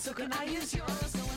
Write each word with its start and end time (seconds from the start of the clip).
So 0.00 0.14
can 0.14 0.32
I 0.32 0.44
use 0.44 0.74
yours? 0.74 1.29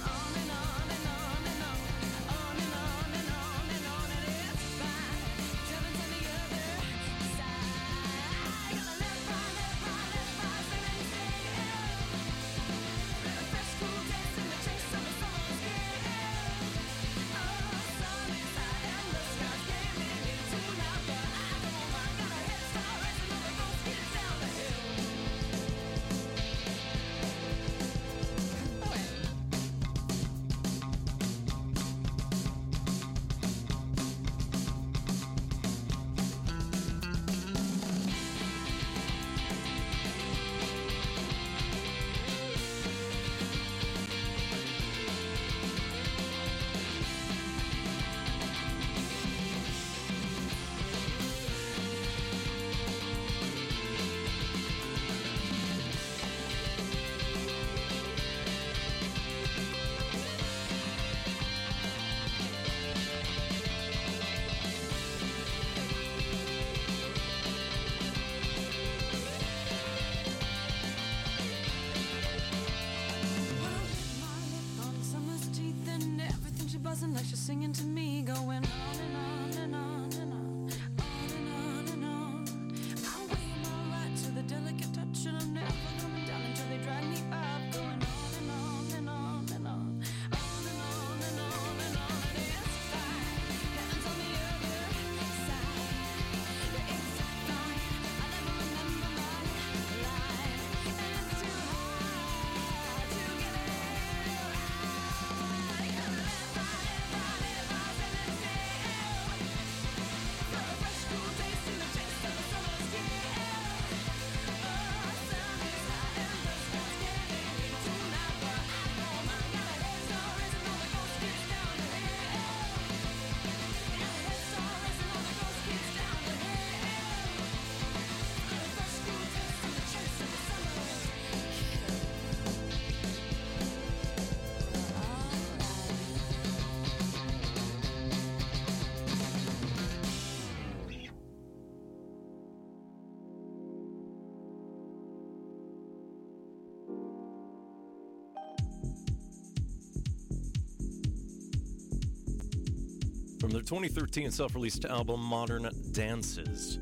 2013 153.74 154.30
self 154.30 154.54
released 154.54 154.86
album 154.86 155.20
Modern 155.20 155.68
Dances, 155.94 156.78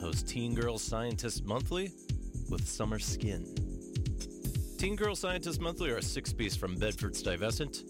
was 0.00 0.24
Teen 0.24 0.56
Girl 0.56 0.76
Scientist 0.76 1.44
Monthly 1.44 1.92
with 2.50 2.66
Summer 2.66 2.98
Skin. 2.98 3.46
Teen 4.76 4.96
Girl 4.96 5.14
Scientist 5.14 5.60
Monthly 5.60 5.90
are 5.90 5.98
a 5.98 6.02
six 6.02 6.32
piece 6.32 6.56
from 6.56 6.74
Bedford 6.74 7.14
Stuyvesant. 7.14 7.84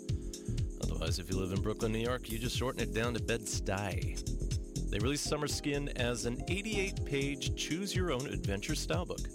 Otherwise, 0.82 1.18
if 1.18 1.30
you 1.30 1.38
live 1.38 1.52
in 1.52 1.62
Brooklyn, 1.62 1.92
New 1.92 1.98
York, 1.98 2.30
you 2.30 2.38
just 2.38 2.54
shorten 2.54 2.82
it 2.82 2.92
down 2.92 3.14
to 3.14 3.22
Bed 3.22 3.40
Stuy. 3.40 4.20
They 4.90 4.98
released 4.98 5.24
Summer 5.24 5.48
Skin 5.48 5.88
as 5.96 6.26
an 6.26 6.44
88 6.48 7.06
page 7.06 7.56
choose 7.56 7.96
your 7.96 8.12
own 8.12 8.26
adventure 8.26 8.74
style 8.74 9.06
book. 9.06 9.26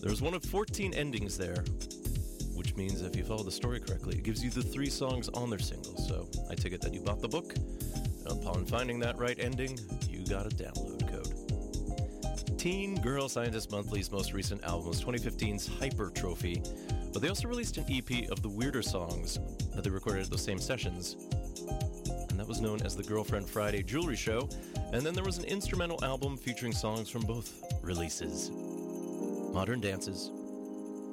There's 0.00 0.22
one 0.22 0.34
of 0.34 0.44
14 0.44 0.94
endings 0.94 1.36
there, 1.36 1.64
which 2.54 2.76
means 2.76 3.02
if 3.02 3.16
you 3.16 3.24
follow 3.24 3.42
the 3.42 3.50
story 3.50 3.80
correctly, 3.80 4.18
it 4.18 4.22
gives 4.22 4.44
you 4.44 4.50
the 4.50 4.62
three 4.62 4.88
songs 4.88 5.28
on 5.30 5.50
their 5.50 5.58
singles. 5.58 6.06
So 6.06 6.28
I 6.48 6.54
take 6.54 6.72
it 6.72 6.80
that 6.82 6.94
you 6.94 7.00
bought 7.00 7.20
the 7.20 7.28
book. 7.28 7.54
Finding 8.70 9.00
that 9.00 9.18
right 9.18 9.36
ending, 9.40 9.76
you 10.08 10.24
got 10.24 10.46
a 10.46 10.48
download 10.50 11.00
code. 11.10 12.56
Teen 12.56 12.94
Girl 13.00 13.28
Scientist 13.28 13.72
Monthly's 13.72 14.12
most 14.12 14.32
recent 14.32 14.62
album 14.62 14.86
was 14.86 15.02
2015's 15.02 15.66
Hyper 15.80 16.08
Trophy, 16.10 16.62
but 17.12 17.20
they 17.20 17.28
also 17.28 17.48
released 17.48 17.78
an 17.78 17.84
EP 17.90 18.30
of 18.30 18.42
the 18.42 18.48
weirder 18.48 18.80
songs 18.82 19.40
that 19.74 19.82
they 19.82 19.90
recorded 19.90 20.22
at 20.22 20.30
those 20.30 20.44
same 20.44 20.60
sessions. 20.60 21.16
And 22.28 22.38
that 22.38 22.46
was 22.46 22.60
known 22.60 22.80
as 22.82 22.94
the 22.94 23.02
Girlfriend 23.02 23.48
Friday 23.48 23.82
Jewelry 23.82 24.14
Show. 24.14 24.48
And 24.92 25.04
then 25.04 25.14
there 25.14 25.24
was 25.24 25.38
an 25.38 25.46
instrumental 25.46 25.98
album 26.04 26.36
featuring 26.36 26.72
songs 26.72 27.10
from 27.10 27.22
both 27.22 27.60
releases 27.82 28.52
Modern 29.52 29.80
Dances 29.80 30.30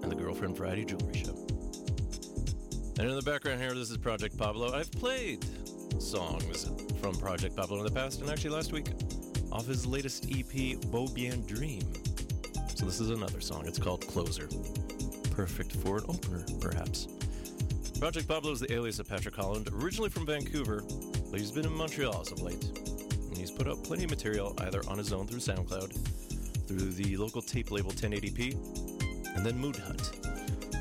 and 0.03 0.11
the 0.11 0.15
Girlfriend 0.15 0.55
Friday 0.55 0.85
Jewelry 0.85 1.23
Show. 1.25 1.33
And 2.99 3.09
in 3.09 3.15
the 3.15 3.23
background 3.25 3.61
here, 3.61 3.73
this 3.73 3.89
is 3.89 3.97
Project 3.97 4.37
Pablo. 4.37 4.73
I've 4.73 4.91
played 4.91 5.43
songs 5.99 6.69
from 7.11 7.15
Project 7.21 7.55
Pablo 7.55 7.77
in 7.77 7.85
the 7.85 7.91
past, 7.91 8.19
and 8.19 8.29
actually 8.29 8.49
last 8.49 8.73
week 8.73 8.87
off 9.53 9.65
his 9.65 9.85
latest 9.85 10.25
EP, 10.25 10.77
Beaubien 10.91 11.47
Dream. 11.47 11.81
So 12.75 12.85
this 12.85 12.99
is 12.99 13.11
another 13.11 13.39
song. 13.39 13.63
It's 13.65 13.79
called 13.79 14.05
Closer. 14.07 14.49
Perfect 15.31 15.71
for 15.71 15.99
an 15.99 16.03
opener, 16.09 16.43
perhaps. 16.59 17.07
Project 17.97 18.27
Pablo 18.27 18.51
is 18.51 18.59
the 18.59 18.73
alias 18.73 18.99
of 18.99 19.07
Patrick 19.07 19.35
Holland, 19.35 19.69
originally 19.71 20.09
from 20.09 20.25
Vancouver, 20.25 20.83
but 21.31 21.39
he's 21.39 21.51
been 21.51 21.65
in 21.65 21.71
Montreal 21.71 22.19
as 22.19 22.33
of 22.33 22.41
late. 22.41 22.65
And 22.65 23.37
he's 23.37 23.51
put 23.51 23.69
out 23.69 23.81
plenty 23.85 24.03
of 24.03 24.09
material 24.09 24.53
either 24.57 24.81
on 24.89 24.97
his 24.97 25.13
own 25.13 25.27
through 25.27 25.39
SoundCloud, 25.39 26.67
through 26.67 26.91
the 26.91 27.15
local 27.15 27.41
tape 27.41 27.71
label 27.71 27.91
1080p, 27.91 29.33
and 29.33 29.45
then 29.45 29.57
Mood 29.57 29.77
Hut. 29.77 30.11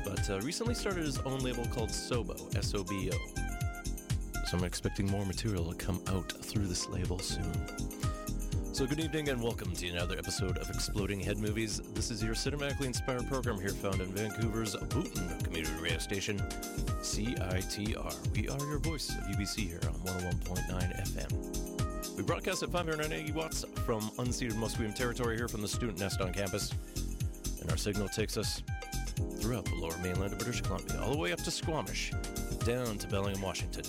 But 0.03 0.29
uh, 0.29 0.41
recently 0.41 0.73
started 0.73 1.05
his 1.05 1.19
own 1.19 1.39
label 1.39 1.65
called 1.67 1.89
Sobo, 1.89 2.53
S 2.57 2.75
O 2.75 2.83
B 2.83 3.11
O. 3.13 3.36
So 4.47 4.57
I'm 4.57 4.63
expecting 4.63 5.07
more 5.07 5.25
material 5.25 5.65
to 5.65 5.75
come 5.75 6.01
out 6.07 6.31
through 6.31 6.67
this 6.67 6.87
label 6.87 7.19
soon. 7.19 7.51
So, 8.71 8.87
good 8.87 9.01
evening 9.01 9.27
and 9.27 9.43
welcome 9.43 9.73
to 9.73 9.89
another 9.89 10.17
episode 10.17 10.57
of 10.57 10.69
Exploding 10.69 11.19
Head 11.19 11.37
Movies. 11.37 11.81
This 11.93 12.11
is 12.11 12.23
your 12.23 12.33
cinematically 12.33 12.85
inspired 12.85 13.27
program 13.27 13.59
here 13.59 13.71
found 13.71 13.99
in 13.99 14.07
Vancouver's 14.13 14.73
Booten 14.73 15.43
community 15.43 15.73
radio 15.81 15.97
station, 15.97 16.37
CITR. 17.01 18.37
We 18.37 18.47
are 18.47 18.69
your 18.69 18.79
voice 18.79 19.09
of 19.09 19.25
UBC 19.25 19.67
here 19.67 19.81
on 19.85 19.95
101.9 20.15 21.11
FM. 21.11 22.15
We 22.15 22.23
broadcast 22.23 22.63
at 22.63 22.69
580 22.69 23.33
watts 23.33 23.65
from 23.85 23.99
unceded 24.11 24.53
Musqueam 24.53 24.95
territory 24.95 25.35
here 25.35 25.49
from 25.49 25.61
the 25.61 25.67
student 25.67 25.99
nest 25.99 26.21
on 26.21 26.31
campus. 26.31 26.71
And 27.59 27.69
our 27.69 27.75
signal 27.75 28.07
takes 28.07 28.37
us 28.37 28.63
throughout 29.41 29.65
the 29.65 29.75
lower 29.75 29.97
mainland 29.97 30.31
of 30.31 30.39
British 30.39 30.61
Columbia, 30.61 31.01
all 31.01 31.11
the 31.11 31.17
way 31.17 31.33
up 31.33 31.39
to 31.39 31.51
Squamish, 31.51 32.13
down 32.63 32.97
to 32.97 33.07
Bellingham, 33.07 33.41
Washington, 33.41 33.83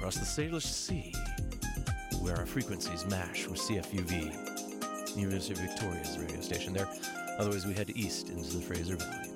across 0.00 0.16
the 0.16 0.24
Salish 0.24 0.62
Sea, 0.62 1.12
where 2.22 2.34
our 2.38 2.46
frequencies 2.46 3.04
mash 3.10 3.46
with 3.46 3.60
CFUV, 3.60 5.14
University 5.14 5.52
of 5.52 5.58
Victoria's 5.58 6.16
radio 6.18 6.40
station 6.40 6.72
there. 6.72 6.88
Otherwise, 7.38 7.66
we 7.66 7.74
head 7.74 7.90
east 7.94 8.30
into 8.30 8.56
the 8.56 8.62
Fraser 8.62 8.96
Valley. 8.96 9.28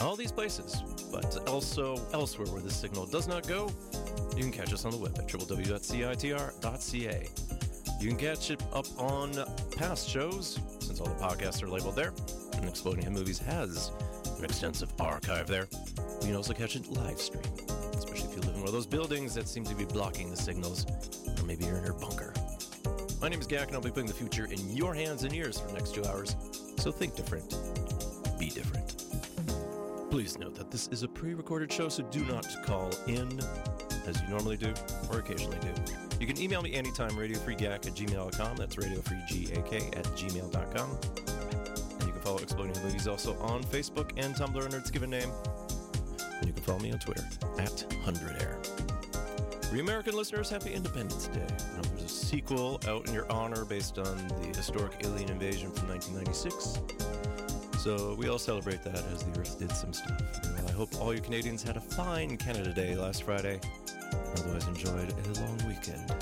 All 0.00 0.16
these 0.16 0.32
places, 0.32 0.82
but 1.12 1.48
also 1.48 2.04
elsewhere 2.12 2.48
where 2.48 2.60
this 2.60 2.74
signal 2.74 3.06
does 3.06 3.28
not 3.28 3.46
go, 3.46 3.70
you 4.34 4.42
can 4.42 4.50
catch 4.50 4.72
us 4.72 4.84
on 4.84 4.90
the 4.90 4.96
web 4.96 5.16
at 5.16 5.28
www.citr.ca. 5.28 5.68
You 8.00 8.08
can 8.08 8.16
catch 8.16 8.50
it 8.50 8.60
up 8.72 8.86
on 8.98 9.32
past 9.76 10.08
shows, 10.08 10.58
since 10.80 11.00
all 11.00 11.06
the 11.06 11.14
podcasts 11.14 11.62
are 11.62 11.68
labeled 11.68 11.94
there. 11.94 12.12
And 12.54 12.68
Exploding 12.68 13.04
Head 13.04 13.12
Movies 13.12 13.38
has 13.38 13.92
an 14.36 14.44
extensive 14.44 14.92
archive 14.98 15.46
there. 15.46 15.68
You 16.22 16.26
can 16.26 16.34
also 16.34 16.54
catch 16.54 16.74
it 16.74 16.88
live 16.88 17.20
stream, 17.20 17.44
those 18.72 18.86
buildings 18.86 19.34
that 19.34 19.46
seem 19.46 19.64
to 19.64 19.74
be 19.74 19.84
blocking 19.84 20.30
the 20.30 20.36
signals, 20.36 20.86
or 21.38 21.44
maybe 21.44 21.66
you're 21.66 21.76
in 21.76 21.84
your 21.84 21.92
bunker. 21.92 22.32
My 23.20 23.28
name 23.28 23.38
is 23.38 23.46
Gak, 23.46 23.66
and 23.66 23.74
I'll 23.74 23.82
be 23.82 23.90
putting 23.90 24.06
the 24.06 24.14
future 24.14 24.46
in 24.46 24.74
your 24.74 24.94
hands 24.94 25.24
and 25.24 25.34
ears 25.34 25.60
for 25.60 25.66
the 25.66 25.74
next 25.74 25.94
two 25.94 26.02
hours. 26.06 26.34
So 26.78 26.90
think 26.90 27.14
different, 27.14 27.54
be 28.38 28.48
different. 28.48 29.04
Please 30.10 30.38
note 30.38 30.54
that 30.54 30.70
this 30.70 30.88
is 30.88 31.02
a 31.02 31.08
pre 31.08 31.34
recorded 31.34 31.70
show, 31.70 31.90
so 31.90 32.02
do 32.04 32.24
not 32.24 32.46
call 32.64 32.90
in 33.08 33.40
as 34.06 34.22
you 34.22 34.28
normally 34.28 34.56
do 34.56 34.72
or 35.10 35.18
occasionally 35.18 35.58
do. 35.60 35.92
You 36.18 36.26
can 36.26 36.40
email 36.40 36.62
me 36.62 36.72
anytime, 36.72 37.10
radiofreegak 37.10 37.86
at 37.86 37.94
gmail.com. 37.94 38.56
That's 38.56 38.76
radiofreegak 38.76 39.98
at 39.98 40.04
gmail.com. 40.04 40.98
And 41.90 42.06
you 42.06 42.12
can 42.12 42.22
follow 42.22 42.38
Exploding 42.38 42.82
Movies 42.82 43.06
also 43.06 43.36
on 43.38 43.62
Facebook 43.64 44.12
and 44.16 44.34
Tumblr 44.34 44.64
under 44.64 44.78
its 44.78 44.90
given 44.90 45.10
name. 45.10 45.30
And 46.42 46.48
you 46.48 46.54
can 46.54 46.64
follow 46.64 46.80
me 46.80 46.90
on 46.90 46.98
Twitter 46.98 47.24
at 47.60 47.86
100air. 48.04 48.66
For 49.68 49.76
you 49.76 49.82
American 49.82 50.16
listeners, 50.16 50.50
happy 50.50 50.72
Independence 50.74 51.28
Day. 51.28 51.46
Now, 51.76 51.82
there's 51.82 52.02
a 52.02 52.08
sequel 52.08 52.80
out 52.88 53.06
in 53.06 53.14
your 53.14 53.30
honor 53.30 53.64
based 53.64 53.96
on 54.00 54.18
the 54.40 54.48
historic 54.56 54.92
alien 55.04 55.30
invasion 55.30 55.70
from 55.70 55.88
1996. 55.90 56.80
So 57.78 58.16
we 58.18 58.28
all 58.28 58.40
celebrate 58.40 58.82
that 58.82 59.04
as 59.12 59.22
the 59.22 59.38
Earth 59.38 59.56
did 59.56 59.70
some 59.70 59.92
stuff. 59.92 60.20
Well, 60.42 60.68
I 60.68 60.72
hope 60.72 61.00
all 61.00 61.14
you 61.14 61.20
Canadians 61.20 61.62
had 61.62 61.76
a 61.76 61.80
fine 61.80 62.36
Canada 62.36 62.72
Day 62.72 62.96
last 62.96 63.22
Friday. 63.22 63.60
Otherwise, 64.36 64.66
enjoyed 64.66 65.14
a 65.14 65.40
long 65.40 65.58
weekend. 65.68 66.12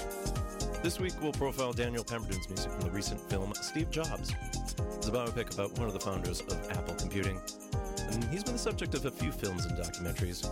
This 0.82 1.00
week, 1.00 1.14
we'll 1.22 1.32
profile 1.32 1.72
Daniel 1.72 2.04
Pemberton's 2.04 2.46
music 2.50 2.70
from 2.72 2.82
the 2.82 2.90
recent 2.90 3.22
film 3.30 3.54
Steve 3.54 3.90
Jobs. 3.90 4.34
It's 4.96 5.08
a 5.08 5.12
biopic 5.12 5.54
about 5.54 5.72
one 5.78 5.86
of 5.86 5.94
the 5.94 6.00
founders 6.00 6.42
of 6.42 6.70
Apple 6.72 6.94
Computing, 6.94 7.40
and 8.12 8.24
he's 8.24 8.44
been 8.44 8.54
the 8.54 8.58
subject 8.58 8.94
of 8.94 9.04
a 9.06 9.10
few 9.10 9.32
films 9.32 9.66
and 9.66 9.76
documentaries 9.76 10.48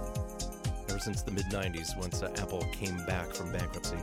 ever 0.99 0.99
since 0.99 1.23
the 1.23 1.31
mid 1.31 1.47
90s, 1.47 1.97
once 1.97 2.23
uh, 2.23 2.33
Apple 2.39 2.67
came 2.73 3.05
back 3.07 3.33
from 3.35 3.53
bankruptcy. 3.53 3.97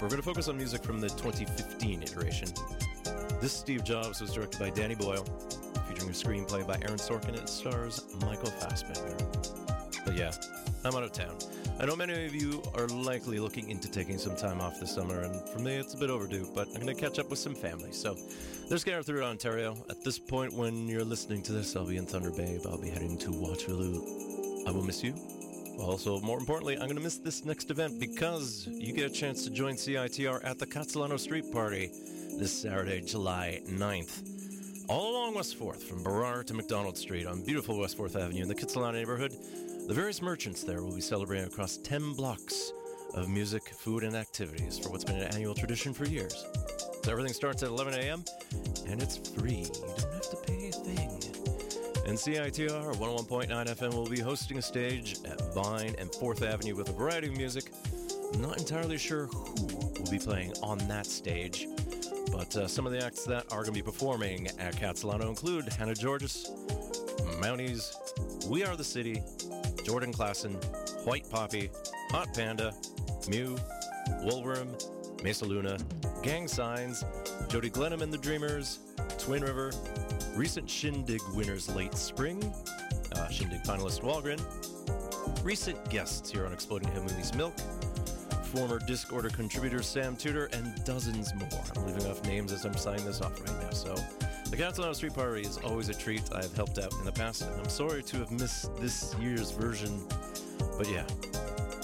We're 0.00 0.08
going 0.08 0.20
to 0.20 0.22
focus 0.22 0.48
on 0.48 0.56
music 0.56 0.82
from 0.82 1.00
the 1.00 1.08
2015 1.08 2.02
iteration. 2.02 2.48
This 3.40 3.52
Steve 3.52 3.84
Jobs 3.84 4.20
was 4.20 4.32
directed 4.32 4.58
by 4.58 4.70
Danny 4.70 4.94
Boyle, 4.94 5.24
featuring 5.88 6.10
a 6.10 6.12
screenplay 6.12 6.66
by 6.66 6.74
Aaron 6.82 6.98
Sorkin, 6.98 7.28
and 7.28 7.36
it 7.36 7.48
stars 7.48 8.02
Michael 8.20 8.50
Fassbender. 8.50 9.16
But 10.04 10.16
yeah, 10.16 10.32
I'm 10.84 10.94
out 10.94 11.02
of 11.02 11.12
town. 11.12 11.36
I 11.78 11.84
know 11.84 11.94
many 11.94 12.24
of 12.24 12.34
you 12.34 12.62
are 12.74 12.86
likely 12.86 13.38
looking 13.38 13.68
into 13.68 13.90
taking 13.90 14.16
some 14.16 14.34
time 14.34 14.62
off 14.62 14.80
this 14.80 14.94
summer, 14.94 15.20
and 15.20 15.46
for 15.50 15.58
me, 15.58 15.74
it's 15.74 15.92
a 15.92 15.98
bit 15.98 16.08
overdue, 16.08 16.48
but 16.54 16.68
I'm 16.68 16.80
going 16.80 16.86
to 16.86 16.94
catch 16.94 17.18
up 17.18 17.28
with 17.28 17.38
some 17.38 17.54
family. 17.54 17.92
So 17.92 18.16
there's 18.70 18.82
Gareth 18.82 19.04
through 19.04 19.22
Ontario. 19.22 19.76
At 19.90 20.02
this 20.02 20.18
point, 20.18 20.54
when 20.54 20.88
you're 20.88 21.04
listening 21.04 21.42
to 21.42 21.52
this, 21.52 21.76
I'll 21.76 21.84
be 21.86 21.98
in 21.98 22.06
Thunder 22.06 22.30
Bay. 22.30 22.58
but 22.64 22.70
I'll 22.70 22.80
be 22.80 22.88
heading 22.88 23.18
to 23.18 23.30
Waterloo. 23.30 24.00
I 24.66 24.70
will 24.70 24.84
miss 24.84 25.04
you. 25.04 25.14
Also, 25.78 26.18
more 26.20 26.38
importantly, 26.38 26.76
I'm 26.76 26.86
going 26.86 26.96
to 26.96 27.02
miss 27.02 27.18
this 27.18 27.44
next 27.44 27.70
event 27.70 28.00
because 28.00 28.66
you 28.70 28.94
get 28.94 29.10
a 29.10 29.14
chance 29.14 29.44
to 29.44 29.50
join 29.50 29.74
CITR 29.74 30.42
at 30.46 30.58
the 30.58 30.66
Khatsahlano 30.66 31.20
Street 31.20 31.52
Party 31.52 31.90
this 32.38 32.62
Saturday, 32.62 33.02
July 33.02 33.60
9th. 33.66 34.86
All 34.88 35.10
along 35.10 35.34
West 35.34 35.58
4th, 35.58 35.82
from 35.82 36.02
Burrard 36.02 36.46
to 36.46 36.54
McDonald 36.54 36.96
Street 36.96 37.26
on 37.26 37.44
beautiful 37.44 37.78
West 37.78 37.98
4th 37.98 38.18
Avenue 38.18 38.42
in 38.42 38.48
the 38.48 38.54
Kitsilano 38.54 38.94
neighborhood, 38.94 39.36
the 39.86 39.94
various 39.94 40.20
merchants 40.20 40.64
there 40.64 40.82
will 40.82 40.94
be 40.94 41.00
celebrating 41.00 41.46
across 41.46 41.76
10 41.76 42.14
blocks 42.14 42.72
of 43.14 43.28
music, 43.28 43.68
food, 43.68 44.02
and 44.02 44.16
activities 44.16 44.78
for 44.78 44.90
what's 44.90 45.04
been 45.04 45.16
an 45.16 45.32
annual 45.34 45.54
tradition 45.54 45.94
for 45.94 46.06
years. 46.06 46.44
So 47.04 47.12
everything 47.12 47.32
starts 47.32 47.62
at 47.62 47.68
11 47.68 47.94
a.m. 47.94 48.24
and 48.88 49.00
it's 49.00 49.16
free. 49.16 49.62
You 49.62 49.94
don't 49.96 50.12
have 50.12 50.30
to 50.30 50.36
pay 50.44 50.68
a 50.68 50.72
thing. 50.72 51.10
And 52.04 52.18
CITR 52.18 52.96
101.9 52.96 53.48
FM 53.48 53.94
will 53.94 54.08
be 54.08 54.18
hosting 54.18 54.58
a 54.58 54.62
stage 54.62 55.18
at 55.24 55.54
Vine 55.54 55.94
and 55.98 56.10
4th 56.10 56.42
Avenue 56.42 56.74
with 56.74 56.88
a 56.88 56.92
variety 56.92 57.28
of 57.28 57.36
music. 57.36 57.70
I'm 58.34 58.42
not 58.42 58.58
entirely 58.58 58.98
sure 58.98 59.26
who 59.26 59.66
will 59.66 60.10
be 60.10 60.18
playing 60.18 60.52
on 60.64 60.78
that 60.88 61.06
stage, 61.06 61.68
but 62.32 62.54
uh, 62.56 62.66
some 62.66 62.86
of 62.86 62.92
the 62.92 63.04
acts 63.04 63.24
that 63.24 63.44
are 63.52 63.62
going 63.62 63.66
to 63.66 63.72
be 63.72 63.82
performing 63.82 64.48
at 64.58 64.74
Khatsahlano 64.74 65.28
include 65.28 65.68
Hannah 65.72 65.94
Georgas, 65.94 66.50
Mounties, 67.40 67.94
We 68.48 68.64
Are 68.64 68.76
the 68.76 68.84
City, 68.84 69.22
Jordan 69.86 70.12
Klassen, 70.12 70.52
White 71.06 71.30
Poppy, 71.30 71.70
Hot 72.10 72.34
Panda, 72.34 72.74
Mew, 73.28 73.56
Woolworm, 74.24 74.66
Mesa 75.22 75.44
Luna, 75.44 75.78
Gang 76.24 76.48
Signs, 76.48 77.04
Jody 77.46 77.70
Glenham 77.70 78.02
and 78.02 78.12
the 78.12 78.18
Dreamers, 78.18 78.80
Twin 79.16 79.44
River, 79.44 79.70
recent 80.34 80.68
Shindig 80.68 81.20
winners 81.36 81.72
Late 81.76 81.94
Spring, 81.94 82.42
uh, 83.14 83.28
Shindig 83.28 83.62
finalist 83.62 84.00
Wallgrin, 84.00 84.42
recent 85.44 85.88
guests 85.88 86.32
here 86.32 86.44
on 86.44 86.52
Exploding 86.52 86.92
Movies 86.92 87.32
Milk, 87.34 87.56
former 88.42 88.80
Discorder 88.80 89.32
contributor 89.32 89.84
Sam 89.84 90.16
Tudor, 90.16 90.46
and 90.46 90.84
dozens 90.84 91.32
more. 91.36 91.62
I'm 91.76 91.86
leaving 91.86 92.10
off 92.10 92.24
names 92.24 92.50
as 92.52 92.64
I'm 92.64 92.76
signing 92.76 93.04
this 93.04 93.20
off 93.20 93.40
right 93.40 93.62
now. 93.62 93.70
So, 93.70 93.94
the 94.50 94.56
Khatsahlano 94.56 94.94
Street 94.94 95.14
Party 95.14 95.42
is 95.42 95.58
always 95.58 95.88
a 95.88 95.94
treat. 95.94 96.22
I've 96.32 96.54
helped 96.54 96.78
out 96.78 96.92
in 96.94 97.04
the 97.04 97.12
past, 97.12 97.42
and 97.42 97.60
I'm 97.60 97.68
sorry 97.68 98.02
to 98.04 98.18
have 98.18 98.30
missed 98.30 98.74
this 98.76 99.14
year's 99.20 99.50
version. 99.50 100.00
But 100.78 100.88
yeah, 100.88 101.04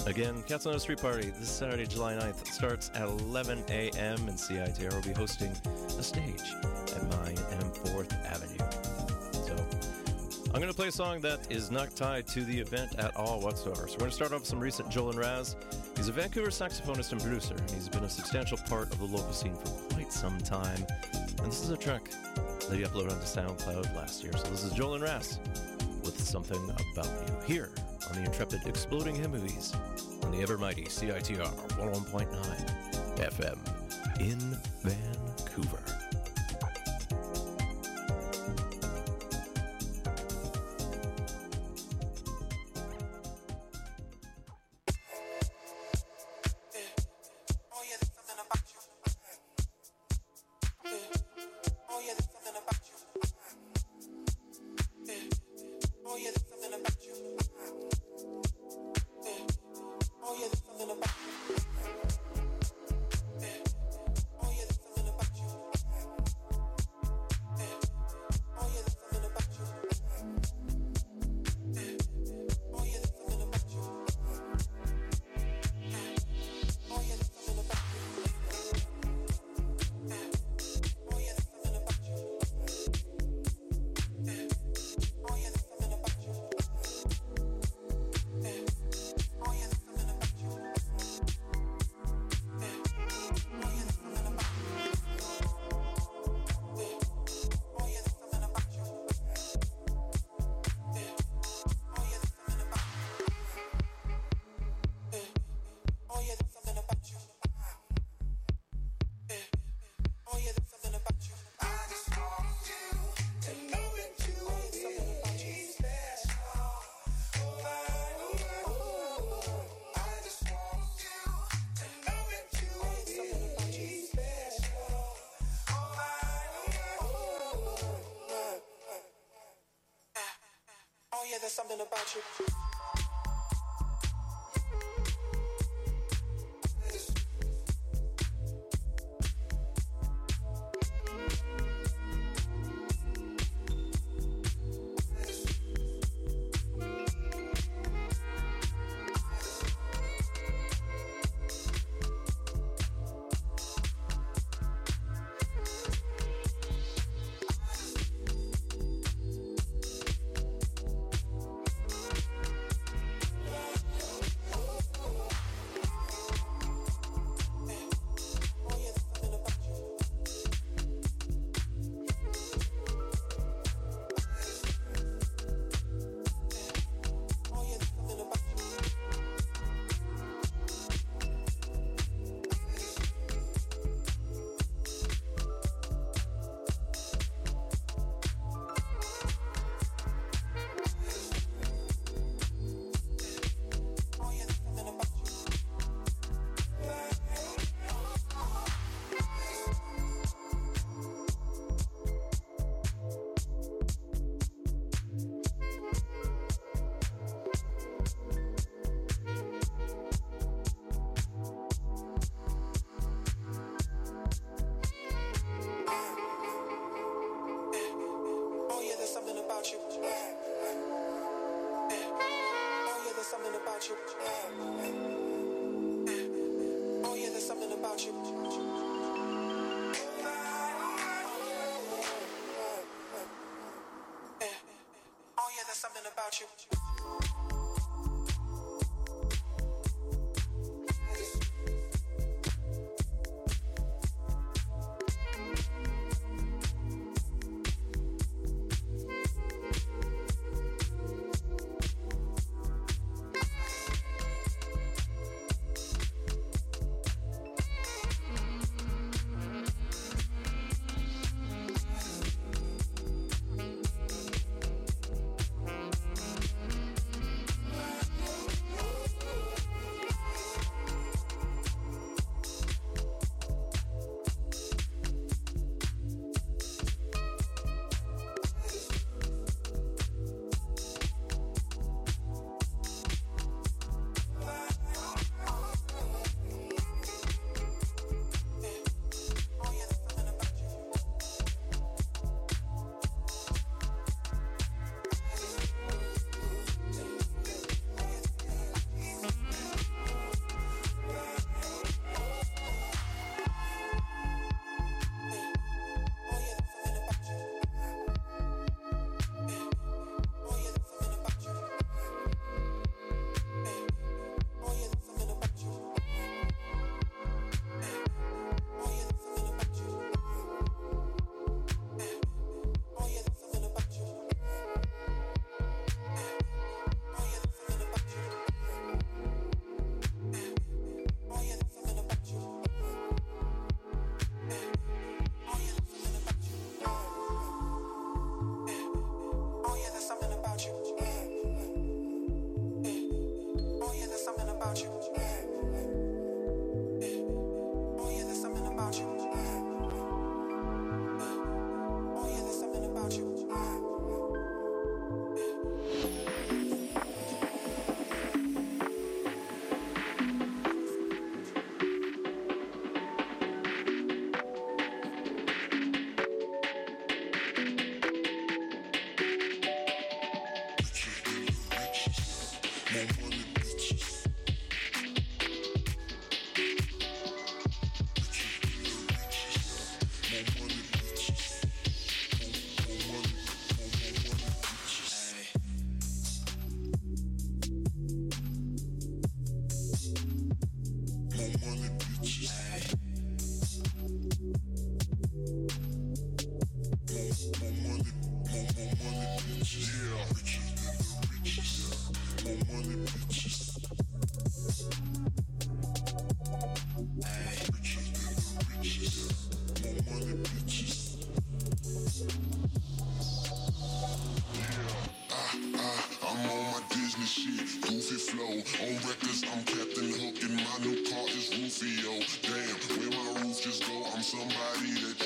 again, 0.05 0.43
Khatsahlano 0.43 0.79
Street 0.79 0.99
Party 0.99 1.33
this 1.39 1.49
Saturday, 1.49 1.85
July 1.85 2.13
9th. 2.13 2.47
Starts 2.47 2.89
at 2.95 3.03
11 3.03 3.63
a.m., 3.69 4.17
and 4.27 4.37
CITR 4.37 4.93
will 4.93 5.01
be 5.01 5.13
hosting 5.13 5.51
a 5.97 6.03
stage 6.03 6.41
at 6.95 7.03
Vine 7.03 7.37
and 7.51 7.73
4th 7.73 8.13
Avenue. 8.31 8.57
So, 9.45 9.55
I'm 10.53 10.61
going 10.61 10.67
to 10.67 10.73
play 10.73 10.87
a 10.87 10.91
song 10.91 11.19
that 11.21 11.51
is 11.51 11.69
not 11.69 11.95
tied 11.95 12.27
to 12.27 12.45
the 12.45 12.57
event 12.57 12.97
at 12.97 13.15
all 13.17 13.41
whatsoever. 13.41 13.87
So, 13.87 13.95
we're 13.95 13.99
going 13.99 14.11
to 14.11 14.15
start 14.15 14.31
off 14.31 14.39
with 14.39 14.47
some 14.47 14.59
recent 14.59 14.89
Jolin 14.89 15.19
Ras. 15.19 15.57
He's 15.97 16.07
a 16.07 16.13
Vancouver 16.13 16.49
saxophonist 16.49 17.11
and 17.11 17.21
producer, 17.21 17.55
and 17.55 17.69
he's 17.71 17.89
been 17.89 18.05
a 18.05 18.09
substantial 18.09 18.57
part 18.69 18.91
of 18.93 18.99
the 18.99 19.05
local 19.05 19.33
scene 19.33 19.55
for 19.55 19.69
quite 19.93 20.13
some 20.13 20.37
time. 20.39 20.85
And 21.39 21.51
this 21.51 21.61
is 21.61 21.71
a 21.71 21.77
track 21.77 22.09
that 22.73 22.79
he 22.79 22.85
uploaded 22.85 23.11
onto 23.11 23.25
SoundCloud 23.25 23.95
last 23.95 24.23
year. 24.23 24.31
So, 24.35 24.49
this 24.49 24.63
is 24.63 24.73
Jolin 24.73 25.03
Ras 25.03 25.37
with 26.03 26.19
Something 26.19 26.59
About 26.63 27.05
You 27.27 27.35
here 27.45 27.69
on 28.09 28.15
the 28.15 28.23
Intrepid 28.23 28.61
Exploding 28.65 29.21
Movies 29.29 29.73
on 30.23 30.31
the 30.31 30.41
ever 30.41 30.57
mighty 30.57 30.85
CITR 30.85 31.53
101.9 31.77 33.15
FM 33.17 33.57
in 34.19 34.57
Vancouver. 34.81 35.92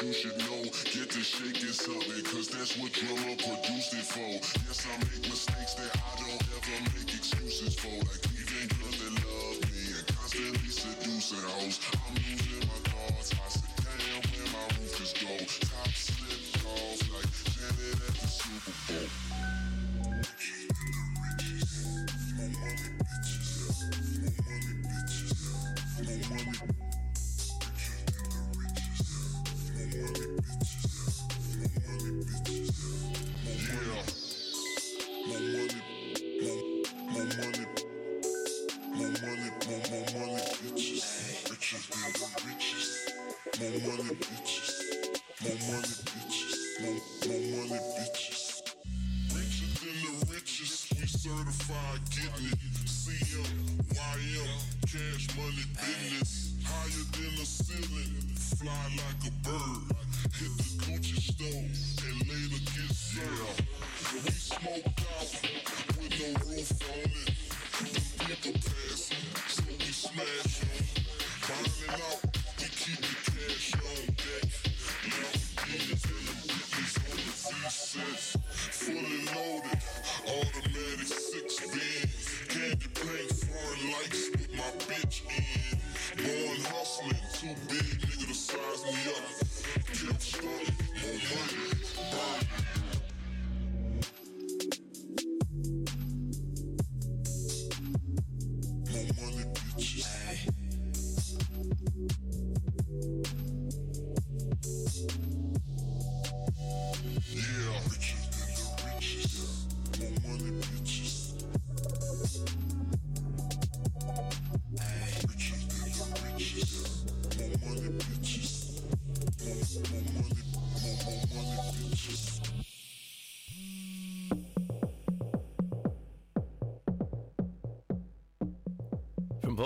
You 0.04 0.14
should 0.14 0.38
know. 0.38 0.64
Get 0.94 1.10
to 1.10 1.22
shaking 1.22 1.74
something, 1.74 2.24
cause 2.26 2.48
that's 2.50 2.78
what 2.78 2.92
drummer 2.94 3.36
produced 3.36 3.94
it 3.94 4.06
for. 4.06 4.34
Yes, 4.68 4.86
I 4.86 4.98
make 5.00 5.30
mistakes 5.30 5.74
that 5.76 5.92
I 5.96 6.12
don't 6.22 6.44
ever 6.54 6.78
make 6.94 7.10
excuses 7.14 7.76
for. 7.76 7.96
Like 8.06 8.24
leaving 8.30 8.70
girls 8.78 8.98
that 9.02 9.14
love 9.26 9.58
me 9.72 9.82
and 9.98 10.08
constantly 10.08 10.70
seducing 10.70 11.44
hoes. 11.50 11.80
I'm 11.94 12.16
losing 12.16 12.47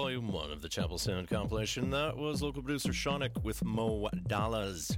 volume 0.01 0.31
one 0.31 0.51
of 0.51 0.63
the 0.63 0.67
Chapel 0.67 0.97
Sound 0.97 1.27
compilation, 1.27 1.91
that 1.91 2.17
was 2.17 2.41
local 2.41 2.63
producer 2.63 2.89
Shaunic 2.89 3.43
with 3.43 3.63
Mo 3.63 4.09
Dollars. 4.25 4.97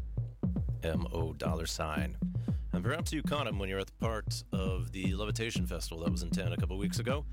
M 0.81 1.05
O 1.11 1.33
dollar 1.33 1.65
sign. 1.65 2.15
And 2.71 2.81
perhaps 2.81 3.11
you 3.11 3.21
caught 3.21 3.45
him 3.45 3.59
when 3.59 3.67
you 3.67 3.75
were 3.75 3.81
at 3.81 3.87
the 3.87 3.93
part 3.99 4.41
of 4.53 4.93
the 4.93 5.13
Levitation 5.13 5.67
Festival 5.67 6.05
that 6.05 6.11
was 6.11 6.23
in 6.23 6.29
town 6.29 6.53
a 6.53 6.57
couple 6.57 6.77
weeks 6.77 6.99
ago, 6.99 7.25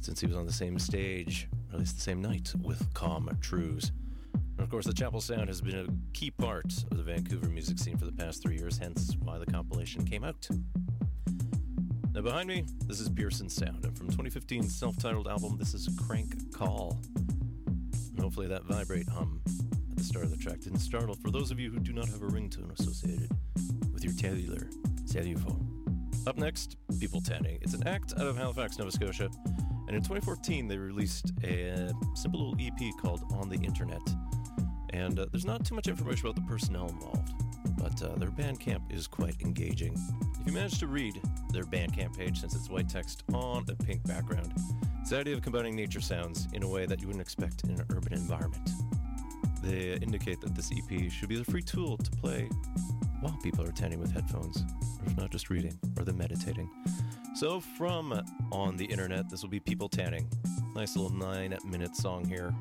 since 0.00 0.20
he 0.20 0.26
was 0.26 0.36
on 0.36 0.44
the 0.44 0.52
same 0.52 0.78
stage, 0.78 1.48
or 1.70 1.76
at 1.76 1.80
least 1.80 1.94
the 1.94 2.02
same 2.02 2.20
night, 2.20 2.52
with 2.60 2.92
Calm 2.92 3.34
Trues. 3.40 3.92
And 4.34 4.60
of 4.60 4.68
course, 4.68 4.84
the 4.84 4.92
Chapel 4.92 5.22
Sound 5.22 5.48
has 5.48 5.62
been 5.62 5.74
a 5.74 5.86
key 6.12 6.30
part 6.30 6.70
of 6.90 6.98
the 6.98 7.02
Vancouver 7.02 7.46
music 7.46 7.78
scene 7.78 7.96
for 7.96 8.04
the 8.04 8.12
past 8.12 8.42
three 8.42 8.58
years, 8.58 8.76
hence 8.76 9.16
why 9.22 9.38
the 9.38 9.46
compilation 9.46 10.04
came 10.04 10.22
out. 10.22 10.46
Now, 12.12 12.22
behind 12.22 12.48
me, 12.48 12.64
this 12.86 12.98
is 13.00 13.10
Pearson 13.10 13.50
Sound, 13.50 13.84
and 13.84 13.96
from 13.96 14.08
2015's 14.08 14.74
self 14.74 14.98
titled 14.98 15.28
album, 15.28 15.56
this 15.58 15.74
is 15.74 15.88
Crank 16.06 16.34
Call. 16.56 16.98
And 17.14 18.18
hopefully, 18.18 18.46
that 18.46 18.64
vibrate 18.64 19.06
hum 19.10 19.42
at 19.90 19.96
the 19.98 20.02
start 20.02 20.24
of 20.24 20.30
the 20.30 20.38
track 20.38 20.60
didn't 20.60 20.78
startle 20.78 21.14
for 21.14 21.30
those 21.30 21.50
of 21.50 21.60
you 21.60 21.70
who 21.70 21.78
do 21.78 21.92
not 21.92 22.08
have 22.08 22.22
a 22.22 22.26
ringtone 22.26 22.72
associated 22.80 23.30
with 23.92 24.02
your 24.02 24.14
cellular 24.14 24.70
cellular 25.04 25.38
phone. 25.38 25.84
Up 26.26 26.38
next, 26.38 26.78
People 26.98 27.20
Tanning. 27.20 27.58
It's 27.60 27.74
an 27.74 27.86
act 27.86 28.14
out 28.14 28.26
of 28.26 28.38
Halifax, 28.38 28.78
Nova 28.78 28.90
Scotia, 28.90 29.28
and 29.86 29.94
in 29.94 30.02
2014, 30.02 30.66
they 30.66 30.78
released 30.78 31.32
a 31.44 31.92
simple 32.14 32.48
little 32.48 32.66
EP 32.66 32.90
called 33.02 33.22
On 33.34 33.50
the 33.50 33.56
Internet. 33.56 34.00
And 34.94 35.18
uh, 35.18 35.26
there's 35.30 35.44
not 35.44 35.66
too 35.66 35.74
much 35.74 35.88
information 35.88 36.26
about 36.26 36.36
the 36.36 36.50
personnel 36.50 36.88
involved, 36.88 37.34
but 37.76 38.02
uh, 38.02 38.16
their 38.16 38.30
Bandcamp 38.30 38.90
is 38.90 39.06
quite 39.06 39.38
engaging. 39.42 39.94
If 40.40 40.46
you 40.46 40.52
manage 40.54 40.78
to 40.78 40.86
read 40.86 41.20
their 41.52 41.64
Bandcamp 41.64 42.16
page, 42.16 42.40
since 42.40 42.54
it's 42.54 42.70
white 42.70 42.88
text 42.88 43.24
on 43.34 43.66
a 43.68 43.74
pink 43.74 44.02
background, 44.04 44.54
it's 45.06 45.12
the 45.12 45.20
idea 45.20 45.34
of 45.34 45.40
combining 45.40 45.76
nature 45.76 46.00
sounds 46.00 46.48
in 46.52 46.64
a 46.64 46.68
way 46.68 46.84
that 46.84 47.00
you 47.00 47.06
wouldn't 47.06 47.22
expect 47.22 47.62
in 47.62 47.70
an 47.70 47.86
urban 47.90 48.12
environment. 48.12 48.70
They 49.62 49.92
indicate 50.02 50.40
that 50.40 50.56
this 50.56 50.72
EP 50.72 51.12
should 51.12 51.28
be 51.28 51.36
the 51.36 51.44
free 51.44 51.62
tool 51.62 51.96
to 51.96 52.10
play 52.10 52.48
while 53.20 53.38
people 53.40 53.64
are 53.64 53.70
tanning 53.70 54.00
with 54.00 54.10
headphones, 54.10 54.56
or 54.62 55.06
if 55.06 55.16
not 55.16 55.30
just 55.30 55.48
reading 55.48 55.78
or 55.96 56.02
then 56.02 56.18
meditating. 56.18 56.68
So, 57.36 57.60
from 57.60 58.20
On 58.50 58.76
the 58.76 58.84
Internet, 58.84 59.30
this 59.30 59.42
will 59.42 59.48
be 59.48 59.60
People 59.60 59.88
Tanning. 59.88 60.28
Nice 60.74 60.96
little 60.96 61.16
nine 61.16 61.56
minute 61.64 61.94
song 61.94 62.24
here. 62.24 62.52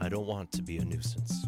I 0.00 0.08
don't 0.08 0.28
want 0.28 0.52
to 0.52 0.62
be 0.62 0.76
a 0.78 0.84
nuisance. 0.84 1.46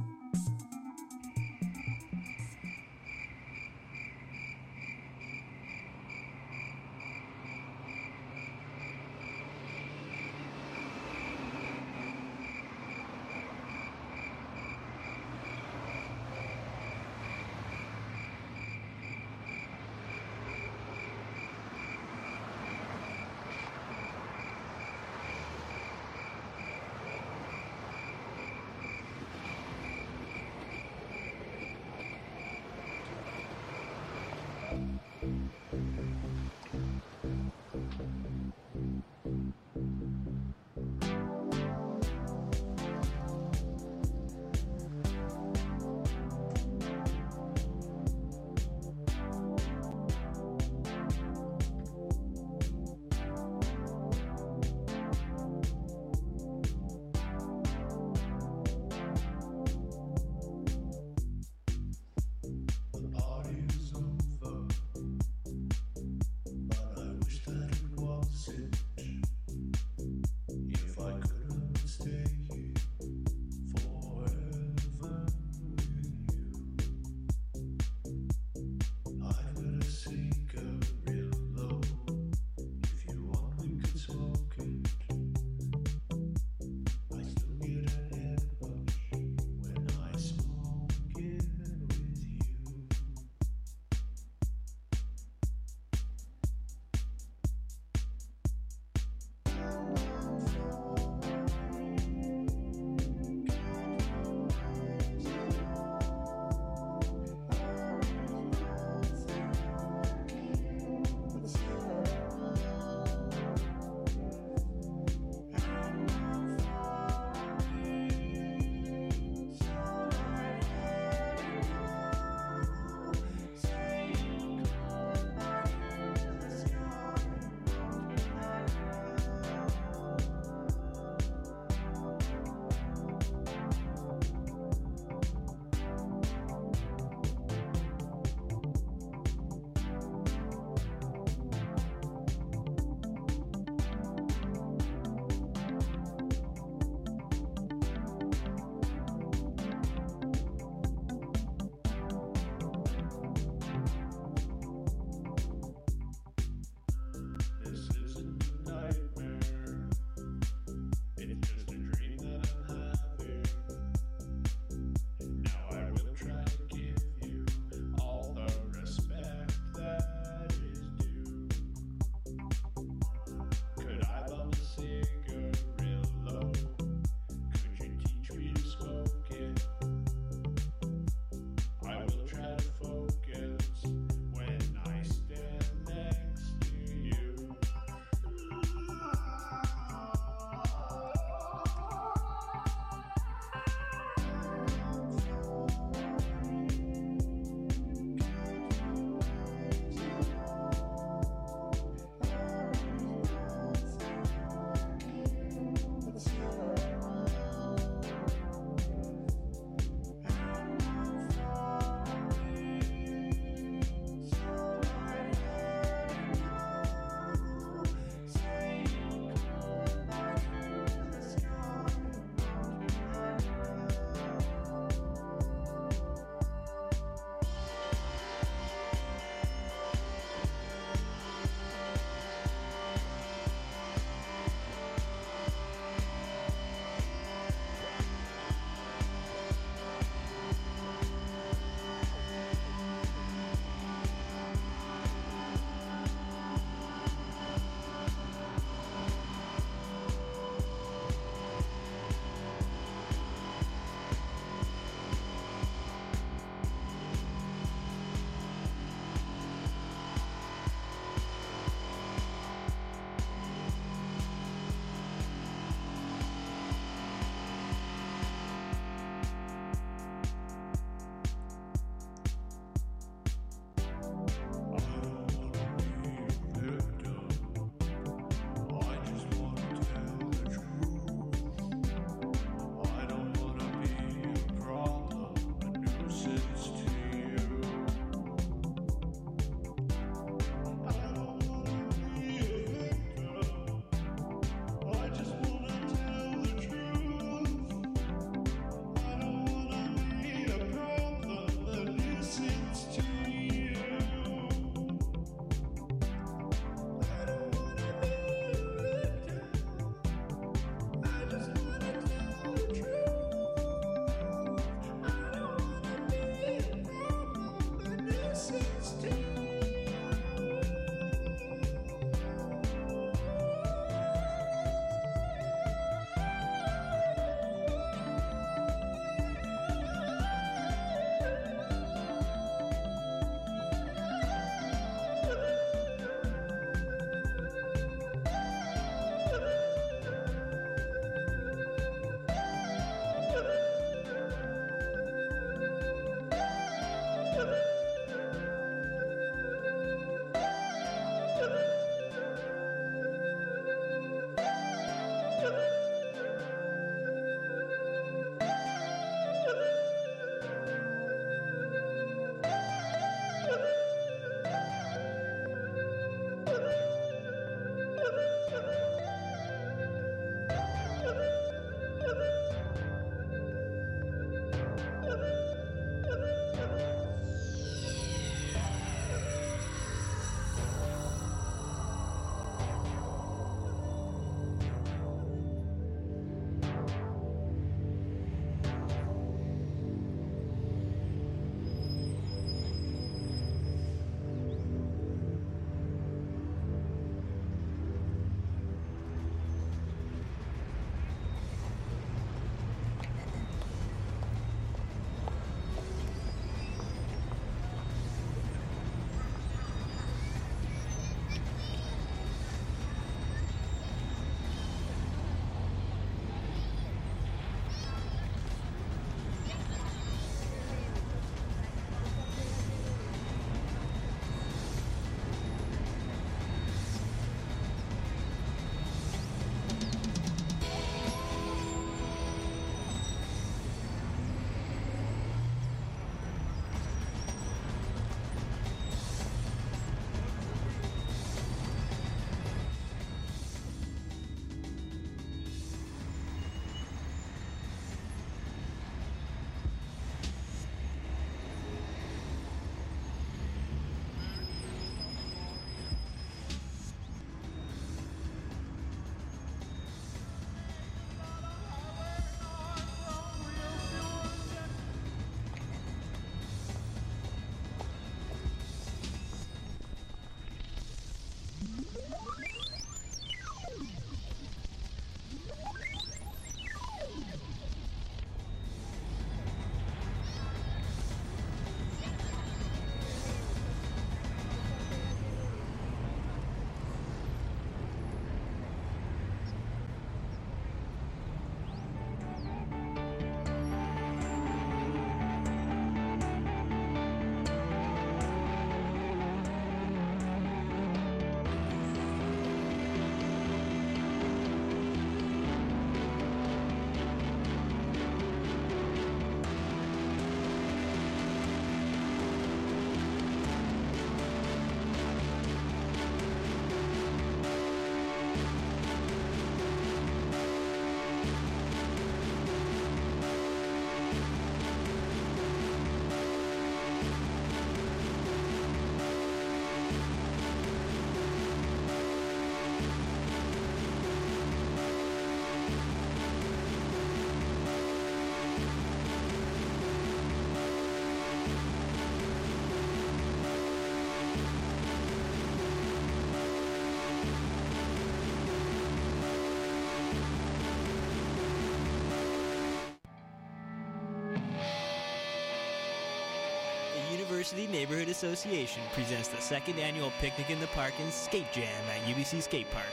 University 557.54 557.78
Neighborhood 557.78 558.08
Association 558.08 558.82
presents 558.94 559.28
the 559.28 559.40
second 559.40 559.78
annual 559.78 560.10
Picnic 560.20 560.50
in 560.50 560.58
the 560.58 560.66
Park 560.68 560.92
and 561.00 561.12
Skate 561.12 561.50
Jam 561.52 561.84
at 561.88 562.02
UBC 562.08 562.42
Skate 562.42 562.68
Park. 562.72 562.86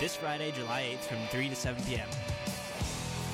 This 0.00 0.16
Friday, 0.16 0.50
July 0.50 0.96
8th 0.96 1.04
from 1.04 1.18
3 1.28 1.48
to 1.48 1.54
7 1.54 1.82
p.m. 1.84 2.08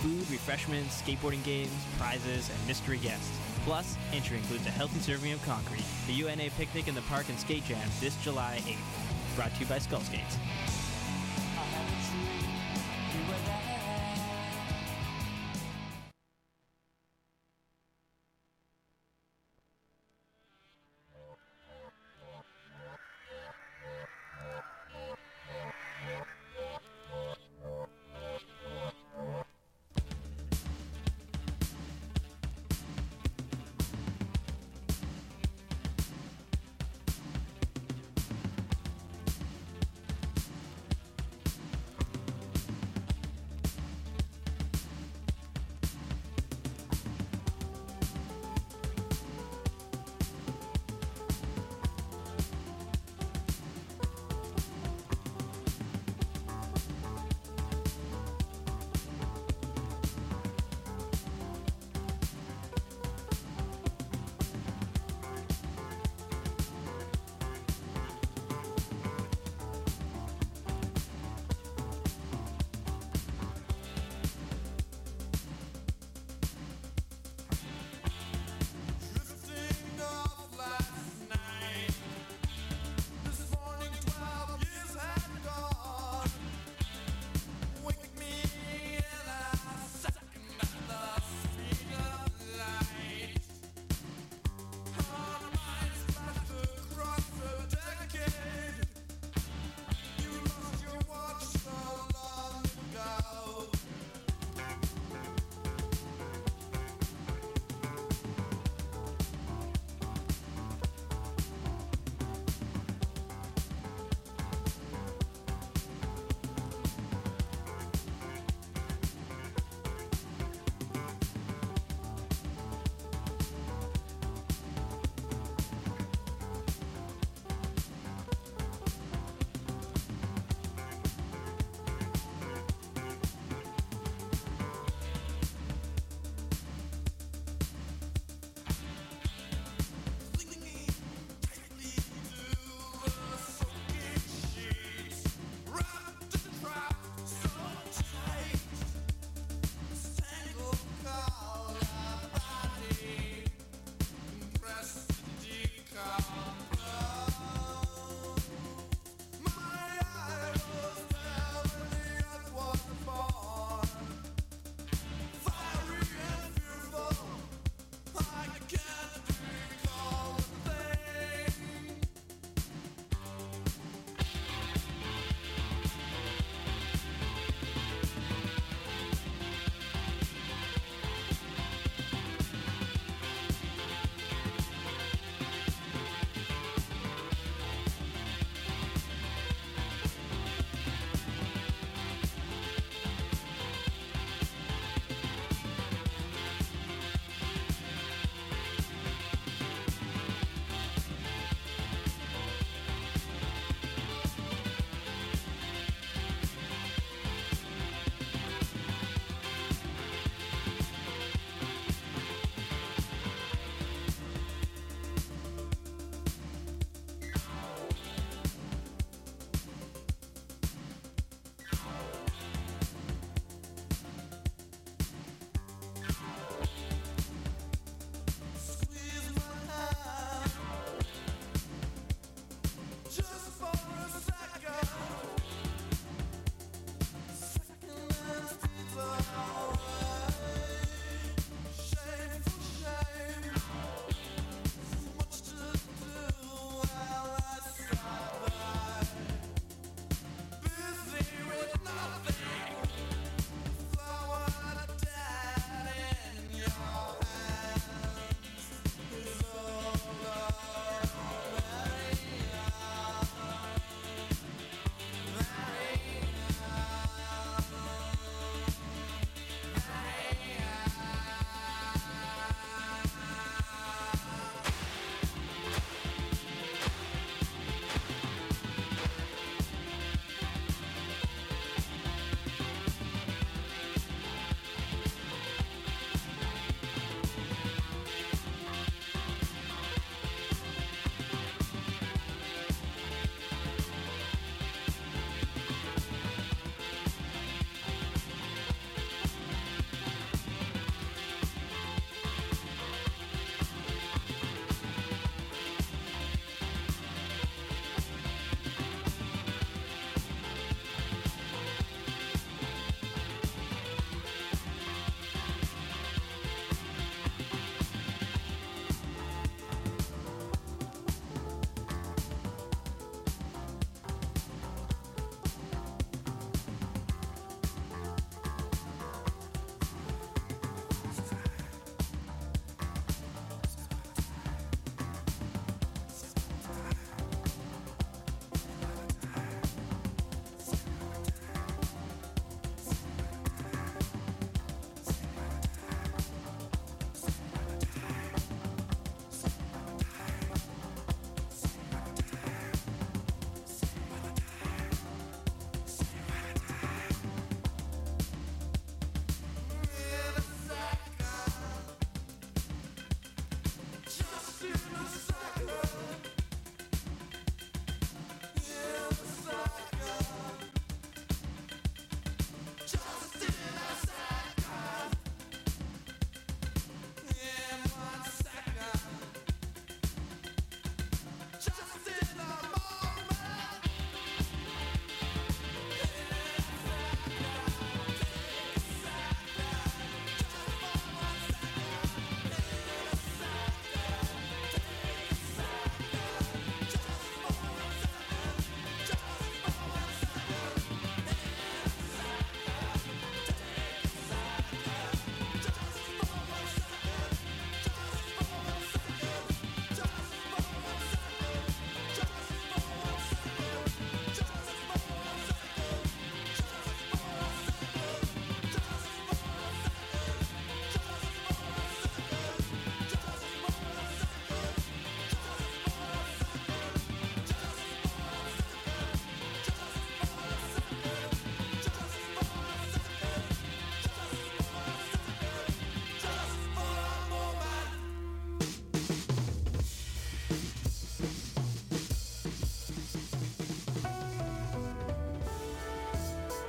Food, 0.02 0.30
refreshments, 0.30 1.00
skateboarding 1.00 1.42
games, 1.44 1.72
prizes, 1.98 2.50
and 2.50 2.66
mystery 2.66 2.98
guests. 2.98 3.38
Plus, 3.64 3.96
entry 4.12 4.36
includes 4.36 4.66
a 4.66 4.70
healthy 4.70 5.00
serving 5.00 5.32
of 5.32 5.42
concrete. 5.46 5.84
The 6.08 6.12
UNA 6.12 6.50
Picnic 6.58 6.88
in 6.88 6.94
the 6.94 7.02
Park 7.02 7.28
and 7.30 7.38
Skate 7.38 7.64
Jam 7.64 7.88
this 8.00 8.16
July 8.22 8.60
8th. 8.66 9.36
Brought 9.36 9.54
to 9.54 9.60
you 9.60 9.66
by 9.66 9.78
Skull 9.78 10.00
Skates. 10.00 10.36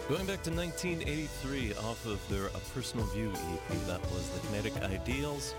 Going 0.10 0.26
back 0.26 0.42
to 0.44 0.52
1983 0.52 1.74
off 1.84 2.06
of 2.06 2.26
their 2.30 2.46
A 2.46 2.60
Personal 2.74 3.06
View 3.08 3.30
EP, 3.30 3.88
that 3.88 4.00
was 4.04 4.30
the 4.30 4.40
Kinetic 4.48 4.82
Ideals 4.82 5.54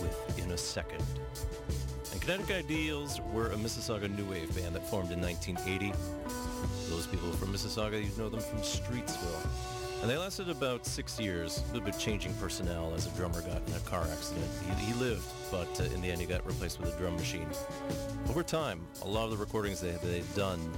with 0.00 0.38
In 0.42 0.52
a 0.52 0.56
Second. 0.56 1.04
And 2.10 2.22
Kinetic 2.22 2.50
Ideals 2.50 3.20
were 3.30 3.48
a 3.48 3.56
Mississauga 3.56 4.08
new 4.16 4.24
wave 4.24 4.56
band 4.56 4.74
that 4.74 4.88
formed 4.88 5.10
in 5.10 5.20
1980. 5.20 5.92
Those 6.88 7.06
people 7.06 7.30
from 7.32 7.52
Mississauga, 7.52 8.02
you 8.02 8.10
know 8.16 8.30
them 8.30 8.40
from 8.40 8.60
Streetsville. 8.60 9.46
And 10.00 10.10
they 10.10 10.16
lasted 10.16 10.48
about 10.48 10.86
six 10.86 11.20
years, 11.20 11.58
a 11.58 11.74
little 11.74 11.84
bit 11.84 11.98
changing 11.98 12.32
personnel 12.36 12.94
as 12.94 13.06
a 13.06 13.10
drummer 13.10 13.42
got 13.42 13.60
in 13.68 13.74
a 13.74 13.80
car 13.80 14.06
accident. 14.10 14.46
He, 14.78 14.86
he 14.86 14.94
lived, 14.94 15.26
but 15.50 15.68
uh, 15.78 15.84
in 15.94 16.00
the 16.00 16.10
end 16.10 16.22
he 16.22 16.26
got 16.26 16.46
replaced 16.46 16.80
with 16.80 16.94
a 16.94 16.98
drum 16.98 17.16
machine. 17.16 17.48
Over 18.30 18.42
time, 18.42 18.80
a 19.02 19.06
lot 19.06 19.24
of 19.24 19.30
the 19.30 19.36
recordings 19.36 19.82
they, 19.82 19.92
they'd 20.02 20.34
done 20.34 20.72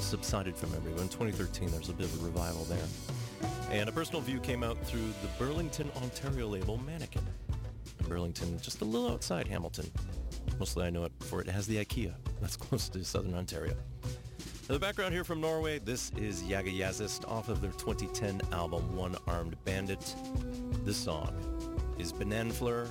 subsided 0.00 0.56
from. 0.56 0.70
But 0.70 1.00
in 1.00 1.08
2013, 1.08 1.70
there's 1.70 1.88
a 1.88 1.92
bit 1.92 2.06
of 2.06 2.22
a 2.22 2.24
revival 2.24 2.64
there. 2.64 3.50
And 3.70 3.88
A 3.88 3.92
Personal 3.92 4.20
View 4.20 4.38
came 4.40 4.62
out 4.62 4.78
through 4.86 5.08
the 5.22 5.28
Burlington, 5.38 5.90
Ontario 6.02 6.46
label 6.48 6.78
Mannequin. 6.78 7.24
Burlington, 8.08 8.60
just 8.60 8.80
a 8.80 8.84
little 8.84 9.10
outside 9.10 9.46
Hamilton. 9.48 9.90
Mostly 10.58 10.84
I 10.84 10.90
know 10.90 11.04
it 11.04 11.12
for 11.20 11.40
it 11.40 11.48
has 11.48 11.66
the 11.66 11.76
IKEA. 11.84 12.12
That's 12.40 12.56
close 12.58 12.88
to 12.90 13.04
southern 13.04 13.34
Ontario. 13.34 13.74
Now 14.68 14.74
the 14.74 14.78
background 14.78 15.12
here 15.12 15.24
from 15.24 15.40
Norway, 15.40 15.78
this 15.78 16.12
is 16.16 16.42
Jaga 16.42 16.76
Jazzist 16.76 17.28
off 17.28 17.48
of 17.48 17.60
their 17.60 17.72
2010 17.72 18.40
album 18.52 18.96
One 18.96 19.16
Armed 19.26 19.56
Bandit. 19.64 20.14
This 20.84 20.96
song 20.96 21.34
is 21.98 22.12
Bananfleur 22.12 22.88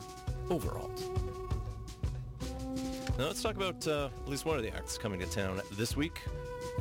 Overalt. 0.49 1.01
Now 3.17 3.27
let's 3.27 3.41
talk 3.41 3.55
about 3.55 3.87
uh, 3.87 4.09
at 4.23 4.29
least 4.29 4.45
one 4.45 4.57
of 4.57 4.63
the 4.63 4.75
acts 4.75 4.97
coming 4.97 5.19
to 5.19 5.25
town 5.27 5.61
this 5.73 5.95
week. 5.95 6.21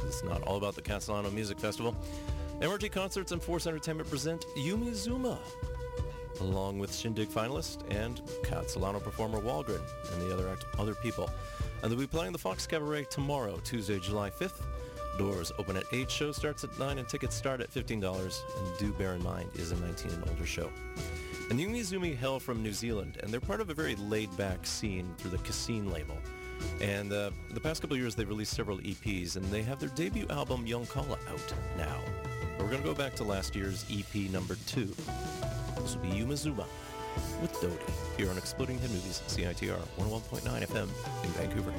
It's 0.07 0.25
not 0.25 0.43
all 0.43 0.57
about 0.57 0.75
the 0.75 0.83
Khatsahlano 0.83 1.33
Music 1.33 1.59
Festival. 1.59 1.95
MRT 2.61 2.93
Concerts 2.93 3.33
and 3.33 3.43
Force 3.43 3.67
Entertainment 3.67 4.09
present 4.11 4.45
Yumi 4.57 4.91
Zouma, 4.91 5.39
along 6.41 6.79
with 6.79 6.95
Shindig 6.95 7.29
finalist 7.29 7.83
and 7.91 8.21
Khatsahlano 8.43 9.03
performer 9.03 9.41
Wallgrin 9.41 9.81
and 10.13 10.23
the 10.23 10.33
other 10.33 10.49
act, 10.49 10.67
other 10.79 10.95
people. 10.95 11.31
And 11.83 11.91
they'll 11.91 11.99
be 11.99 12.07
playing 12.07 12.33
the 12.33 12.39
Fox 12.39 12.67
Cabaret 12.67 13.05
tomorrow, 13.05 13.59
Tuesday, 13.65 13.99
July 13.99 14.31
5th. 14.31 14.61
Doors 15.19 15.53
open 15.59 15.77
at 15.77 15.85
8, 15.93 16.11
show 16.11 16.33
starts 16.33 16.65
at 16.65 16.79
9, 16.79 16.99
and 16.99 17.09
tickets 17.09 17.35
start 17.35 17.61
at 17.61 17.73
$15. 17.73 18.43
And 18.59 18.79
do 18.79 18.93
bear 18.93 19.15
in 19.15 19.23
mind, 19.23 19.51
is 19.55 19.73
a 19.73 19.77
19 19.77 20.13
and 20.13 20.29
older 20.29 20.47
show. 20.47 20.71
And 21.51 21.59
Yumi 21.59 21.81
Zouma 21.81 22.15
hail 22.15 22.39
from 22.39 22.63
New 22.63 22.73
Zealand, 22.73 23.19
and 23.23 23.33
they're 23.33 23.41
part 23.41 23.61
of 23.61 23.71
a 23.71 23.75
very 23.75 23.97
laid-back 23.97 24.67
scene 24.67 25.13
through 25.19 25.33
the 25.33 25.39
Cascine 25.39 25.91
label. 25.91 26.17
And 26.81 27.13
uh, 27.13 27.31
the 27.51 27.61
past 27.61 27.83
couple 27.83 27.97
years, 27.97 28.15
they've 28.15 28.29
released 28.29 28.55
several 28.55 28.79
EPs, 28.79 29.37
and 29.37 29.45
they 29.47 29.63
have 29.63 29.79
their 29.79 29.91
debut 29.91 30.27
album, 30.31 30.67
Yoncalla, 30.67 31.19
out 31.29 31.55
now. 31.77 31.99
But 32.57 32.65
we're 32.65 32.71
going 32.71 32.83
to 32.83 32.89
go 32.89 32.95
back 32.95 33.15
to 33.17 33.25
last 33.25 33.55
year's 33.55 33.85
EP 33.91 34.31
number 34.31 34.57
two. 34.67 34.95
This 35.77 35.97
will 35.97 36.03
be 36.03 36.09
Yumi 36.09 36.33
Zouma 36.33 36.67
with 37.41 37.53
Dodi 37.55 38.17
here 38.17 38.31
on 38.31 38.39
Exploding 38.39 38.79
Head 38.79 38.91
Movies, 38.91 39.23
CITR 39.29 39.79
101.9 39.99 40.67
FM 40.67 40.89
in 41.25 41.31
Vancouver. 41.31 41.73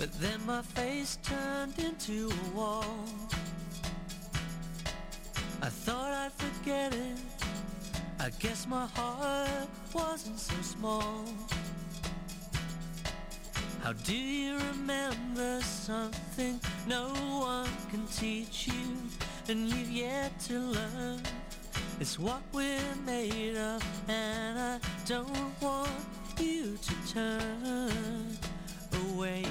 But 0.00 0.14
then 0.14 0.40
my 0.46 0.62
face 0.62 1.18
turned 1.22 1.78
into 1.78 2.30
a 2.30 2.56
wall. 2.56 3.04
I 5.60 5.68
thought 5.68 6.10
I'd 6.10 6.32
forget 6.32 6.94
it. 6.94 7.18
I 8.18 8.30
guess 8.38 8.66
my 8.66 8.86
heart 8.86 9.68
wasn't 9.92 10.40
so 10.40 10.54
small. 10.62 11.26
How 13.82 13.92
do 13.92 14.16
you 14.16 14.56
remember 14.72 15.60
something 15.60 16.58
no 16.88 17.08
one 17.38 17.68
can 17.90 18.06
teach 18.06 18.68
you 18.68 18.96
and 19.48 19.68
you've 19.68 19.90
yet 19.90 20.32
to 20.48 20.60
learn? 20.60 21.20
It's 22.00 22.18
what 22.18 22.40
we're 22.54 22.96
made 23.04 23.58
of, 23.58 23.84
and 24.08 24.58
I 24.58 24.78
don't 25.04 25.60
want 25.60 25.90
you 26.38 26.78
to 26.78 27.12
turn 27.12 28.38
away 29.12 29.44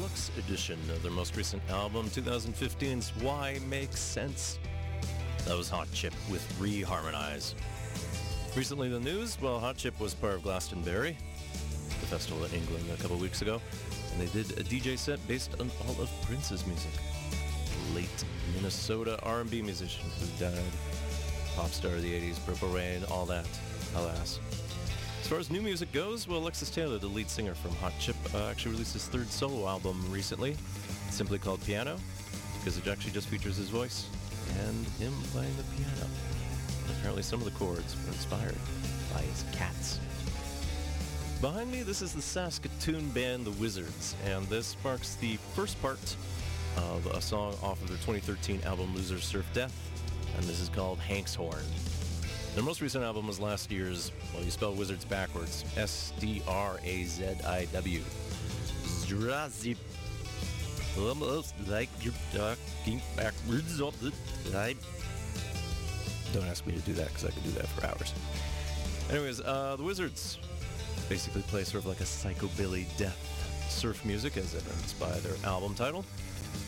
deluxe 0.00 0.30
edition 0.38 0.78
of 0.92 1.02
their 1.02 1.12
most 1.12 1.36
recent 1.36 1.62
album, 1.68 2.06
2015's 2.06 3.10
Why 3.22 3.60
Makes 3.68 4.00
Sense. 4.00 4.58
That 5.44 5.54
was 5.58 5.68
Hot 5.68 5.92
Chip 5.92 6.14
with 6.30 6.42
Reharmonize. 6.58 7.52
Recently, 8.56 8.88
the 8.88 8.98
news 8.98 9.36
well, 9.42 9.60
Hot 9.60 9.76
Chip 9.76 10.00
was 10.00 10.14
part 10.14 10.36
of 10.36 10.42
Glastonbury, 10.42 11.18
the 12.00 12.06
festival 12.06 12.42
in 12.46 12.52
England, 12.52 12.86
a 12.90 13.02
couple 13.02 13.18
weeks 13.18 13.42
ago, 13.42 13.60
and 14.12 14.26
they 14.26 14.32
did 14.32 14.58
a 14.58 14.64
DJ 14.64 14.96
set 14.96 15.18
based 15.28 15.60
on 15.60 15.70
all 15.86 16.00
of 16.00 16.10
Prince's 16.22 16.66
music. 16.66 16.92
Late 17.94 18.24
Minnesota 18.56 19.18
R&B 19.22 19.60
musician 19.60 20.06
who 20.18 20.26
died, 20.42 20.72
pop 21.56 21.68
star 21.68 21.92
of 21.92 22.00
the 22.00 22.12
80s, 22.12 22.42
Purple 22.46 22.70
Rain, 22.70 23.04
all 23.10 23.26
that, 23.26 23.46
alas. 23.94 24.40
As 25.20 25.28
far 25.28 25.38
as 25.38 25.50
new 25.50 25.60
music 25.60 25.92
goes, 25.92 26.26
well, 26.26 26.38
Alexis 26.38 26.70
Taylor, 26.70 26.96
the 26.96 27.06
lead 27.06 27.28
singer 27.28 27.54
from 27.54 27.72
Hot 27.76 27.92
Chip, 28.00 28.16
uh, 28.34 28.48
actually 28.50 28.72
released 28.72 28.92
his 28.92 29.06
third 29.06 29.30
solo 29.30 29.66
album 29.66 30.04
recently, 30.10 30.56
simply 31.10 31.38
called 31.38 31.62
Piano, 31.64 31.96
because 32.58 32.78
it 32.78 32.86
actually 32.86 33.12
just 33.12 33.28
features 33.28 33.56
his 33.56 33.68
voice 33.68 34.06
and 34.66 34.86
him 34.98 35.12
playing 35.32 35.54
the 35.56 35.62
piano. 35.76 36.06
Apparently, 36.98 37.22
some 37.22 37.40
of 37.40 37.44
the 37.44 37.58
chords 37.58 37.96
were 38.04 38.12
inspired 38.12 38.56
by 39.12 39.20
his 39.22 39.44
cats. 39.52 39.98
Behind 41.40 41.72
me, 41.72 41.82
this 41.82 42.02
is 42.02 42.12
the 42.12 42.20
Saskatoon 42.20 43.08
band 43.10 43.46
The 43.46 43.52
Wizards, 43.52 44.14
and 44.26 44.46
this 44.48 44.76
marks 44.84 45.14
the 45.14 45.36
first 45.54 45.80
part 45.80 46.16
of 46.76 47.06
a 47.06 47.20
song 47.20 47.54
off 47.62 47.80
of 47.80 47.88
their 47.88 47.96
2013 47.98 48.60
album 48.64 48.94
Losers 48.94 49.24
Surf 49.24 49.46
Death, 49.54 49.74
and 50.36 50.44
this 50.44 50.60
is 50.60 50.68
called 50.68 50.98
Hank's 50.98 51.34
Horn. 51.34 51.64
Their 52.54 52.64
most 52.64 52.80
recent 52.80 53.04
album 53.04 53.26
was 53.26 53.40
last 53.40 53.70
year's, 53.70 54.12
well, 54.34 54.42
you 54.42 54.50
spell 54.50 54.74
Wizards 54.74 55.04
backwards, 55.04 55.64
S 55.76 56.12
D 56.18 56.42
R 56.46 56.78
A 56.84 57.04
Z 57.04 57.24
I 57.46 57.66
W. 57.72 58.02
Zrazip. 59.10 59.76
Almost 60.98 61.54
like 61.68 61.88
you're 62.00 62.14
talking 62.32 63.00
backwards 63.16 63.80
all 63.80 63.92
the 64.02 64.12
time. 64.52 64.78
Don't 66.32 66.46
ask 66.46 66.64
me 66.66 66.74
to 66.74 66.80
do 66.80 66.92
that 66.94 67.08
because 67.08 67.24
I 67.24 67.30
could 67.30 67.42
do 67.42 67.50
that 67.50 67.66
for 67.68 67.86
hours. 67.86 68.14
Anyways, 69.10 69.40
uh, 69.40 69.74
the 69.76 69.82
Wizards 69.82 70.38
basically 71.08 71.42
play 71.42 71.64
sort 71.64 71.82
of 71.82 71.86
like 71.86 72.00
a 72.00 72.04
psychobilly 72.04 72.86
death 72.96 73.18
surf 73.68 74.04
music 74.04 74.36
as 74.36 74.54
evidenced 74.54 74.98
by 75.00 75.10
their 75.20 75.34
album 75.44 75.74
title. 75.74 76.04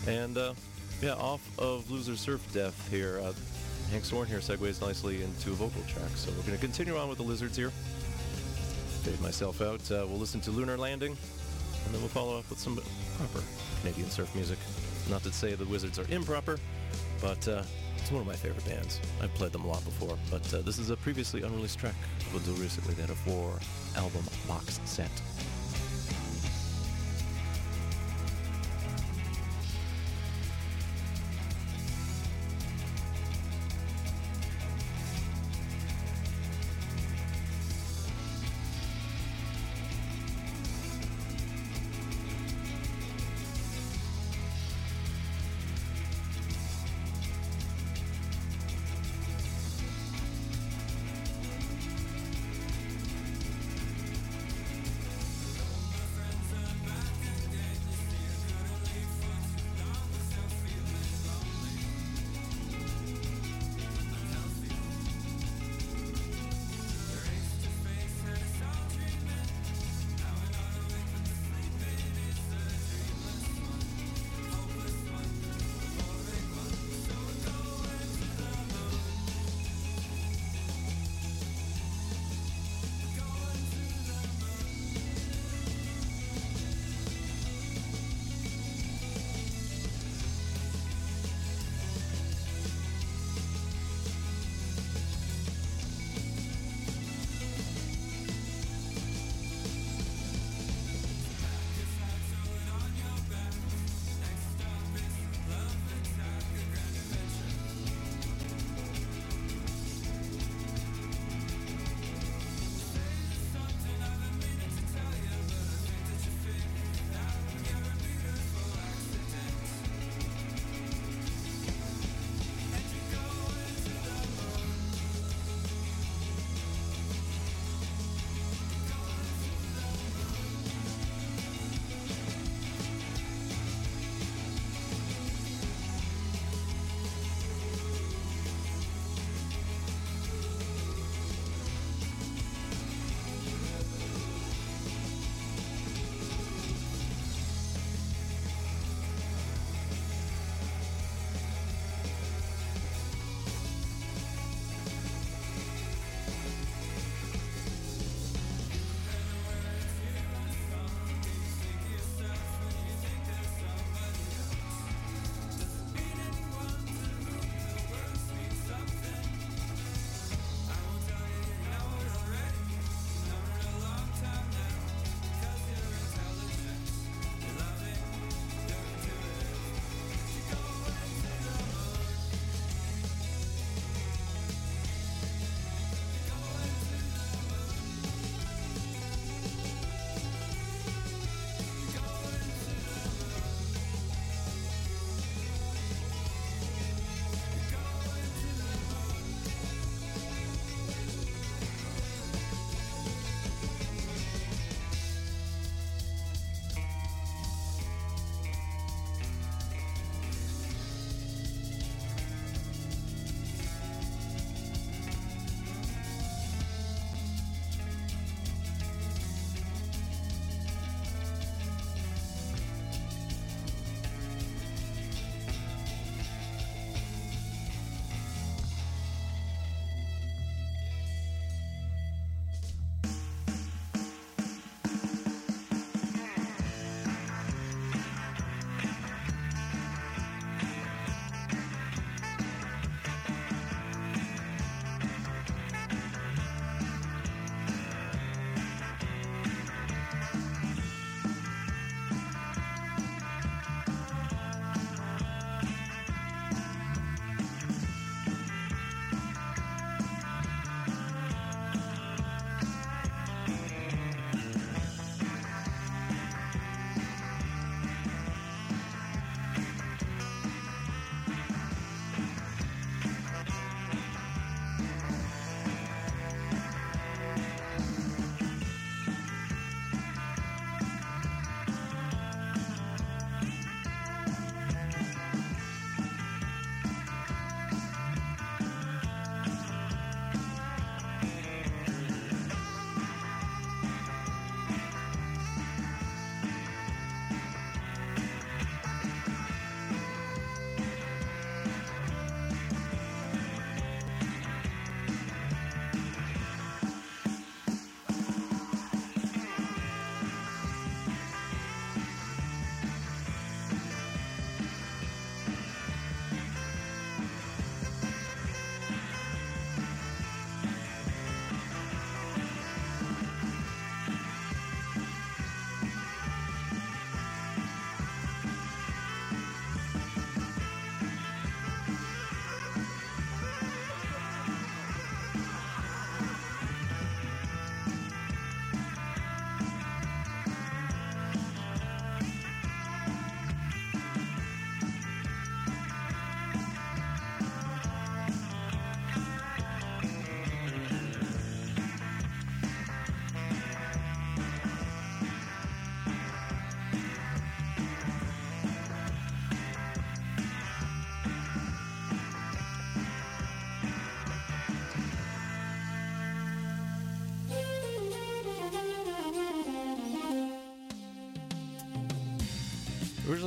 And 0.09 0.36
uh, 0.36 0.55
yeah, 1.01 1.14
off 1.14 1.40
of 1.59 1.88
Loser 1.90 2.16
Surf 2.16 2.45
Death 2.53 2.88
here, 2.90 3.20
uh, 3.22 3.32
Hank's 3.90 4.11
Horn 4.11 4.26
here 4.26 4.38
segues 4.38 4.80
nicely 4.80 5.22
into 5.22 5.51
a 5.51 5.55
vocal 5.55 5.82
track. 5.82 6.11
So 6.16 6.30
we're 6.32 6.43
going 6.43 6.59
to 6.59 6.59
continue 6.59 6.97
on 6.97 7.09
with 7.09 7.18
the 7.18 7.24
Lizards 7.24 7.57
here. 7.57 7.70
Fade 9.03 9.20
myself 9.20 9.61
out. 9.61 9.80
Uh, 9.90 10.07
we'll 10.09 10.18
listen 10.18 10.40
to 10.43 10.51
Lunar 10.51 10.76
Landing, 10.76 11.16
and 11.93 11.99
then 11.99 12.03
we'll 12.05 12.24
follow 12.24 12.38
up 12.38 12.49
with 12.49 12.59
some 12.59 12.80
proper 13.18 13.45
Canadian 13.82 14.09
surf 14.09 14.34
music. 14.34 14.59
Not 15.11 15.22
to 15.24 15.32
say 15.32 15.55
the 15.55 15.66
Wizards 15.66 15.99
are 15.99 16.07
improper, 16.11 16.59
but 17.20 17.47
uh, 17.47 17.62
it's 17.99 18.11
one 18.11 18.22
of 18.22 18.26
my 18.26 18.34
favorite 18.34 18.64
bands. 18.64 18.99
I've 19.20 19.34
played 19.34 19.53
them 19.53 19.64
a 19.64 19.68
lot 19.68 19.84
before, 19.84 20.16
but 20.30 20.55
uh, 20.55 20.62
this 20.62 20.78
is 20.78 20.88
a 20.88 20.97
previously 20.97 21.43
unreleased 21.43 21.78
track 21.78 21.95
until 22.32 22.55
recently 22.55 22.95
they 22.95 23.03
had 23.03 23.11
a 23.11 23.14
four 23.14 23.59
album 23.95 24.24
box 24.49 24.80
set. 24.86 25.11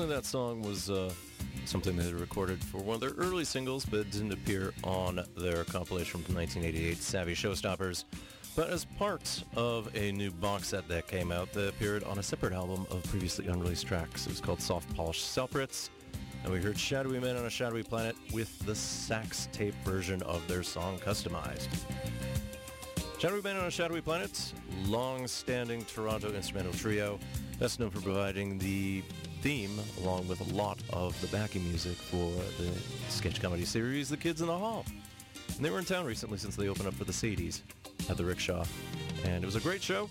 Originally, 0.06 0.22
that 0.22 0.28
song 0.28 0.62
was 0.62 0.92
uh, 0.92 1.12
something 1.66 1.98
they 1.98 2.14
recorded 2.14 2.64
for 2.64 2.78
one 2.78 2.94
of 2.94 3.02
their 3.02 3.14
early 3.18 3.44
singles, 3.44 3.88
but 3.88 4.12
didn't 4.12 4.34
appear 4.34 4.72
on 4.84 5.20
their 5.36 5.64
compilation 5.64 6.22
from 6.22 6.36
1988, 6.36 6.98
Savvy 6.98 7.34
Showstoppers. 7.34 8.04
But 8.56 8.70
as 8.70 8.86
part 8.86 9.44
of 9.56 9.90
a 9.96 10.12
new 10.12 10.30
box 10.30 10.68
set 10.68 10.88
that 10.90 11.08
came 11.08 11.32
out 11.32 11.52
that 11.54 11.70
appeared 11.70 12.04
on 12.04 12.20
a 12.20 12.24
separate 12.24 12.54
album 12.54 12.86
of 12.92 13.02
previously 13.06 13.48
unreleased 13.48 13.88
tracks. 13.88 14.28
It 14.28 14.30
was 14.30 14.42
called 14.42 14.62
Soft 14.62 14.96
Polish 14.96 15.24
Separates. 15.24 15.90
And 16.44 16.54
we 16.54 16.62
heard 16.62 16.78
Shadowy 16.78 17.20
Men 17.20 17.36
on 17.36 17.46
a 17.46 17.50
Shadowy 17.50 17.82
Planet 17.82 18.16
with 18.32 18.60
the 18.68 18.76
sax 18.76 19.50
tape 19.52 19.74
version 19.84 20.22
of 20.22 20.48
their 20.48 20.62
song 20.62 21.00
customized. 21.00 21.70
Shadowy 23.18 23.42
Men 23.42 23.58
on 23.58 23.66
a 23.66 23.72
Shadowy 23.72 24.02
Planet, 24.02 24.54
long-standing 24.86 25.84
Toronto 25.86 26.32
instrumental 26.32 26.74
trio, 26.74 27.18
best 27.60 27.80
known 27.80 27.90
for 27.90 28.02
providing 28.02 28.60
the 28.60 29.02
theme 29.46 29.80
along 30.02 30.28
with 30.28 30.42
a 30.42 30.56
lot 30.56 30.80
of 30.92 31.22
the 31.22 31.28
backing 31.28 31.64
music 31.66 31.96
for 31.96 32.32
the 32.58 32.72
sketch 33.10 33.40
comedy 33.40 33.64
series 33.64 34.10
The 34.10 34.18
Kids 34.18 34.42
in 34.42 34.48
the 34.48 34.58
Hall. 34.58 34.84
And 35.56 35.64
they 35.64 35.70
were 35.70 35.78
in 35.78 35.86
town 35.86 36.04
recently 36.04 36.40
since 36.40 36.56
they 36.56 36.68
opened 36.68 36.88
up 36.88 36.96
for 36.96 37.04
the 37.04 37.12
Sadies 37.12 37.62
at 38.10 38.18
the 38.18 38.26
Rickshaw. 38.26 38.66
And 39.24 39.44
it 39.44 39.46
was 39.46 39.56
a 39.56 39.60
great 39.60 39.84
show, 39.84 40.10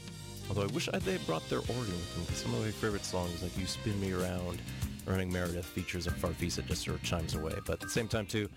although 0.48 0.62
I 0.62 0.66
wish 0.66 0.88
I'd, 0.94 1.02
they 1.02 1.14
had 1.14 1.26
brought 1.26 1.48
their 1.48 1.58
organ 1.58 1.74
with 1.78 2.14
them 2.14 2.22
because 2.22 2.42
some 2.42 2.54
of 2.54 2.60
my 2.60 2.70
favorite 2.70 3.04
songs 3.04 3.42
like 3.42 3.58
You 3.58 3.66
Spin 3.66 4.00
Me 4.00 4.12
Around, 4.12 4.60
Running 5.04 5.32
Meredith 5.32 5.66
features 5.66 6.06
a 6.06 6.12
Farfisa 6.12 6.64
just 6.64 6.84
sort 6.84 6.96
of 6.96 7.02
chimes 7.02 7.34
away. 7.34 7.54
But 7.66 7.72
at 7.72 7.80
the 7.80 7.88
same 7.88 8.06
time 8.06 8.26
too, 8.26 8.48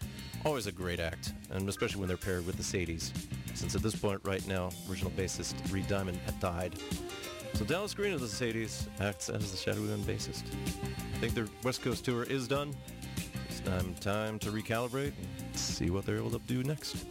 always 0.45 0.67
a 0.67 0.71
great 0.71 0.99
act, 0.99 1.33
and 1.49 1.67
especially 1.67 2.01
when 2.01 2.07
they're 2.07 2.17
paired 2.17 2.45
with 2.45 2.55
the 2.55 2.61
Sadies, 2.61 3.11
since 3.55 3.73
at 3.73 3.81
this 3.81 3.95
point 3.95 4.21
right 4.23 4.47
now, 4.47 4.69
original 4.91 5.09
bassist 5.17 5.55
Reid 5.73 5.87
Diamond 5.87 6.19
had 6.27 6.39
died. 6.39 6.75
So 7.57 7.65
Dallas 7.65 7.95
Green 7.95 8.13
of 8.13 8.21
the 8.21 8.27
Sadies 8.27 8.85
acts 8.99 9.29
as 9.29 9.49
the 9.49 9.57
Shadowy 9.57 9.87
Men 9.87 10.03
bassist. 10.03 10.43
I 11.15 11.17
think 11.17 11.33
their 11.33 11.47
West 11.63 11.81
Coast 11.81 12.05
tour 12.05 12.21
is 12.21 12.47
done. 12.47 12.71
It's 13.49 13.61
time, 13.61 13.95
time 13.95 14.37
to 14.39 14.51
recalibrate 14.51 15.13
and 15.39 15.57
see 15.57 15.89
what 15.89 16.05
they're 16.05 16.17
able 16.17 16.29
to 16.29 16.39
do 16.45 16.61
next. 16.61 17.07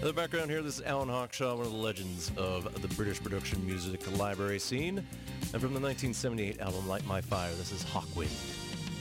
In 0.00 0.06
the 0.06 0.12
background 0.12 0.48
here, 0.48 0.62
this 0.62 0.78
is 0.78 0.84
Alan 0.84 1.08
Hawkshaw, 1.08 1.56
one 1.56 1.66
of 1.66 1.72
the 1.72 1.78
legends 1.78 2.30
of 2.36 2.82
the 2.82 2.88
British 2.94 3.20
production 3.20 3.66
music 3.66 4.00
library 4.16 4.60
scene. 4.60 4.98
And 4.98 5.60
from 5.60 5.74
the 5.74 5.80
1978 5.80 6.60
album 6.60 6.86
Light 6.86 7.04
My 7.04 7.20
Fire, 7.20 7.52
this 7.54 7.72
is 7.72 7.82
Hawkwind 7.82 8.30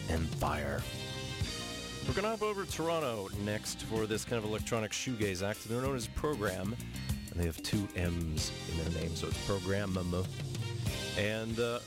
and 0.10 0.28
Fire. 0.38 0.82
We're 2.08 2.16
going 2.16 2.24
to 2.24 2.30
hop 2.32 2.42
over 2.42 2.66
to 2.66 2.72
Toronto 2.72 3.30
next 3.46 3.84
for 3.84 4.08
this 4.08 4.26
kind 4.26 4.44
of 4.44 4.50
electronic 4.50 4.92
shoegaze 4.92 5.48
act. 5.48 5.70
They're 5.70 5.84
known 5.84 5.96
as 5.96 6.08
Programm, 6.08 6.76
and 7.30 7.40
they 7.40 7.46
have 7.46 7.62
two 7.62 7.88
M's 7.96 8.52
in 8.72 8.92
their 8.92 9.04
name, 9.04 9.16
so 9.16 9.28
it's 9.28 9.46
Programm. 9.46 10.00
And 11.18 11.60
uh, 11.60 11.80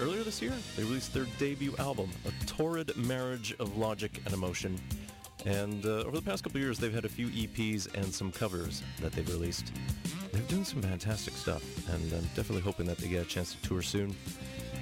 earlier 0.00 0.22
this 0.22 0.42
year, 0.42 0.52
they 0.76 0.82
released 0.82 1.14
their 1.14 1.26
debut 1.38 1.74
album, 1.78 2.10
A 2.26 2.46
Torrid 2.46 2.96
Marriage 2.96 3.54
of 3.58 3.76
Logic 3.76 4.20
and 4.24 4.34
Emotion. 4.34 4.78
And 5.46 5.84
uh, 5.84 6.04
over 6.06 6.16
the 6.16 6.22
past 6.22 6.42
couple 6.44 6.60
years, 6.60 6.78
they've 6.78 6.92
had 6.92 7.04
a 7.04 7.08
few 7.08 7.28
EPs 7.28 7.92
and 7.94 8.06
some 8.06 8.32
covers 8.32 8.82
that 9.00 9.12
they've 9.12 9.28
released. 9.28 9.72
They're 10.32 10.42
doing 10.42 10.64
some 10.64 10.82
fantastic 10.82 11.34
stuff, 11.34 11.62
and 11.88 12.12
I'm 12.12 12.24
definitely 12.34 12.62
hoping 12.62 12.86
that 12.86 12.98
they 12.98 13.08
get 13.08 13.22
a 13.22 13.28
chance 13.28 13.54
to 13.54 13.62
tour 13.62 13.82
soon. 13.82 14.14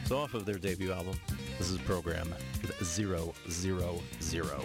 So 0.07 0.19
off 0.19 0.35
of 0.35 0.47
their 0.47 0.57
debut 0.57 0.93
album, 0.93 1.19
this 1.59 1.71
is 1.71 1.79
Programm 1.79 2.35
Zero 2.83 3.35
Zero 3.51 4.01
Zero. 4.21 4.65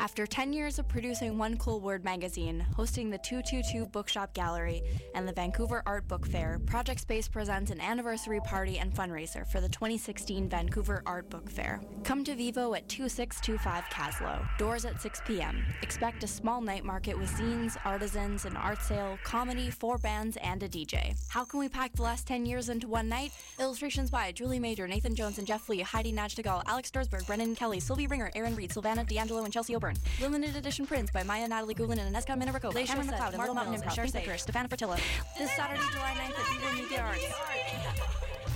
After 0.00 0.26
10 0.28 0.52
years 0.52 0.78
of 0.78 0.86
producing 0.86 1.38
One 1.38 1.56
Cool 1.56 1.80
Word 1.80 2.04
magazine, 2.04 2.64
hosting 2.76 3.10
the 3.10 3.18
222 3.18 3.86
Bookshop 3.86 4.32
Gallery, 4.32 4.80
and 5.16 5.26
the 5.26 5.32
Vancouver 5.32 5.82
Art 5.86 6.06
Book 6.06 6.24
Fair, 6.24 6.60
Project 6.66 7.00
Space 7.00 7.26
presents 7.26 7.72
an 7.72 7.80
anniversary 7.80 8.40
party 8.40 8.78
and 8.78 8.94
fundraiser 8.94 9.44
for 9.48 9.60
the 9.60 9.68
2016 9.68 10.48
Vancouver 10.48 11.02
Art 11.04 11.28
Book 11.30 11.50
Fair. 11.50 11.80
Come 12.04 12.22
to 12.24 12.36
Vivo 12.36 12.74
at 12.74 12.88
2625 12.88 13.84
Kaslo. 13.86 14.48
Doors 14.56 14.84
at 14.84 15.02
6 15.02 15.20
p.m. 15.26 15.64
Expect 15.82 16.22
a 16.22 16.28
small 16.28 16.60
night 16.60 16.84
market 16.84 17.18
with 17.18 17.30
zines, 17.32 17.76
artisans, 17.84 18.44
an 18.44 18.56
art 18.56 18.80
sale, 18.80 19.18
comedy, 19.24 19.68
four 19.68 19.98
bands, 19.98 20.36
and 20.42 20.62
a 20.62 20.68
DJ. 20.68 21.16
How 21.28 21.44
can 21.44 21.58
we 21.58 21.68
pack 21.68 21.92
the 21.94 22.02
last 22.02 22.26
10 22.28 22.46
years 22.46 22.68
into 22.68 22.86
one 22.86 23.08
night? 23.08 23.32
Illustrations 23.58 24.10
by 24.10 24.30
Julie 24.30 24.60
Major, 24.60 24.86
Nathan 24.86 25.16
Jones, 25.16 25.38
and 25.38 25.46
Jeff 25.46 25.68
Lee, 25.68 25.80
Heidi 25.80 26.12
Najtagal, 26.12 26.62
Alex 26.66 26.90
Dorsberg, 26.92 27.26
Brennan 27.26 27.56
Kelly, 27.56 27.80
Sylvie 27.80 28.06
Ringer, 28.06 28.30
Aaron 28.36 28.54
Reed, 28.54 28.70
Sylvana 28.70 29.04
D'Angelo, 29.04 29.42
and 29.42 29.52
Chelsea 29.52 29.74
O'Byrne. 29.88 30.32
Limited 30.32 30.56
edition 30.56 30.86
prints 30.86 31.10
by 31.10 31.22
Maya 31.22 31.48
Natalie 31.48 31.74
Goulin 31.74 31.98
and 31.98 32.14
Aneska 32.14 32.36
Minerico, 32.36 32.72
Cameron 32.86 33.08
McLeod, 33.08 33.28
and 33.30 33.38
Little 33.38 33.54
Mountain 33.54 33.80
Improv, 33.80 34.12
Baker, 34.12 34.32
Stefana 34.32 34.68
Fertilla. 34.68 34.98
This 35.36 35.50
Saturday, 35.52 35.82
July 35.92 36.14
9th 36.14 36.38
at 36.38 36.46
Vivo 36.60 36.82
Media 36.82 37.00
Arts. 37.00 37.24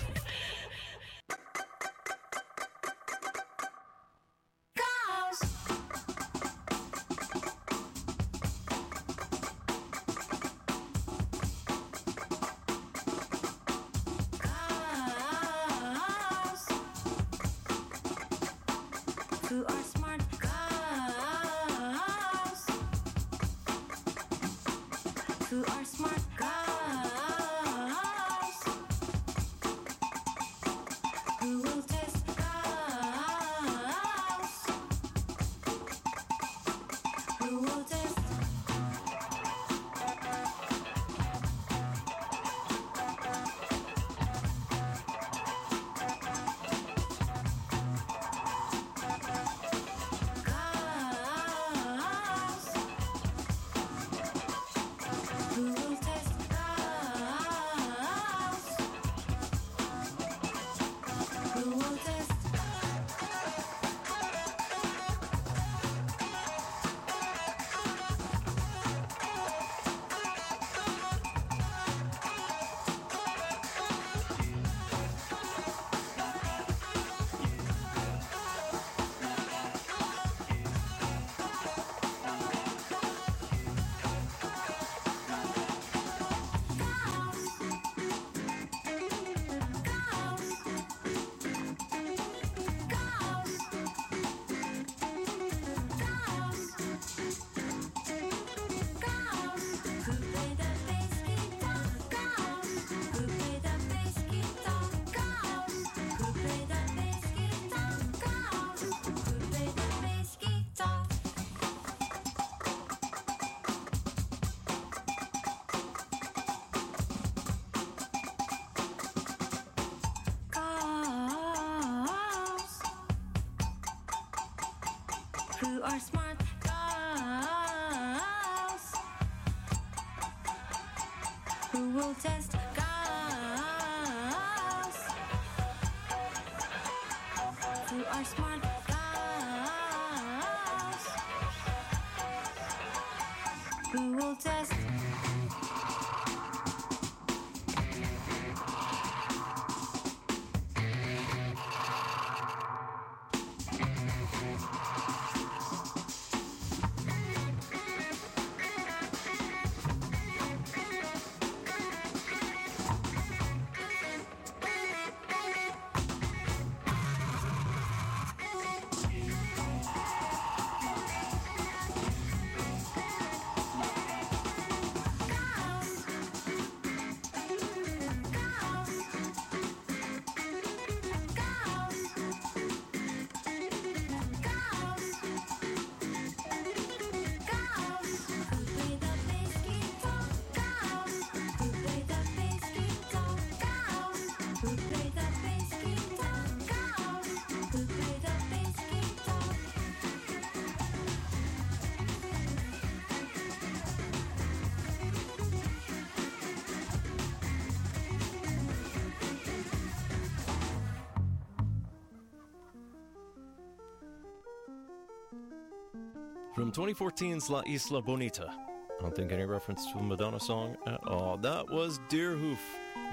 From 216.55 216.71
2014's 216.71 217.49
La 217.49 217.63
Isla 217.67 218.03
Bonita. 218.03 218.47
I 218.47 219.03
don't 219.03 219.17
think 219.17 219.33
any 219.33 219.47
reference 219.47 219.91
to 219.91 219.99
a 219.99 220.03
Madonna 220.03 220.39
song 220.39 220.77
at 220.87 221.03
all. 221.07 221.39
That 221.39 221.71
was 221.71 221.99
Deerhoof 222.11 222.59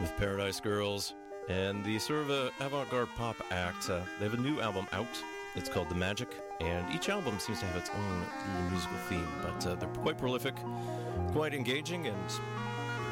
with 0.01 0.15
Paradise 0.17 0.59
Girls 0.59 1.13
and 1.47 1.81
the 1.85 1.99
sort 1.99 2.29
of 2.29 2.51
avant-garde 2.59 3.07
pop 3.15 3.37
act. 3.49 3.89
Uh, 3.89 4.01
they 4.19 4.25
have 4.25 4.33
a 4.33 4.41
new 4.41 4.59
album 4.59 4.87
out. 4.91 5.07
It's 5.55 5.69
called 5.69 5.87
The 5.87 5.95
Magic, 5.95 6.27
and 6.59 6.85
each 6.93 7.07
album 7.07 7.39
seems 7.39 7.61
to 7.61 7.65
have 7.67 7.77
its 7.77 7.89
own 7.89 8.69
musical 8.71 8.97
theme. 9.07 9.27
But 9.41 9.65
uh, 9.65 9.75
they're 9.75 9.87
quite 9.87 10.17
prolific, 10.17 10.55
quite 11.31 11.53
engaging, 11.53 12.07
and 12.07 12.29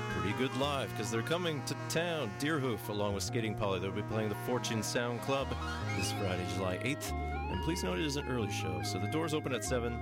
pretty 0.09 0.37
good 0.37 0.53
live 0.57 0.89
because 0.89 1.09
they're 1.09 1.21
coming 1.21 1.63
to 1.67 1.75
town. 1.87 2.29
Deerhoof, 2.37 2.89
along 2.89 3.13
with 3.13 3.23
Skating 3.23 3.55
Polly, 3.55 3.79
they'll 3.79 3.91
be 3.91 4.01
playing 4.01 4.27
the 4.27 4.35
Fortune 4.45 4.83
Sound 4.83 5.21
Club 5.21 5.47
this 5.95 6.11
Friday, 6.11 6.45
July 6.53 6.79
8th. 6.79 7.13
And 7.49 7.63
please 7.63 7.81
note 7.81 7.97
it 7.97 8.05
is 8.05 8.17
an 8.17 8.27
early 8.27 8.51
show, 8.51 8.81
so 8.83 8.99
the 8.99 9.07
doors 9.07 9.33
open 9.33 9.53
at 9.53 9.63
7. 9.63 9.97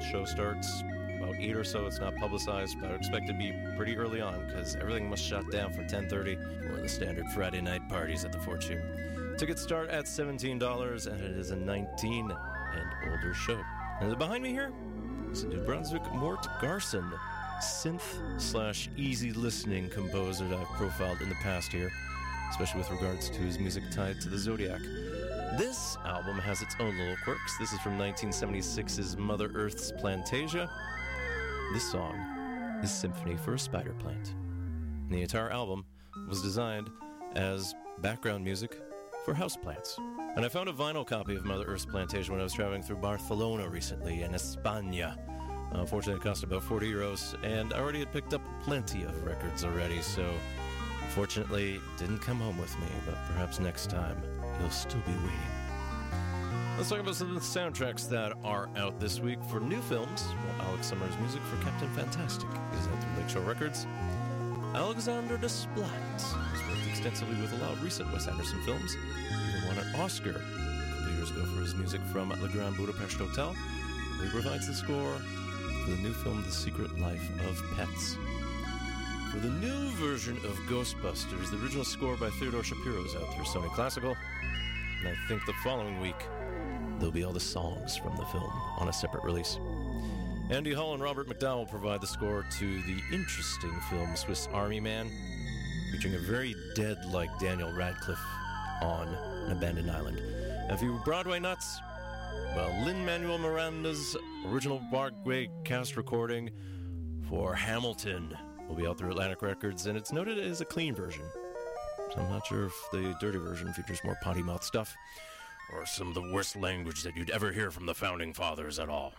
Show 0.00 0.24
starts 0.24 0.82
about 1.18 1.36
8 1.36 1.56
or 1.56 1.64
so. 1.64 1.86
It's 1.86 2.00
not 2.00 2.16
publicized, 2.16 2.80
but 2.80 2.90
I 2.90 2.94
expect 2.94 3.28
it 3.28 3.32
to 3.32 3.38
be 3.38 3.54
pretty 3.76 3.96
early 3.96 4.20
on 4.20 4.46
because 4.46 4.76
everything 4.76 5.08
must 5.08 5.22
shut 5.22 5.50
down 5.50 5.72
for 5.72 5.82
10.30 5.82 6.72
or 6.72 6.80
the 6.80 6.88
standard 6.88 7.26
Friday 7.34 7.60
night 7.60 7.88
parties 7.88 8.24
at 8.24 8.32
the 8.32 8.38
Fortune. 8.38 9.34
Tickets 9.36 9.62
start 9.62 9.90
at 9.90 10.06
$17 10.06 11.06
and 11.06 11.20
it 11.20 11.30
is 11.38 11.50
a 11.50 11.56
19 11.56 12.30
and 12.30 13.12
older 13.12 13.34
show. 13.34 13.60
And 14.00 14.16
behind 14.18 14.42
me 14.42 14.50
here 14.50 14.72
is 15.30 15.44
New 15.44 15.64
Brunswick 15.64 16.02
Mort 16.12 16.46
Garson, 16.60 17.12
synth 17.62 18.40
slash 18.40 18.88
easy 18.96 19.32
listening 19.32 19.88
composer 19.90 20.48
that 20.48 20.58
I've 20.58 20.68
profiled 20.76 21.20
in 21.20 21.28
the 21.28 21.34
past 21.36 21.70
here, 21.70 21.90
especially 22.50 22.80
with 22.80 22.90
regards 22.90 23.28
to 23.30 23.38
his 23.38 23.58
music 23.58 23.84
tied 23.90 24.20
to 24.22 24.28
the 24.28 24.38
Zodiac. 24.38 24.80
This 25.58 25.98
album 26.04 26.38
has 26.38 26.62
its 26.62 26.76
own 26.78 26.96
little 26.96 27.16
quirks. 27.24 27.58
This 27.58 27.72
is 27.72 27.80
from 27.80 27.98
1976's 27.98 29.16
Mother 29.16 29.50
Earth's 29.52 29.90
Plantasia. 29.90 30.70
This 31.72 31.90
song 31.90 32.14
is 32.84 32.90
Symphony 32.92 33.36
for 33.36 33.54
a 33.54 33.58
Spider 33.58 33.92
Plant. 33.94 34.34
The 35.08 35.22
entire 35.22 35.50
album 35.50 35.84
was 36.28 36.40
designed 36.40 36.88
as 37.34 37.74
background 37.98 38.44
music 38.44 38.80
for 39.24 39.34
houseplants. 39.34 39.98
And 40.36 40.44
I 40.44 40.48
found 40.48 40.68
a 40.68 40.72
vinyl 40.72 41.04
copy 41.04 41.34
of 41.34 41.44
Mother 41.44 41.64
Earth's 41.64 41.84
Plantasia 41.84 42.30
when 42.30 42.38
I 42.38 42.44
was 42.44 42.52
traveling 42.52 42.82
through 42.82 42.98
Barcelona 42.98 43.68
recently 43.68 44.22
in 44.22 44.30
España. 44.32 45.18
Unfortunately, 45.72 46.20
it 46.20 46.22
cost 46.22 46.44
about 46.44 46.62
40 46.62 46.92
euros, 46.92 47.36
and 47.42 47.72
I 47.72 47.80
already 47.80 47.98
had 47.98 48.12
picked 48.12 48.34
up 48.34 48.42
plenty 48.62 49.02
of 49.02 49.24
records 49.24 49.64
already, 49.64 50.00
so 50.00 50.32
Fortunately, 51.10 51.80
didn't 51.98 52.20
come 52.20 52.38
home 52.38 52.56
with 52.56 52.78
me, 52.78 52.86
but 53.04 53.16
perhaps 53.26 53.58
next 53.58 53.90
time 53.90 54.16
you'll 54.60 54.70
still 54.70 55.00
be 55.00 55.12
waiting. 55.12 55.60
Let's 56.76 56.88
talk 56.88 57.00
about 57.00 57.14
some 57.14 57.28
of 57.28 57.34
the 57.34 57.40
soundtracks 57.40 58.08
that 58.08 58.32
are 58.44 58.68
out 58.76 58.98
this 59.00 59.20
week 59.20 59.38
for 59.50 59.60
new 59.60 59.80
films. 59.82 60.24
Well, 60.46 60.68
Alex 60.68 60.86
Somers' 60.86 61.16
music 61.18 61.42
for 61.42 61.62
Captain 61.62 61.88
Fantastic 61.90 62.48
is 62.48 62.86
out 62.86 63.02
through 63.02 63.22
Lakeshore 63.22 63.42
Records. 63.42 63.86
Alexander 64.74 65.36
Desplat 65.36 65.90
has 66.20 66.68
worked 66.68 66.88
extensively 66.88 67.40
with 67.40 67.52
a 67.52 67.56
lot 67.56 67.72
of 67.72 67.82
recent 67.82 68.10
Wes 68.12 68.28
Anderson 68.28 68.62
films. 68.62 68.94
He 68.94 69.66
won 69.66 69.78
an 69.78 70.00
Oscar 70.00 70.30
a 70.30 70.94
couple 70.94 71.12
years 71.12 71.30
ago 71.30 71.44
for 71.44 71.60
his 71.60 71.74
music 71.74 72.00
from 72.12 72.30
Le 72.30 72.48
Grand 72.48 72.76
Budapest 72.76 73.18
Hotel. 73.18 73.54
He 74.22 74.28
provides 74.28 74.66
the 74.66 74.74
score 74.74 75.16
for 75.84 75.90
the 75.90 75.96
new 75.96 76.12
film 76.12 76.42
The 76.44 76.52
Secret 76.52 76.98
Life 76.98 77.28
of 77.48 77.62
Pets. 77.76 78.16
For 79.30 79.36
a 79.36 79.42
new 79.42 79.90
version 79.90 80.36
of 80.38 80.58
Ghostbusters, 80.68 81.52
the 81.52 81.62
original 81.62 81.84
score 81.84 82.16
by 82.16 82.30
Theodore 82.30 82.64
Shapiro 82.64 83.04
is 83.04 83.14
out 83.14 83.32
through 83.32 83.44
Sony 83.44 83.72
Classical. 83.74 84.16
And 84.98 85.08
I 85.08 85.14
think 85.28 85.46
the 85.46 85.52
following 85.62 86.00
week, 86.00 86.16
there'll 86.98 87.12
be 87.12 87.22
all 87.22 87.32
the 87.32 87.38
songs 87.38 87.96
from 87.96 88.16
the 88.16 88.24
film 88.24 88.50
on 88.78 88.88
a 88.88 88.92
separate 88.92 89.22
release. 89.22 89.60
Andy 90.50 90.74
Hull 90.74 90.94
and 90.94 91.02
Robert 91.02 91.28
McDowell 91.28 91.70
provide 91.70 92.00
the 92.00 92.08
score 92.08 92.44
to 92.58 92.82
the 92.82 93.00
interesting 93.12 93.70
film 93.88 94.16
Swiss 94.16 94.48
Army 94.52 94.80
Man, 94.80 95.08
featuring 95.92 96.16
a 96.16 96.18
very 96.18 96.56
dead 96.74 96.98
like 97.12 97.30
Daniel 97.38 97.72
Radcliffe 97.72 98.18
on 98.82 99.06
an 99.46 99.52
abandoned 99.52 99.92
island. 99.92 100.18
And 100.18 100.72
if 100.72 100.82
you 100.82 100.94
were 100.94 100.98
Broadway 101.04 101.38
nuts, 101.38 101.80
well, 102.56 102.84
Lin 102.84 103.04
Manuel 103.06 103.38
Miranda's 103.38 104.16
original 104.48 104.82
Broadway 104.90 105.48
cast 105.62 105.96
recording 105.96 106.50
for 107.28 107.54
Hamilton 107.54 108.36
will 108.70 108.76
be 108.76 108.86
out 108.86 108.96
through 108.96 109.10
Atlantic 109.10 109.42
Records, 109.42 109.86
and 109.86 109.98
it's 109.98 110.12
noted 110.12 110.38
as 110.38 110.60
a 110.60 110.64
clean 110.64 110.94
version. 110.94 111.24
So 112.14 112.20
I'm 112.20 112.30
not 112.30 112.46
sure 112.46 112.66
if 112.66 112.74
the 112.92 113.16
dirty 113.20 113.38
version 113.38 113.72
features 113.72 114.00
more 114.04 114.16
potty 114.22 114.42
mouth 114.42 114.62
stuff 114.62 114.94
or 115.72 115.84
some 115.86 116.08
of 116.08 116.14
the 116.14 116.32
worst 116.32 116.54
language 116.54 117.02
that 117.02 117.16
you'd 117.16 117.30
ever 117.30 117.50
hear 117.50 117.72
from 117.72 117.86
the 117.86 117.94
founding 117.94 118.32
fathers 118.32 118.78
at 118.78 118.88
all. 118.88 119.12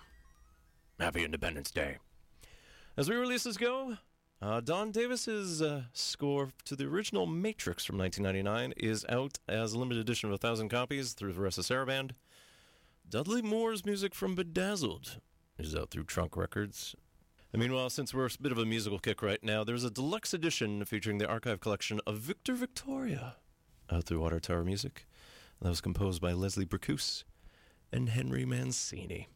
Happy 1.00 1.26
Independence 1.26 1.70
Day. 1.70 1.98
As 2.96 3.10
we 3.10 3.16
release 3.16 3.46
releases 3.46 3.58
go, 3.58 3.98
uh, 4.42 4.62
Don 4.62 4.92
Davis's 4.92 5.62
uh, 5.62 5.84
score 5.92 6.50
to 6.66 6.76
the 6.76 6.86
original 6.86 7.26
Matrix 7.26 7.84
from 7.84 7.98
1999 7.98 8.74
is 8.78 9.06
out 9.10 9.40
as 9.50 9.74
a 9.74 9.80
limited 9.80 10.00
edition 10.00 10.30
of 10.30 10.36
a 10.36 10.38
thousand 10.38 10.70
copies 10.70 11.12
through 11.12 11.34
the 11.34 11.42
Varèse 11.42 11.60
Sarabande. 11.60 12.12
Dudley 13.08 13.42
Moore's 13.42 13.86
music 13.86 14.16
from 14.16 14.34
Bedazzled 14.34 15.20
is 15.58 15.76
out 15.76 15.90
through 15.90 16.06
Trunk 16.06 16.38
Records. 16.38 16.96
Meanwhile, 17.54 17.90
since 17.90 18.14
we're 18.14 18.28
a 18.28 18.30
bit 18.42 18.54
of 18.54 18.58
a 18.58 18.66
musical 18.66 18.98
kick 18.98 19.22
right 19.22 19.44
now, 19.44 19.66
there's 19.66 19.84
a 19.84 19.92
deluxe 19.92 20.34
edition 20.34 20.86
featuring 20.86 21.18
the 21.18 21.28
archive 21.28 21.60
collection 21.60 22.00
of 22.08 22.18
Victor 22.18 22.54
Victoria 22.54 23.36
out 23.92 24.06
through 24.06 24.22
Water 24.22 24.40
Tower 24.40 24.64
Music. 24.64 25.06
That 25.62 25.68
was 25.68 25.82
composed 25.82 26.22
by 26.22 26.32
Leslie 26.32 26.66
Bricusse 26.66 27.26
and 27.92 28.08
Henry 28.08 28.46
Mancini. 28.46 29.28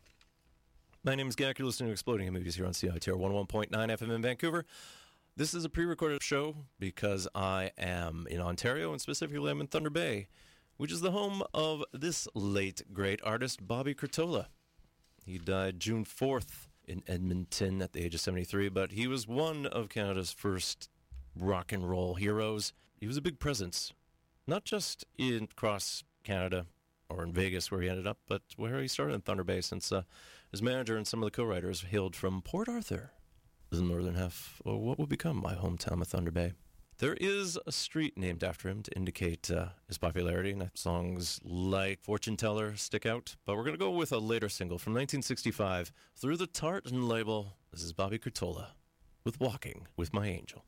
My 1.03 1.13
name 1.13 1.27
is 1.27 1.35
Gak. 1.35 1.59
You're 1.59 1.65
listening 1.65 1.89
to 1.89 1.91
Exploding 1.91 2.31
Movies 2.31 2.55
here 2.55 2.65
on 2.65 2.71
CITR 2.71 3.19
101.9 3.19 3.69
FM 3.69 4.15
in 4.15 4.21
Vancouver. 4.21 4.65
This 5.35 5.53
is 5.53 5.65
a 5.65 5.69
pre 5.69 5.83
recorded 5.83 6.23
show 6.23 6.55
because 6.79 7.27
I 7.35 7.71
am 7.77 8.27
in 8.29 8.39
Ontario 8.39 8.93
and 8.93 9.01
specifically 9.01 9.51
I'm 9.51 9.59
in 9.59 9.67
Thunder 9.67 9.89
Bay, 9.89 10.29
which 10.77 10.91
is 10.93 11.01
the 11.01 11.11
home 11.11 11.43
of 11.53 11.83
this 11.93 12.29
late 12.33 12.81
great 12.93 13.19
artist, 13.25 13.67
Bobby 13.67 13.93
Curtola. 13.93 14.45
He 15.25 15.37
died 15.37 15.81
June 15.81 16.05
4th 16.05 16.67
in 16.87 17.03
Edmonton 17.07 17.81
at 17.81 17.93
the 17.93 18.03
age 18.03 18.15
of 18.15 18.21
73, 18.21 18.69
but 18.69 18.91
he 18.91 19.07
was 19.07 19.27
one 19.27 19.65
of 19.65 19.89
Canada's 19.89 20.31
first 20.31 20.89
rock 21.37 21.71
and 21.71 21.89
roll 21.89 22.15
heroes. 22.15 22.73
He 22.99 23.07
was 23.07 23.17
a 23.17 23.21
big 23.21 23.39
presence, 23.39 23.93
not 24.47 24.65
just 24.65 25.05
in 25.17 25.43
across 25.43 26.03
Canada 26.23 26.65
or 27.09 27.23
in 27.23 27.33
Vegas 27.33 27.71
where 27.71 27.81
he 27.81 27.89
ended 27.89 28.07
up, 28.07 28.17
but 28.27 28.41
where 28.55 28.81
he 28.81 28.87
started 28.87 29.13
in 29.13 29.21
Thunder 29.21 29.43
Bay 29.43 29.61
since 29.61 29.91
uh, 29.91 30.03
his 30.51 30.61
manager 30.61 30.97
and 30.97 31.07
some 31.07 31.21
of 31.21 31.27
the 31.27 31.35
co-writers 31.35 31.85
hailed 31.89 32.15
from 32.15 32.41
Port 32.41 32.67
Arthur, 32.67 33.11
the 33.69 33.81
northern 33.81 34.15
half 34.15 34.61
of 34.65 34.79
what 34.79 34.97
would 34.97 35.09
become 35.09 35.37
my 35.37 35.53
hometown 35.53 36.01
of 36.01 36.07
Thunder 36.07 36.31
Bay. 36.31 36.53
There 36.97 37.15
is 37.15 37.59
a 37.67 37.73
street 37.73 38.17
named 38.17 38.41
after 38.41 38.69
him 38.69 38.81
to 38.83 38.91
indicate 38.95 39.51
uh, 39.51 39.67
his 39.85 39.97
popularity, 39.97 40.51
and 40.51 40.71
songs 40.75 41.41
like 41.43 42.01
Fortune 42.01 42.37
Teller 42.37 42.77
stick 42.77 43.05
out. 43.05 43.35
But 43.45 43.57
we're 43.57 43.65
going 43.65 43.73
to 43.73 43.77
go 43.77 43.91
with 43.91 44.13
a 44.13 44.17
later 44.17 44.47
single 44.47 44.77
from 44.77 44.93
1965 44.93 45.91
through 46.15 46.37
the 46.37 46.47
Tartan 46.47 47.05
label. 47.05 47.57
This 47.73 47.83
is 47.83 47.91
Bobby 47.91 48.17
Curtola 48.17 48.67
with 49.25 49.41
Walking 49.41 49.87
with 49.97 50.13
My 50.13 50.27
Angel. 50.27 50.63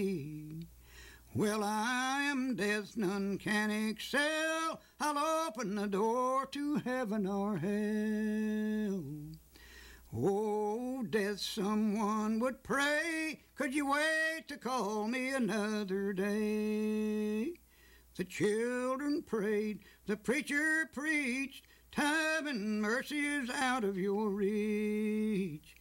Well, 1.35 1.64
I 1.64 2.23
am 2.24 2.55
death, 2.55 2.97
none 2.97 3.36
can 3.39 3.70
excel. 3.70 4.81
I'll 5.01 5.48
open 5.48 5.74
the 5.74 5.89
door 5.89 6.47
to 6.47 6.77
heaven 6.77 7.27
or 7.27 7.56
hell. 7.56 9.02
Oh, 10.14 11.02
death, 11.02 11.40
someone 11.40 12.39
would 12.39 12.62
pray. 12.62 13.40
Could 13.56 13.74
you 13.74 13.90
wait 13.90 14.44
to 14.48 14.56
call 14.56 15.09
me 15.09 15.31
another 15.31 16.12
day? 16.12 17.55
The 18.14 18.24
children 18.24 19.23
prayed, 19.23 19.81
the 20.06 20.16
preacher 20.16 20.89
preached. 20.93 21.64
Time 21.90 22.47
and 22.47 22.81
mercy 22.81 23.19
is 23.19 23.51
out 23.51 23.82
of 23.85 23.98
your 23.98 24.28
reach. 24.28 25.74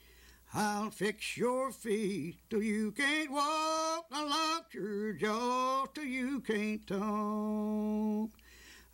I'll 0.53 0.89
fix 0.91 1.37
your 1.37 1.71
feet 1.71 2.37
till 2.49 2.61
you 2.61 2.91
can't 2.91 3.31
walk. 3.31 4.05
I'll 4.11 4.27
lock 4.27 4.73
your 4.73 5.13
jaw 5.13 5.85
till 5.93 6.03
you 6.03 6.41
can't 6.41 6.85
talk. 6.85 8.31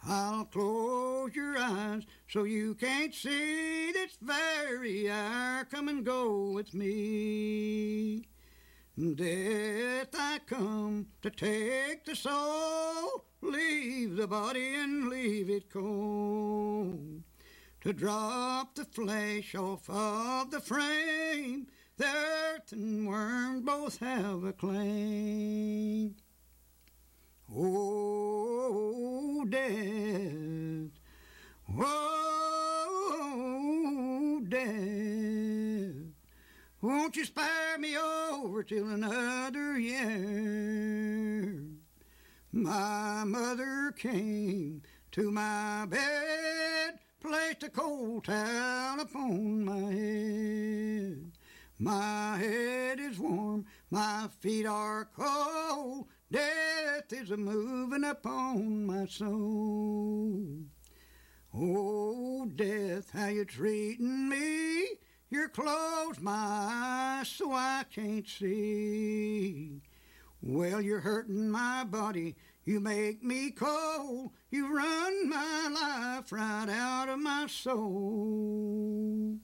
I'll 0.07 0.45
close 0.45 1.35
your 1.35 1.57
eyes 1.57 2.03
so 2.27 2.43
you 2.43 2.75
can't 2.75 3.13
see 3.13 3.91
this 3.91 4.17
very 4.21 5.09
hour. 5.09 5.65
Come 5.65 5.87
and 5.87 6.05
go 6.05 6.51
with 6.51 6.75
me. 6.75 8.23
Death, 9.15 10.09
I 10.13 10.39
come 10.45 11.07
to 11.23 11.29
take 11.31 12.05
the 12.05 12.15
soul, 12.15 13.25
leave 13.41 14.15
the 14.15 14.27
body 14.27 14.75
and 14.75 15.09
leave 15.09 15.49
it 15.49 15.71
cold. 15.71 17.23
To 17.81 17.93
drop 17.93 18.75
the 18.75 18.85
flesh 18.85 19.53
off 19.55 19.89
of 19.89 20.51
the 20.51 20.59
frame, 20.59 21.67
the 21.97 22.07
earth 22.07 22.71
and 22.71 23.07
worm 23.07 23.61
both 23.61 23.99
have 23.99 24.43
a 24.43 24.51
claim. 24.51 26.15
Oh, 27.55 29.45
death. 29.47 30.91
Oh, 31.79 32.11
death. 34.49 34.67
Won't 36.81 37.15
you 37.15 37.25
spare 37.25 37.77
me 37.79 37.95
over 37.97 38.63
till 38.63 38.89
another 38.89 39.79
year? 39.79 41.63
My 42.51 43.23
mother 43.23 43.93
came 43.97 44.81
to 45.11 45.31
my 45.31 45.85
bed, 45.85 46.26
placed 47.27 47.63
a 47.63 47.69
cold 47.69 48.23
towel 48.23 49.01
upon 49.01 49.65
my 49.65 49.91
head. 49.91 51.31
My 51.77 52.37
head 52.37 52.99
is 53.01 53.19
warm, 53.19 53.65
my 53.91 54.29
feet 54.39 54.65
are 54.65 55.09
cold. 55.13 56.07
Death 56.31 57.11
is 57.11 57.31
a 57.31 57.37
moving 57.37 58.05
upon 58.05 58.85
my 58.85 59.05
soul. 59.07 60.41
Oh, 61.53 62.45
death, 62.55 63.11
how 63.11 63.27
you 63.27 63.43
treating 63.43 64.29
me? 64.29 64.85
You're 65.29 65.49
closed 65.49 66.21
my 66.21 66.31
eyes 66.31 67.27
so 67.27 67.51
I 67.51 67.83
can't 67.93 68.27
see. 68.27 69.81
Well, 70.41 70.79
you're 70.79 71.01
hurting 71.01 71.49
my 71.49 71.83
body. 71.83 72.35
You 72.67 72.81
make 72.81 73.23
me 73.23 73.51
cold. 73.51 74.31
You 74.51 74.75
run 74.75 75.29
my 75.29 75.69
life 75.73 76.33
right 76.33 76.67
out 76.69 77.07
of 77.07 77.17
my 77.17 77.47
soul. 77.47 79.37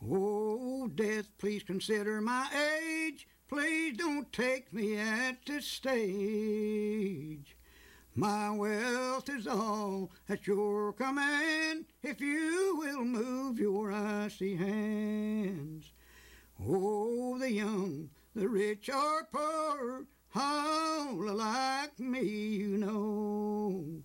Oh, 0.00 0.86
death, 0.86 1.36
please 1.36 1.64
consider 1.64 2.20
my 2.20 2.46
age. 2.54 3.26
Please 3.48 3.96
don't 3.96 4.32
take 4.32 4.72
me 4.72 4.96
at 4.96 5.44
this 5.44 5.66
stage. 5.66 7.56
My 8.14 8.52
wealth 8.52 9.28
is 9.28 9.48
all 9.48 10.12
at 10.28 10.46
your 10.46 10.92
command 10.92 11.86
if 12.04 12.20
you 12.20 12.76
will 12.78 13.04
move 13.04 13.58
your 13.58 13.90
icy 13.90 14.54
hands. 14.54 15.90
Oh, 16.64 17.36
the 17.36 17.50
young, 17.50 18.10
the 18.32 18.46
rich 18.46 18.88
or 18.88 19.26
poor, 19.32 20.06
all 20.34 21.30
alike 21.30 21.98
me, 21.98 22.22
you 22.22 22.76
know. 22.78 24.02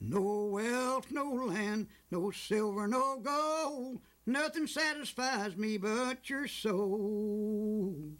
No 0.00 0.46
wealth, 0.46 1.10
no 1.10 1.30
land, 1.32 1.88
no 2.10 2.30
silver, 2.30 2.88
no 2.88 3.18
gold, 3.20 4.00
nothing 4.26 4.66
satisfies 4.66 5.56
me 5.56 5.78
but 5.78 6.28
your 6.30 6.48
soul. 6.48 8.12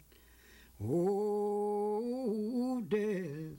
Oh, 0.83 2.81
death. 2.87 3.57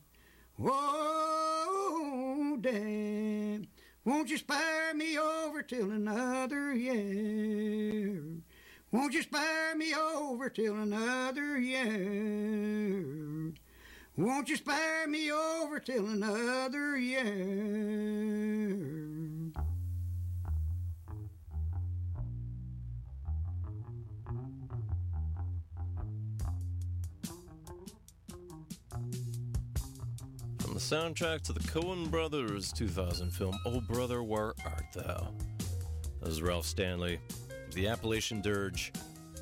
Oh, 0.63 2.59
death. 2.61 3.67
Won't 4.05 4.31
you 4.31 4.39
spare 4.39 4.95
me 4.95 5.19
over 5.19 5.63
till 5.63 5.91
another 5.91 6.75
year? 6.75 8.23
Won't 8.93 9.15
you 9.15 9.23
spare 9.23 9.75
me 9.77 9.95
over 9.95 10.51
till 10.51 10.77
another 10.77 11.59
year? 11.59 13.55
Won't 14.17 14.49
you 14.49 14.55
spare 14.55 15.09
me 15.09 15.33
over 15.33 15.81
till 15.81 16.07
another 16.07 16.97
year? 16.97 17.25
From 30.61 30.75
the 30.75 30.79
soundtrack 30.79 31.43
to 31.43 31.53
the 31.53 31.59
Coen 31.61 32.09
Brothers 32.09 32.71
2000 32.71 33.33
film 33.33 33.59
Oh 33.67 33.81
Brother, 33.81 34.23
Where 34.23 34.55
Art 34.65 34.85
Thou? 34.95 35.35
That 36.21 36.29
was 36.29 36.41
Ralph 36.41 36.67
Stanley, 36.67 37.19
the 37.73 37.89
Appalachian 37.89 38.41
Dirge, 38.41 38.93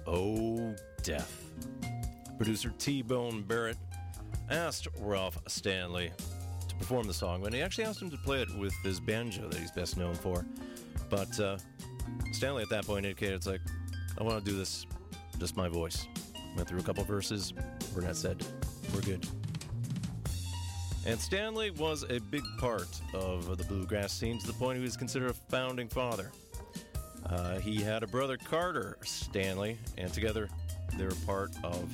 Oh 0.06 0.74
Death. 1.02 1.44
Producer 2.38 2.72
T 2.78 3.02
Bone 3.02 3.42
Burnett 3.42 3.76
asked 4.52 4.86
Ralph 5.00 5.38
Stanley 5.48 6.12
to 6.68 6.74
perform 6.76 7.06
the 7.06 7.14
song, 7.14 7.44
and 7.44 7.54
he 7.54 7.62
actually 7.62 7.84
asked 7.84 8.02
him 8.02 8.10
to 8.10 8.16
play 8.18 8.42
it 8.42 8.54
with 8.56 8.74
his 8.82 9.00
banjo 9.00 9.48
that 9.48 9.58
he's 9.58 9.70
best 9.70 9.96
known 9.96 10.14
for. 10.14 10.44
But 11.08 11.38
uh, 11.40 11.56
Stanley 12.32 12.62
at 12.62 12.68
that 12.68 12.86
point 12.86 13.06
indicated, 13.06 13.34
it's 13.34 13.46
like, 13.46 13.60
I 14.18 14.22
want 14.22 14.44
to 14.44 14.50
do 14.50 14.56
this, 14.56 14.86
just 15.38 15.56
my 15.56 15.68
voice. 15.68 16.06
Went 16.54 16.68
through 16.68 16.80
a 16.80 16.82
couple 16.82 17.02
verses. 17.04 17.54
Burnett 17.94 18.16
said, 18.16 18.44
We're 18.94 19.00
good. 19.00 19.26
And 21.06 21.18
Stanley 21.18 21.70
was 21.70 22.04
a 22.10 22.20
big 22.20 22.44
part 22.58 23.00
of 23.14 23.56
the 23.56 23.64
bluegrass 23.64 24.12
scene 24.12 24.38
to 24.38 24.46
the 24.46 24.52
point 24.52 24.76
he 24.76 24.84
was 24.84 24.96
considered 24.96 25.30
a 25.30 25.34
founding 25.34 25.88
father. 25.88 26.30
Uh, 27.26 27.58
he 27.58 27.76
had 27.76 28.02
a 28.02 28.06
brother, 28.06 28.36
Carter 28.36 28.98
Stanley, 29.02 29.78
and 29.96 30.12
together 30.12 30.48
they 30.98 31.04
were 31.04 31.14
part 31.26 31.52
of 31.64 31.84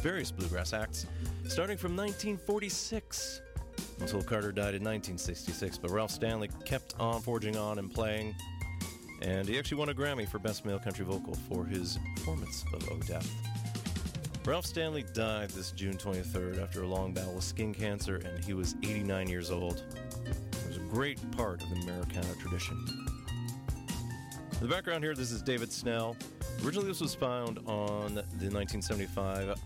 various 0.00 0.30
bluegrass 0.30 0.72
acts, 0.72 1.06
starting 1.48 1.76
from 1.76 1.96
1946 1.96 3.40
until 4.00 4.22
Carter 4.22 4.52
died 4.52 4.74
in 4.74 4.84
1966. 4.84 5.78
But 5.78 5.90
Ralph 5.90 6.10
Stanley 6.10 6.50
kept 6.64 6.94
on 6.98 7.20
forging 7.20 7.56
on 7.56 7.78
and 7.78 7.92
playing, 7.92 8.34
and 9.22 9.48
he 9.48 9.58
actually 9.58 9.78
won 9.78 9.88
a 9.88 9.94
Grammy 9.94 10.28
for 10.28 10.38
Best 10.38 10.64
Male 10.64 10.78
Country 10.78 11.04
Vocal 11.04 11.34
for 11.48 11.64
his 11.64 11.98
performance 12.16 12.64
of 12.74 12.88
Oh 12.90 12.98
Death. 13.06 13.30
Ralph 14.44 14.66
Stanley 14.66 15.04
died 15.12 15.50
this 15.50 15.72
June 15.72 15.96
23rd 15.96 16.62
after 16.62 16.84
a 16.84 16.86
long 16.86 17.12
battle 17.12 17.34
with 17.34 17.42
skin 17.42 17.74
cancer, 17.74 18.16
and 18.16 18.44
he 18.44 18.54
was 18.54 18.76
89 18.84 19.28
years 19.28 19.50
old. 19.50 19.82
He 20.62 20.68
was 20.68 20.76
a 20.76 20.88
great 20.94 21.18
part 21.32 21.62
of 21.62 21.70
the 21.70 21.76
Americana 21.82 22.32
tradition. 22.40 22.76
In 24.52 24.60
the 24.60 24.68
background 24.68 25.02
here, 25.02 25.14
this 25.14 25.32
is 25.32 25.42
David 25.42 25.72
Snell. 25.72 26.16
Originally, 26.64 26.88
this 26.88 27.00
was 27.00 27.14
found 27.14 27.58
on 27.66 28.14
the 28.14 28.50
1975 28.50 29.60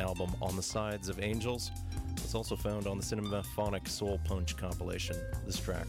album 0.00 0.34
On 0.40 0.54
the 0.56 0.62
Sides 0.62 1.08
of 1.08 1.20
Angels. 1.20 1.70
It's 2.16 2.34
also 2.34 2.56
found 2.56 2.86
on 2.86 2.96
the 2.98 3.02
Cinemaphonic 3.02 3.88
Soul 3.88 4.20
Punch 4.24 4.56
compilation. 4.56 5.16
This 5.46 5.58
track 5.58 5.86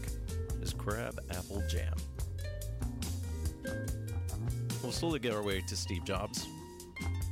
is 0.62 0.72
Crab 0.72 1.20
Apple 1.30 1.62
Jam. 1.68 1.94
We'll 4.82 4.92
slowly 4.92 5.18
get 5.18 5.32
our 5.32 5.42
way 5.42 5.60
to 5.60 5.76
Steve 5.76 6.04
Jobs. 6.04 6.46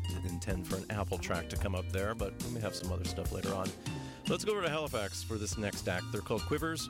Didn't 0.08 0.26
intend 0.30 0.66
for 0.66 0.76
an 0.76 0.86
Apple 0.90 1.18
track 1.18 1.48
to 1.50 1.56
come 1.56 1.74
up 1.74 1.90
there, 1.92 2.14
but 2.14 2.34
we 2.44 2.54
may 2.54 2.60
have 2.60 2.74
some 2.74 2.92
other 2.92 3.04
stuff 3.04 3.32
later 3.32 3.54
on. 3.54 3.70
Let's 4.28 4.44
go 4.44 4.52
over 4.52 4.62
to 4.62 4.70
Halifax 4.70 5.22
for 5.22 5.38
this 5.38 5.58
next 5.58 5.86
act. 5.88 6.04
They're 6.10 6.20
called 6.20 6.42
Quivers, 6.42 6.88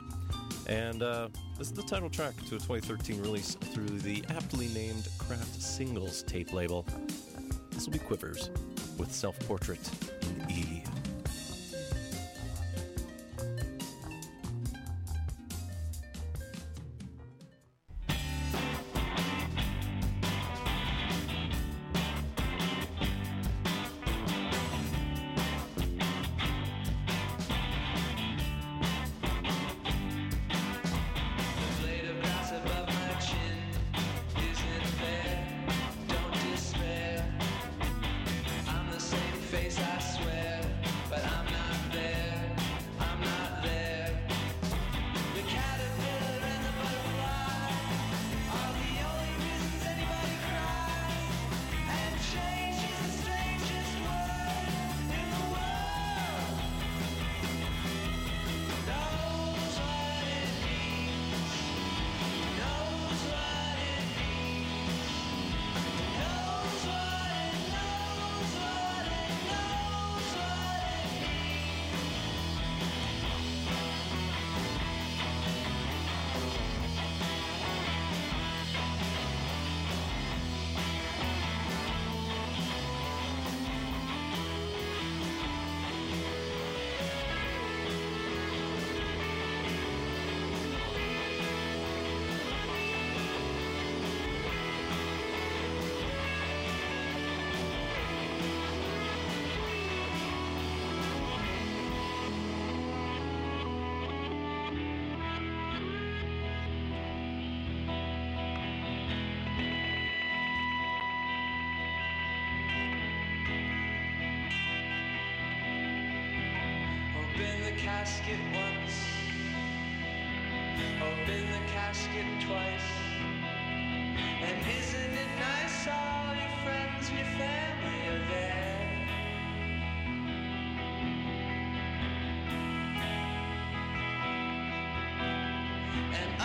and 0.67 1.03
uh, 1.03 1.27
this 1.57 1.67
is 1.67 1.73
the 1.73 1.83
title 1.83 2.09
track 2.09 2.35
to 2.47 2.55
a 2.55 2.59
2013 2.59 3.21
release 3.21 3.55
through 3.55 3.99
the 3.99 4.23
aptly 4.29 4.67
named 4.69 5.07
Craft 5.17 5.61
Singles 5.61 6.23
tape 6.23 6.53
label. 6.53 6.85
This 7.71 7.85
will 7.85 7.93
be 7.93 7.99
Quivers 7.99 8.49
with 8.97 9.11
Self 9.11 9.37
Portrait 9.47 9.79
in 10.23 10.51
E. 10.51 10.83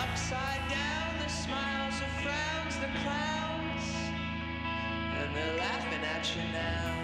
upside 0.01 0.67
down 0.69 1.19
the 1.19 1.29
smiles, 1.29 1.99
the 1.99 2.07
frowns, 2.23 2.75
the 2.77 2.89
clowns, 3.03 3.85
and 5.19 5.35
they're 5.35 5.57
laughing 5.57 6.03
at 6.15 6.35
you 6.35 6.41
now. 6.53 7.00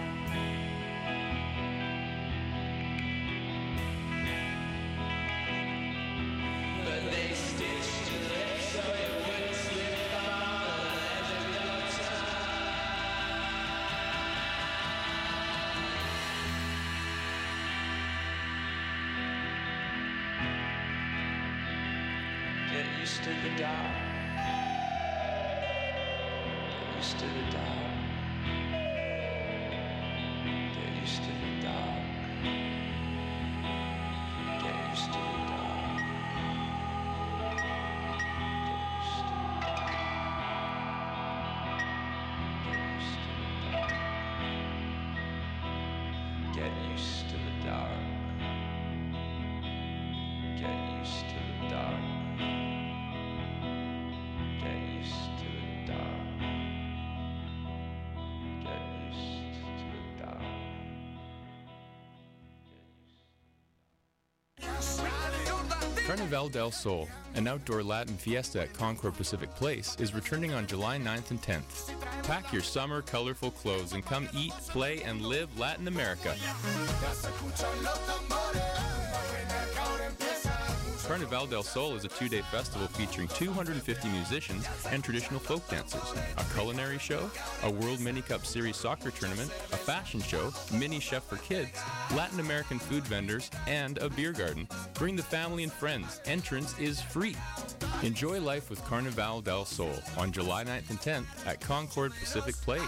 To 23.23 23.31
the 23.31 23.49
dark. 23.57 23.96
Carnival 66.07 66.47
del 66.47 66.71
Sol, 66.71 67.09
an 67.35 67.49
outdoor 67.49 67.83
Latin 67.83 68.15
fiesta 68.15 68.61
at 68.61 68.71
Concord 68.71 69.13
Pacific 69.15 69.53
Place, 69.55 69.97
is 69.99 70.15
returning 70.15 70.53
on 70.53 70.65
July 70.65 70.97
9th 70.97 71.31
and 71.31 71.41
10th. 71.41 71.91
Pack 72.23 72.53
your 72.53 72.61
summer 72.61 73.01
colorful 73.01 73.51
clothes 73.51 73.91
and 73.91 74.05
come 74.05 74.29
eat, 74.33 74.53
play, 74.69 75.01
and 75.03 75.21
live 75.21 75.49
Latin 75.59 75.89
America. 75.89 76.33
Carnival 81.07 81.47
del 81.47 81.63
Sol 81.63 81.95
is 81.95 82.03
a 82.03 82.09
two 82.09 82.27
day 82.27 82.41
festival 82.51 82.85
featuring 82.89 83.29
250 83.29 84.09
musicians 84.09 84.67
and 84.91 85.01
traditional 85.01 85.39
folk 85.39 85.65
dancers, 85.69 86.13
a 86.37 86.43
culinary 86.53 86.99
show, 86.99 87.31
a 87.63 87.71
World 87.71 88.01
Mini 88.01 88.21
Cup 88.21 88.45
Series 88.45 88.75
soccer 88.75 89.09
tournament, 89.11 89.49
a 89.71 89.77
fashion 89.77 90.21
show, 90.21 90.51
mini 90.73 90.99
chef 90.99 91.23
for 91.23 91.37
kids, 91.37 91.71
Latin 92.13 92.41
American 92.41 92.77
food 92.77 93.05
vendors, 93.05 93.49
and 93.67 93.99
a 93.99 94.09
beer 94.09 94.33
garden. 94.33 94.67
Bring 94.95 95.15
the 95.15 95.23
family 95.23 95.63
and 95.63 95.71
friends. 95.71 96.19
Entrance 96.25 96.77
is 96.77 97.01
free. 97.01 97.37
Enjoy 98.03 98.41
life 98.41 98.69
with 98.69 98.83
Carnival 98.83 99.39
del 99.39 99.63
Sol 99.63 99.95
on 100.17 100.33
July 100.33 100.65
9th 100.65 100.89
and 100.89 100.99
10th 100.99 101.47
at 101.47 101.61
Concord 101.61 102.11
Pacific 102.19 102.55
Place. 102.55 102.83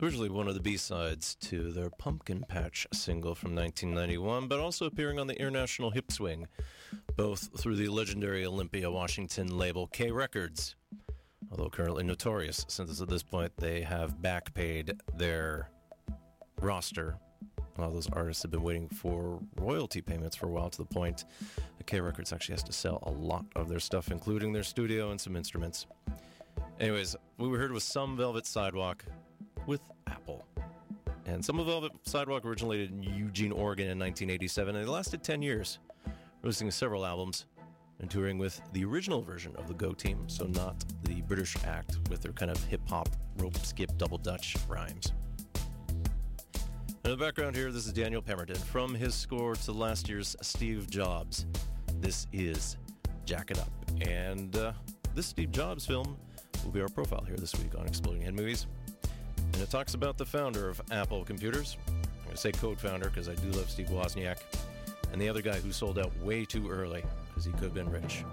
Originally 0.00 0.28
one 0.28 0.46
of 0.46 0.54
the 0.54 0.60
B-sides 0.60 1.34
to 1.40 1.72
their 1.72 1.90
Pumpkin 1.90 2.44
Patch 2.48 2.86
single 2.92 3.34
from 3.34 3.56
1991, 3.56 4.46
but 4.46 4.60
also 4.60 4.86
appearing 4.86 5.18
on 5.18 5.26
the 5.26 5.36
International 5.36 5.90
Hip 5.90 6.12
Swing, 6.12 6.46
both 7.16 7.50
through 7.60 7.74
the 7.74 7.88
legendary 7.88 8.46
Olympia, 8.46 8.88
Washington 8.88 9.58
label 9.58 9.88
K 9.88 10.12
Records. 10.12 10.76
Although 11.50 11.68
currently 11.68 12.04
notorious, 12.04 12.64
since 12.68 13.00
at 13.00 13.08
this 13.08 13.24
point 13.24 13.50
they 13.56 13.80
have 13.80 14.22
back 14.22 14.54
paid 14.54 14.92
their 15.16 15.68
roster. 16.60 17.16
Of 17.76 17.92
those 17.92 18.08
artists 18.12 18.42
have 18.42 18.52
been 18.52 18.62
waiting 18.62 18.88
for 18.88 19.40
royalty 19.56 20.00
payments 20.00 20.36
for 20.36 20.46
a 20.46 20.50
while 20.50 20.70
to 20.70 20.78
the 20.78 20.84
point 20.84 21.24
that 21.76 21.86
K 21.88 22.00
Records 22.00 22.32
actually 22.32 22.54
has 22.54 22.62
to 22.64 22.72
sell 22.72 23.02
a 23.02 23.10
lot 23.10 23.46
of 23.56 23.68
their 23.68 23.80
stuff, 23.80 24.12
including 24.12 24.52
their 24.52 24.62
studio 24.62 25.10
and 25.10 25.20
some 25.20 25.34
instruments. 25.34 25.86
Anyways, 26.78 27.16
we 27.38 27.48
were 27.48 27.58
heard 27.58 27.72
with 27.72 27.82
Some 27.82 28.16
Velvet 28.16 28.46
Sidewalk 28.46 29.04
with 29.68 29.82
Apple. 30.06 30.44
And 31.26 31.44
Some 31.44 31.60
of 31.60 31.66
Velvet 31.66 31.92
Sidewalk 32.04 32.46
originated 32.46 32.90
in 32.90 33.02
Eugene, 33.02 33.52
Oregon 33.52 33.84
in 33.84 33.98
1987, 33.98 34.74
and 34.74 34.84
they 34.84 34.90
lasted 34.90 35.22
10 35.22 35.42
years, 35.42 35.78
releasing 36.42 36.70
several 36.70 37.04
albums 37.04 37.44
and 38.00 38.10
touring 38.10 38.38
with 38.38 38.60
the 38.72 38.82
original 38.84 39.20
version 39.20 39.54
of 39.56 39.68
the 39.68 39.74
Go 39.74 39.92
Team, 39.92 40.24
so 40.26 40.46
not 40.46 40.82
the 41.04 41.20
British 41.22 41.54
act 41.64 41.98
with 42.08 42.22
their 42.22 42.32
kind 42.32 42.50
of 42.50 42.62
hip 42.64 42.80
hop, 42.88 43.10
rope 43.36 43.58
skip, 43.58 43.90
double 43.98 44.16
Dutch 44.16 44.56
rhymes. 44.68 45.12
In 47.04 47.10
the 47.10 47.16
background 47.16 47.54
here, 47.54 47.70
this 47.70 47.86
is 47.86 47.92
Daniel 47.92 48.22
Pemberton 48.22 48.56
from 48.56 48.94
his 48.94 49.14
score 49.14 49.54
to 49.54 49.72
last 49.72 50.08
year's 50.08 50.34
Steve 50.40 50.88
Jobs. 50.88 51.44
This 52.00 52.26
is 52.32 52.78
Jack 53.26 53.50
It 53.50 53.58
Up. 53.58 53.70
And 54.00 54.56
uh, 54.56 54.72
this 55.14 55.26
Steve 55.26 55.50
Jobs 55.50 55.84
film 55.84 56.16
will 56.64 56.70
be 56.70 56.80
our 56.80 56.88
profile 56.88 57.24
here 57.26 57.36
this 57.36 57.54
week 57.56 57.74
on 57.78 57.86
Exploding 57.86 58.22
Head 58.22 58.34
Movies. 58.34 58.66
And 59.58 59.66
it 59.66 59.72
talks 59.72 59.94
about 59.94 60.16
the 60.16 60.24
founder 60.24 60.68
of 60.68 60.80
Apple 60.92 61.24
Computers. 61.24 61.78
I'm 61.88 62.22
going 62.22 62.30
to 62.30 62.36
say 62.36 62.52
code 62.52 62.78
founder 62.80 63.08
because 63.08 63.28
I 63.28 63.34
do 63.34 63.50
love 63.50 63.68
Steve 63.68 63.88
Wozniak. 63.88 64.36
And 65.10 65.20
the 65.20 65.28
other 65.28 65.42
guy 65.42 65.58
who 65.58 65.72
sold 65.72 65.98
out 65.98 66.16
way 66.18 66.44
too 66.44 66.70
early 66.70 67.02
because 67.26 67.44
he 67.44 67.50
could 67.50 67.62
have 67.62 67.74
been 67.74 67.90
rich. 67.90 68.24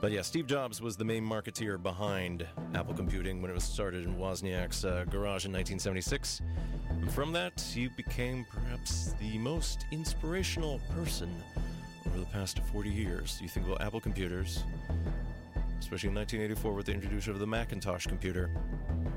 But 0.00 0.12
yeah, 0.12 0.22
Steve 0.22 0.46
Jobs 0.46 0.80
was 0.80 0.96
the 0.96 1.04
main 1.04 1.24
marketeer 1.24 1.82
behind 1.82 2.46
Apple 2.76 2.94
Computing 2.94 3.42
when 3.42 3.50
it 3.50 3.54
was 3.54 3.64
started 3.64 4.04
in 4.04 4.14
Wozniak's 4.14 4.84
uh, 4.84 5.04
garage 5.10 5.46
in 5.46 5.52
1976. 5.52 6.42
And 6.90 7.10
from 7.10 7.32
that, 7.32 7.60
he 7.60 7.88
became 7.88 8.46
perhaps 8.48 9.14
the 9.20 9.38
most 9.38 9.84
inspirational 9.90 10.80
person 10.94 11.42
over 12.06 12.20
the 12.20 12.26
past 12.26 12.60
40 12.72 12.88
years. 12.88 13.40
You 13.42 13.48
think 13.48 13.66
about 13.66 13.82
Apple 13.82 14.00
computers, 14.00 14.62
especially 15.82 16.10
in 16.10 16.14
1984 16.14 16.74
with 16.74 16.86
the 16.86 16.92
introduction 16.92 17.32
of 17.32 17.40
the 17.40 17.46
Macintosh 17.46 18.06
computer. 18.06 18.50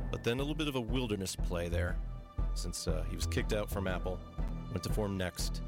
But 0.10 0.24
then 0.24 0.38
a 0.38 0.40
little 0.40 0.56
bit 0.56 0.68
of 0.68 0.76
a 0.76 0.82
wilderness 0.82 1.36
play 1.36 1.70
there, 1.70 1.96
since 2.56 2.88
uh, 2.88 3.04
he 3.08 3.16
was 3.16 3.28
kicked 3.28 3.54
out 3.54 3.70
from 3.70 3.88
Apple, 3.88 4.20
went 4.72 4.82
to 4.84 4.90
form 4.90 5.16
Next, 5.16 5.62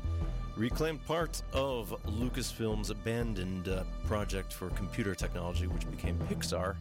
reclaimed 0.55 1.05
part 1.05 1.43
of 1.53 1.95
Lucasfilm's 2.07 2.89
abandoned 2.89 3.69
uh, 3.69 3.83
project 4.05 4.51
for 4.51 4.69
computer 4.71 5.13
technology, 5.13 5.67
which 5.67 5.89
became 5.91 6.17
Pixar. 6.29 6.75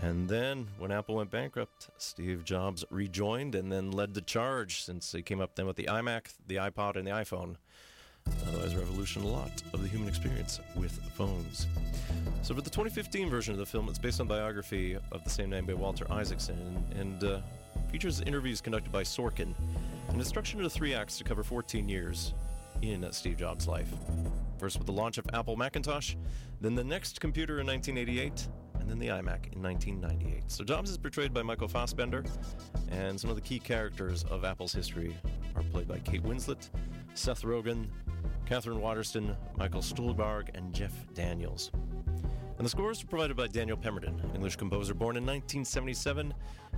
And 0.00 0.26
then, 0.26 0.68
when 0.78 0.90
Apple 0.90 1.16
went 1.16 1.30
bankrupt, 1.30 1.90
Steve 1.98 2.42
Jobs 2.42 2.86
rejoined 2.90 3.54
and 3.54 3.70
then 3.70 3.90
led 3.90 4.14
the 4.14 4.22
charge 4.22 4.82
since 4.82 5.12
he 5.12 5.22
came 5.22 5.42
up 5.42 5.54
then 5.56 5.66
with 5.66 5.76
the 5.76 5.84
iMac, 5.84 6.32
the 6.46 6.56
iPod, 6.56 6.96
and 6.96 7.06
the 7.06 7.12
iPhone. 7.12 7.56
Otherwise, 8.54 8.76
revolution 8.76 9.22
a 9.22 9.26
lot 9.26 9.50
of 9.72 9.82
the 9.82 9.88
human 9.88 10.08
experience 10.08 10.60
with 10.76 10.92
phones. 11.14 11.66
So, 12.42 12.54
for 12.54 12.60
the 12.60 12.70
2015 12.70 13.28
version 13.28 13.52
of 13.52 13.58
the 13.58 13.66
film, 13.66 13.88
it's 13.88 13.98
based 13.98 14.20
on 14.20 14.26
biography 14.26 14.96
of 15.12 15.24
the 15.24 15.30
same 15.30 15.50
name 15.50 15.66
by 15.66 15.74
Walter 15.74 16.10
Isaacson 16.10 16.84
and, 16.96 17.24
uh, 17.24 17.40
features 17.90 18.20
interviews 18.20 18.60
conducted 18.60 18.92
by 18.92 19.02
Sorkin 19.02 19.54
and 20.08 20.20
is 20.20 20.28
structured 20.28 20.58
into 20.58 20.70
three 20.70 20.94
acts 20.94 21.18
to 21.18 21.24
cover 21.24 21.42
14 21.42 21.88
years 21.88 22.34
in 22.82 23.06
Steve 23.12 23.38
Jobs' 23.38 23.66
life. 23.66 23.92
First 24.58 24.78
with 24.78 24.86
the 24.86 24.92
launch 24.92 25.18
of 25.18 25.26
Apple 25.32 25.56
Macintosh, 25.56 26.14
then 26.60 26.74
the 26.74 26.84
next 26.84 27.20
computer 27.20 27.60
in 27.60 27.66
1988, 27.66 28.48
and 28.80 28.90
then 28.90 28.98
the 28.98 29.08
iMac 29.08 29.52
in 29.52 29.62
1998. 29.62 30.42
So 30.48 30.64
Jobs 30.64 30.90
is 30.90 30.98
portrayed 30.98 31.32
by 31.32 31.42
Michael 31.42 31.68
Fassbender, 31.68 32.24
and 32.90 33.18
some 33.18 33.30
of 33.30 33.36
the 33.36 33.42
key 33.42 33.58
characters 33.58 34.24
of 34.24 34.44
Apple's 34.44 34.72
history 34.72 35.16
are 35.56 35.62
played 35.64 35.88
by 35.88 35.98
Kate 36.00 36.22
Winslet, 36.22 36.68
Seth 37.14 37.42
Rogen, 37.42 37.86
Katherine 38.46 38.80
Waterston, 38.80 39.36
Michael 39.56 39.80
Stuhlbarg, 39.80 40.48
and 40.54 40.72
Jeff 40.74 40.92
Daniels. 41.14 41.70
And 42.56 42.64
the 42.64 42.70
scores 42.70 43.02
were 43.02 43.08
provided 43.08 43.36
by 43.36 43.46
Daniel 43.48 43.76
Pemberton, 43.76 44.20
English 44.34 44.56
composer 44.56 44.94
born 44.94 45.16
in 45.16 45.24
1977, 45.24 46.32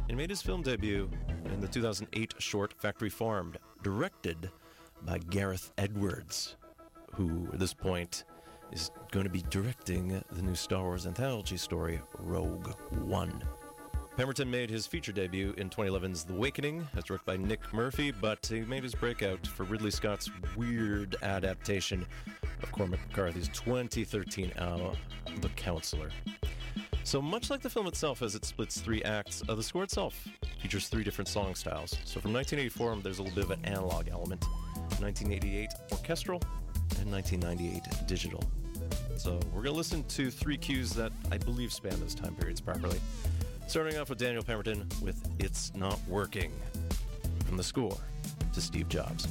and 0.08 0.16
made 0.16 0.30
his 0.30 0.42
film 0.42 0.62
debut 0.62 1.10
in 1.52 1.60
the 1.60 1.68
2008 1.68 2.34
short 2.38 2.72
Factory 2.78 3.10
Farmed, 3.10 3.58
directed 3.82 4.50
by 5.02 5.18
Gareth 5.18 5.72
Edwards, 5.76 6.56
who 7.12 7.48
at 7.52 7.58
this 7.58 7.74
point 7.74 8.24
is 8.72 8.90
going 9.10 9.24
to 9.24 9.30
be 9.30 9.42
directing 9.50 10.22
the 10.32 10.42
new 10.42 10.54
Star 10.54 10.82
Wars 10.82 11.06
anthology 11.06 11.56
story, 11.56 12.00
Rogue 12.18 12.72
One. 12.90 13.42
Pemberton 14.16 14.50
made 14.50 14.70
his 14.70 14.86
feature 14.86 15.12
debut 15.12 15.52
in 15.58 15.68
2011's 15.68 16.24
The 16.24 16.32
Awakening, 16.32 16.88
as 16.96 17.04
directed 17.04 17.26
by 17.26 17.36
Nick 17.36 17.60
Murphy, 17.74 18.12
but 18.12 18.46
he 18.46 18.60
made 18.62 18.82
his 18.82 18.94
breakout 18.94 19.46
for 19.46 19.64
Ridley 19.64 19.90
Scott's 19.90 20.30
weird 20.56 21.16
adaptation 21.20 22.06
of 22.62 22.72
Cormac 22.72 22.98
McCarthy's 23.08 23.48
2013 23.48 24.52
album, 24.56 24.96
The 25.42 25.50
Counselor. 25.50 26.08
So, 27.04 27.20
much 27.20 27.50
like 27.50 27.60
the 27.60 27.68
film 27.68 27.86
itself, 27.88 28.22
as 28.22 28.34
it 28.34 28.46
splits 28.46 28.80
three 28.80 29.02
acts, 29.02 29.42
uh, 29.50 29.54
the 29.54 29.62
score 29.62 29.82
itself 29.82 30.26
features 30.62 30.88
three 30.88 31.04
different 31.04 31.28
song 31.28 31.54
styles. 31.54 31.90
So, 32.06 32.18
from 32.18 32.32
1984, 32.32 33.02
there's 33.02 33.18
a 33.18 33.22
little 33.22 33.36
bit 33.36 33.44
of 33.44 33.50
an 33.50 33.64
analog 33.66 34.08
element, 34.08 34.42
1988 34.98 35.68
orchestral, 35.92 36.40
and 37.00 37.12
1998 37.12 38.08
digital. 38.08 38.42
So, 39.18 39.38
we're 39.52 39.62
going 39.62 39.74
to 39.74 39.78
listen 39.78 40.04
to 40.04 40.30
three 40.30 40.56
cues 40.56 40.92
that 40.92 41.12
I 41.30 41.36
believe 41.36 41.70
span 41.70 42.00
those 42.00 42.14
time 42.14 42.34
periods 42.34 42.62
properly. 42.62 42.98
Starting 43.66 43.98
off 43.98 44.08
with 44.08 44.18
Daniel 44.18 44.44
Pemberton 44.44 44.88
with 45.02 45.28
It's 45.40 45.74
Not 45.74 45.98
Working, 46.08 46.52
from 47.46 47.56
the 47.56 47.64
score 47.64 47.98
to 48.52 48.60
Steve 48.60 48.88
Jobs. 48.88 49.26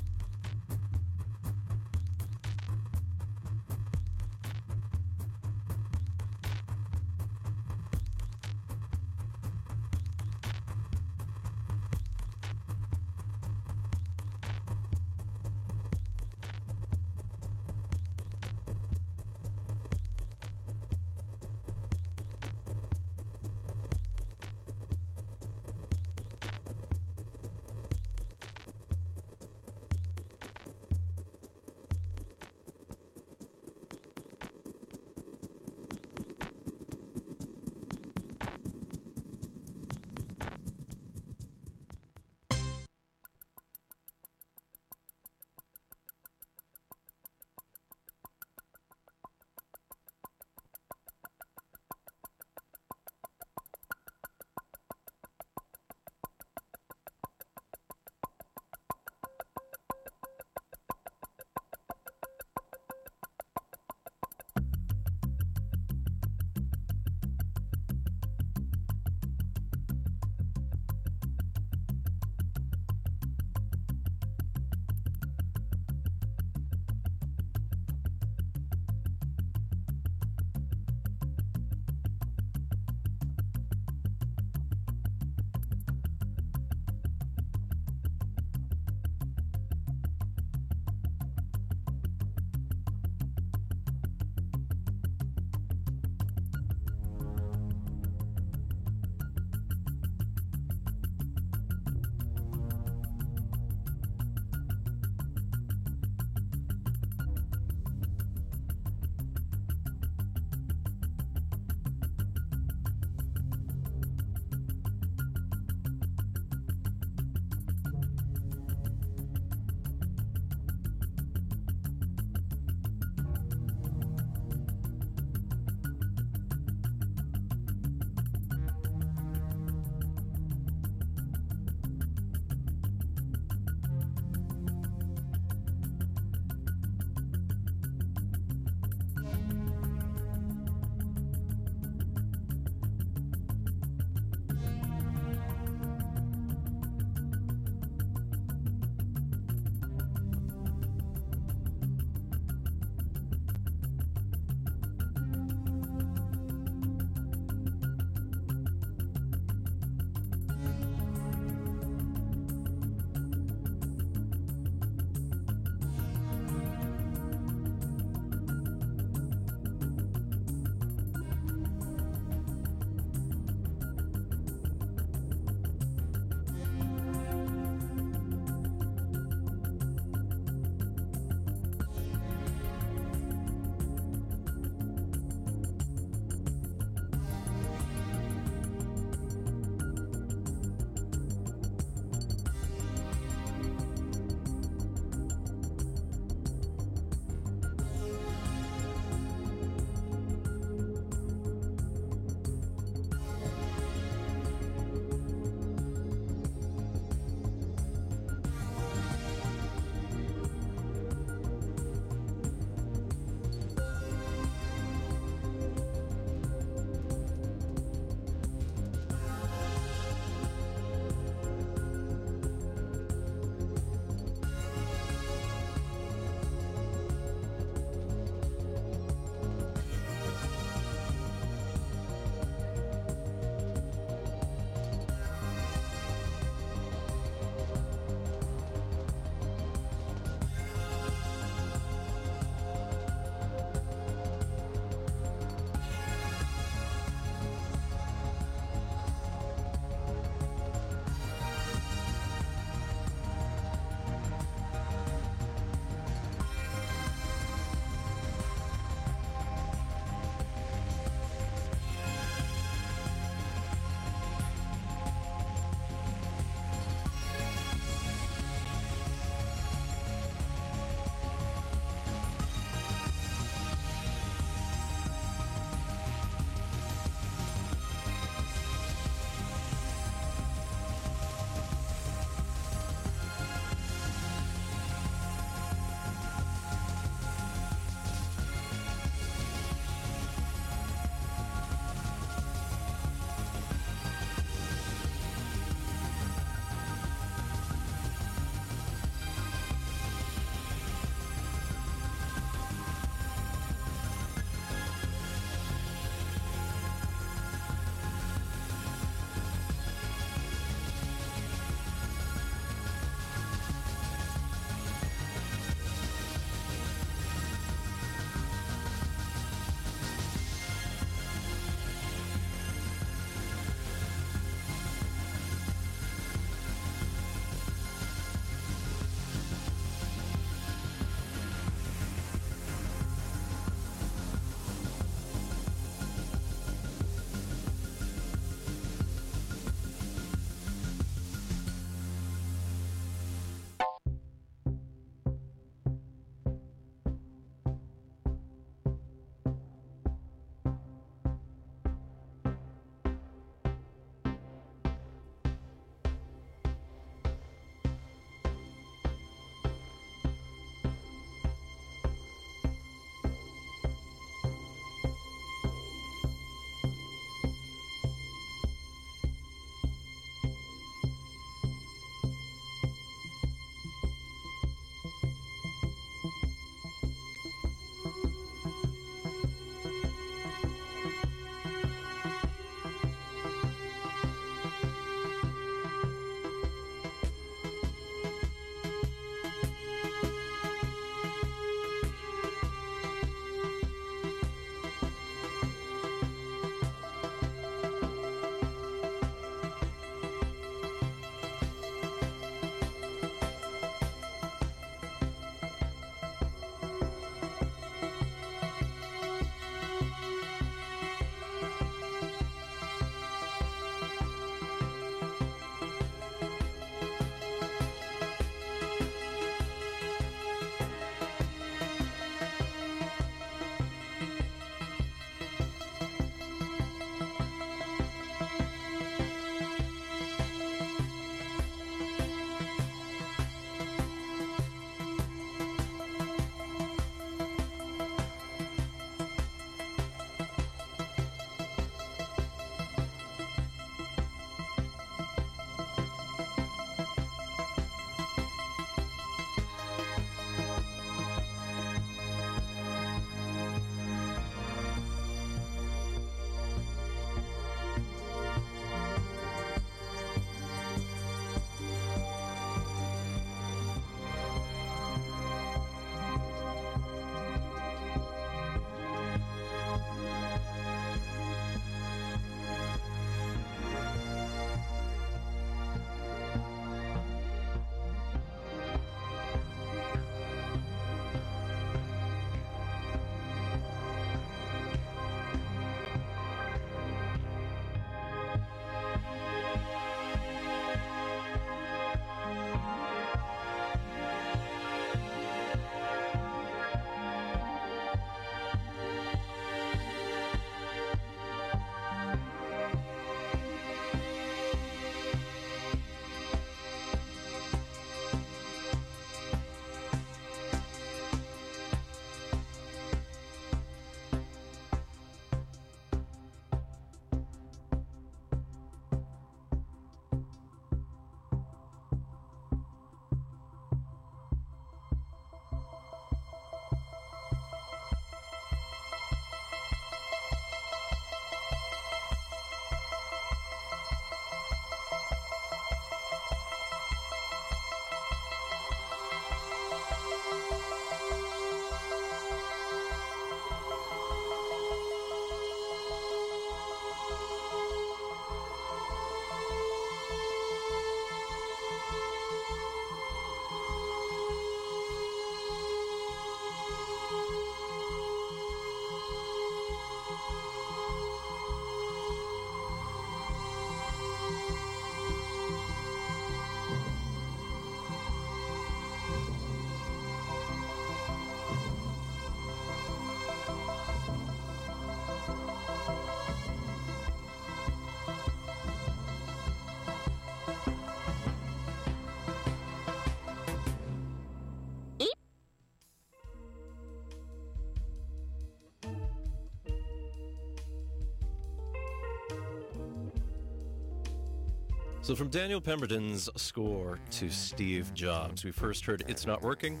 So, 595.22 595.36
from 595.36 595.50
Daniel 595.50 595.80
Pemberton's 595.80 596.50
score 596.56 597.20
to 597.30 597.48
Steve 597.48 598.12
Jobs, 598.12 598.64
we 598.64 598.72
first 598.72 599.06
heard 599.06 599.22
It's 599.28 599.46
Not 599.46 599.62
Working, 599.62 600.00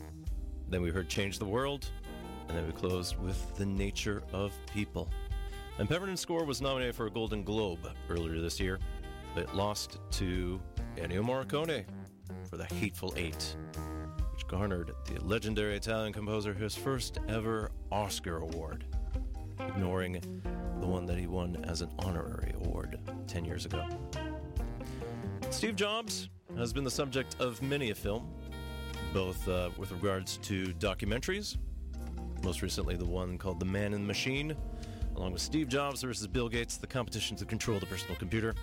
then 0.68 0.82
we 0.82 0.90
heard 0.90 1.08
Change 1.08 1.38
the 1.38 1.44
World, 1.44 1.86
and 2.48 2.58
then 2.58 2.66
we 2.66 2.72
closed 2.72 3.16
with 3.20 3.54
The 3.54 3.64
Nature 3.64 4.24
of 4.32 4.52
People. 4.74 5.08
And 5.78 5.88
Pemberton's 5.88 6.18
score 6.18 6.44
was 6.44 6.60
nominated 6.60 6.96
for 6.96 7.06
a 7.06 7.10
Golden 7.10 7.44
Globe 7.44 7.88
earlier 8.10 8.40
this 8.40 8.58
year, 8.58 8.80
but 9.36 9.54
lost 9.54 9.98
to 10.10 10.60
Ennio 10.96 11.22
Morricone 11.22 11.84
for 12.50 12.56
The 12.56 12.66
Hateful 12.74 13.14
Eight, 13.16 13.56
which 14.32 14.44
garnered 14.48 14.90
the 15.06 15.24
legendary 15.24 15.76
Italian 15.76 16.12
composer 16.12 16.52
his 16.52 16.74
first 16.74 17.20
ever 17.28 17.70
Oscar 17.92 18.38
award, 18.38 18.86
ignoring 19.60 20.14
the 20.80 20.86
one 20.88 21.06
that 21.06 21.16
he 21.16 21.28
won 21.28 21.64
as 21.68 21.80
an 21.80 21.90
honorary 22.00 22.54
award 22.56 22.98
10 23.28 23.44
years 23.44 23.66
ago. 23.66 23.86
Steve 25.62 25.76
Jobs 25.76 26.28
has 26.56 26.72
been 26.72 26.82
the 26.82 26.90
subject 26.90 27.36
of 27.38 27.62
many 27.62 27.90
a 27.90 27.94
film, 27.94 28.28
both 29.14 29.46
uh, 29.46 29.70
with 29.78 29.92
regards 29.92 30.38
to 30.38 30.74
documentaries, 30.80 31.56
most 32.42 32.62
recently 32.62 32.96
the 32.96 33.04
one 33.04 33.38
called 33.38 33.60
The 33.60 33.66
Man 33.66 33.94
in 33.94 34.00
the 34.00 34.06
Machine, 34.08 34.56
along 35.14 35.34
with 35.34 35.40
Steve 35.40 35.68
Jobs 35.68 36.02
versus 36.02 36.26
Bill 36.26 36.48
Gates, 36.48 36.78
the 36.78 36.88
competition 36.88 37.36
to 37.36 37.44
control 37.44 37.78
the 37.78 37.86
personal 37.86 38.16
computer. 38.16 38.56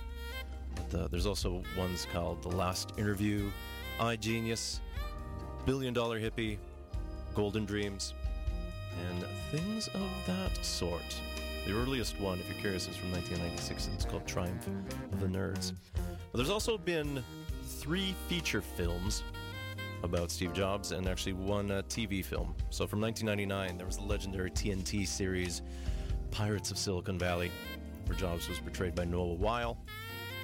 But, 0.76 1.00
uh, 1.00 1.08
there's 1.08 1.26
also 1.26 1.64
ones 1.78 2.06
called 2.12 2.44
The 2.44 2.50
Last 2.50 2.92
Interview, 2.98 3.50
iGenius, 4.02 4.82
Billion 5.66 5.94
Dollar 5.94 6.20
Hippie, 6.20 6.58
Golden 7.34 7.64
Dreams, 7.64 8.14
and 9.08 9.24
things 9.52 9.88
of 9.88 10.10
that 10.28 10.66
sort. 10.66 11.16
The 11.66 11.72
earliest 11.72 12.20
one, 12.20 12.40
if 12.40 12.50
you're 12.50 12.60
curious, 12.60 12.90
is 12.90 12.98
from 12.98 13.14
1996, 13.14 13.86
and 13.86 13.96
it's 13.96 14.04
called 14.04 14.28
Triumph 14.28 14.68
of 15.14 15.22
the 15.22 15.28
Nerds. 15.28 15.72
But 16.32 16.38
there's 16.38 16.50
also 16.50 16.78
been 16.78 17.24
three 17.64 18.16
feature 18.28 18.62
films 18.62 19.24
about 20.04 20.32
Steve 20.32 20.54
Jobs 20.54 20.92
and 20.92 21.08
actually 21.08 21.34
one 21.34 21.72
uh, 21.72 21.82
TV 21.90 22.24
film. 22.24 22.56
So 22.70 22.88
from 22.88 23.02
1999, 23.02 23.78
there 23.78 23.86
was 23.86 23.98
the 23.98 24.04
legendary 24.04 24.52
TNT 24.52 25.08
series 25.08 25.62
Pirates 26.32 26.72
of 26.72 26.78
Silicon 26.78 27.18
Valley, 27.18 27.52
where 28.06 28.18
Jobs 28.18 28.48
was 28.48 28.60
portrayed 28.60 28.96
by 28.96 29.06
Noah 29.06 29.34
Wyle, 29.34 29.78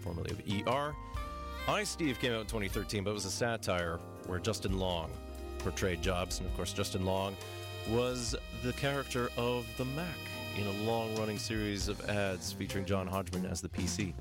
formerly 0.02 0.32
of 0.32 0.40
ER. 0.40 0.96
iSteve 1.68 2.20
came 2.20 2.34
out 2.34 2.42
in 2.42 2.48
2013, 2.48 3.04
but 3.04 3.12
it 3.12 3.14
was 3.14 3.26
a 3.26 3.32
satire 3.32 4.00
where 4.26 4.40
Justin 4.40 4.80
Long 4.80 5.12
portrayed 5.60 6.02
Jobs, 6.02 6.40
and 6.40 6.50
of 6.50 6.56
course, 6.56 6.74
Justin 6.74 7.06
Long 7.06 7.36
was 7.90 8.36
the 8.64 8.74
character 8.74 9.30
of 9.38 9.66
the 9.78 9.86
Mac 9.86 10.06
in 10.58 10.66
a 10.68 10.90
long 10.90 11.16
running 11.18 11.38
series 11.38 11.88
of 11.88 12.04
ads 12.10 12.52
featuring 12.54 12.86
John 12.86 13.08
Hodgman 13.08 13.46
as 13.46 13.62
the 13.62 13.70
PC. 13.70 14.14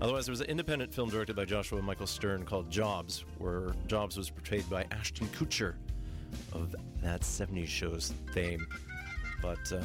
Otherwise, 0.00 0.26
there 0.26 0.32
was 0.32 0.42
an 0.42 0.48
independent 0.48 0.92
film 0.92 1.08
directed 1.08 1.34
by 1.34 1.44
Joshua 1.44 1.80
Michael 1.80 2.06
Stern 2.06 2.44
called 2.44 2.70
Jobs, 2.70 3.24
where 3.38 3.72
Jobs 3.86 4.18
was 4.18 4.28
portrayed 4.28 4.68
by 4.68 4.84
Ashton 4.90 5.26
Kutcher 5.28 5.74
of 6.52 6.76
that 7.02 7.22
70s 7.22 7.66
show's 7.66 8.12
fame. 8.34 8.66
But 9.40 9.72
uh, 9.72 9.80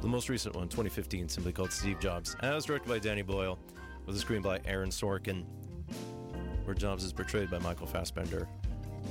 the 0.00 0.08
most 0.08 0.28
recent 0.28 0.56
one, 0.56 0.68
2015, 0.68 1.28
simply 1.28 1.52
called 1.52 1.70
Steve 1.70 2.00
Jobs, 2.00 2.34
as 2.40 2.64
directed 2.64 2.88
by 2.88 2.98
Danny 2.98 3.22
Boyle, 3.22 3.58
with 4.04 4.16
a 4.16 4.18
screen 4.18 4.42
by 4.42 4.60
Aaron 4.64 4.90
Sorkin, 4.90 5.44
where 6.64 6.74
Jobs 6.74 7.04
is 7.04 7.12
portrayed 7.12 7.50
by 7.50 7.58
Michael 7.60 7.86
Fassbender, 7.86 8.48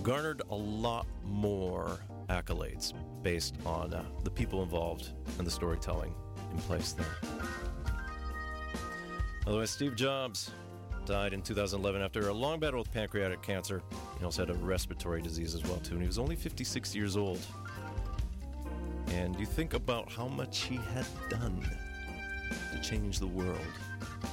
garnered 0.01 0.41
a 0.49 0.55
lot 0.55 1.07
more 1.23 1.99
accolades 2.27 2.93
based 3.21 3.55
on 3.65 3.93
uh, 3.93 4.03
the 4.23 4.29
people 4.29 4.63
involved 4.63 5.11
and 5.37 5.47
the 5.47 5.51
storytelling 5.51 6.13
in 6.51 6.57
place 6.59 6.91
there. 6.91 7.05
Otherwise, 9.45 9.71
Steve 9.71 9.95
Jobs 9.95 10.51
died 11.05 11.33
in 11.33 11.41
2011 11.41 12.01
after 12.01 12.29
a 12.29 12.33
long 12.33 12.59
battle 12.59 12.79
with 12.79 12.91
pancreatic 12.91 13.41
cancer. 13.41 13.81
He 14.17 14.25
also 14.25 14.45
had 14.45 14.49
a 14.49 14.57
respiratory 14.59 15.21
disease 15.21 15.53
as 15.53 15.63
well 15.63 15.77
too, 15.77 15.93
and 15.93 16.01
he 16.01 16.07
was 16.07 16.17
only 16.17 16.35
56 16.35 16.95
years 16.95 17.17
old. 17.17 17.39
And 19.07 19.37
you 19.39 19.45
think 19.45 19.73
about 19.73 20.11
how 20.11 20.27
much 20.27 20.61
he 20.61 20.77
had 20.93 21.05
done 21.29 21.61
to 22.71 22.81
change 22.81 23.19
the 23.19 23.27
world 23.27 23.57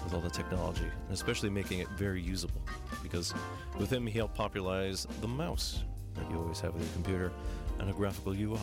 with 0.04 0.14
all 0.14 0.20
the 0.20 0.30
technology, 0.30 0.84
and 0.84 1.12
especially 1.12 1.50
making 1.50 1.80
it 1.80 1.88
very 1.98 2.22
usable. 2.22 2.62
Because 3.02 3.34
with 3.78 3.92
him, 3.92 4.06
he 4.06 4.16
helped 4.16 4.36
popularize 4.36 5.06
the 5.20 5.28
mouse 5.28 5.82
that 6.14 6.30
you 6.30 6.38
always 6.38 6.60
have 6.60 6.72
with 6.72 6.82
your 6.82 6.92
computer 6.92 7.32
and 7.78 7.90
a 7.90 7.92
graphical 7.92 8.32
UI. 8.32 8.58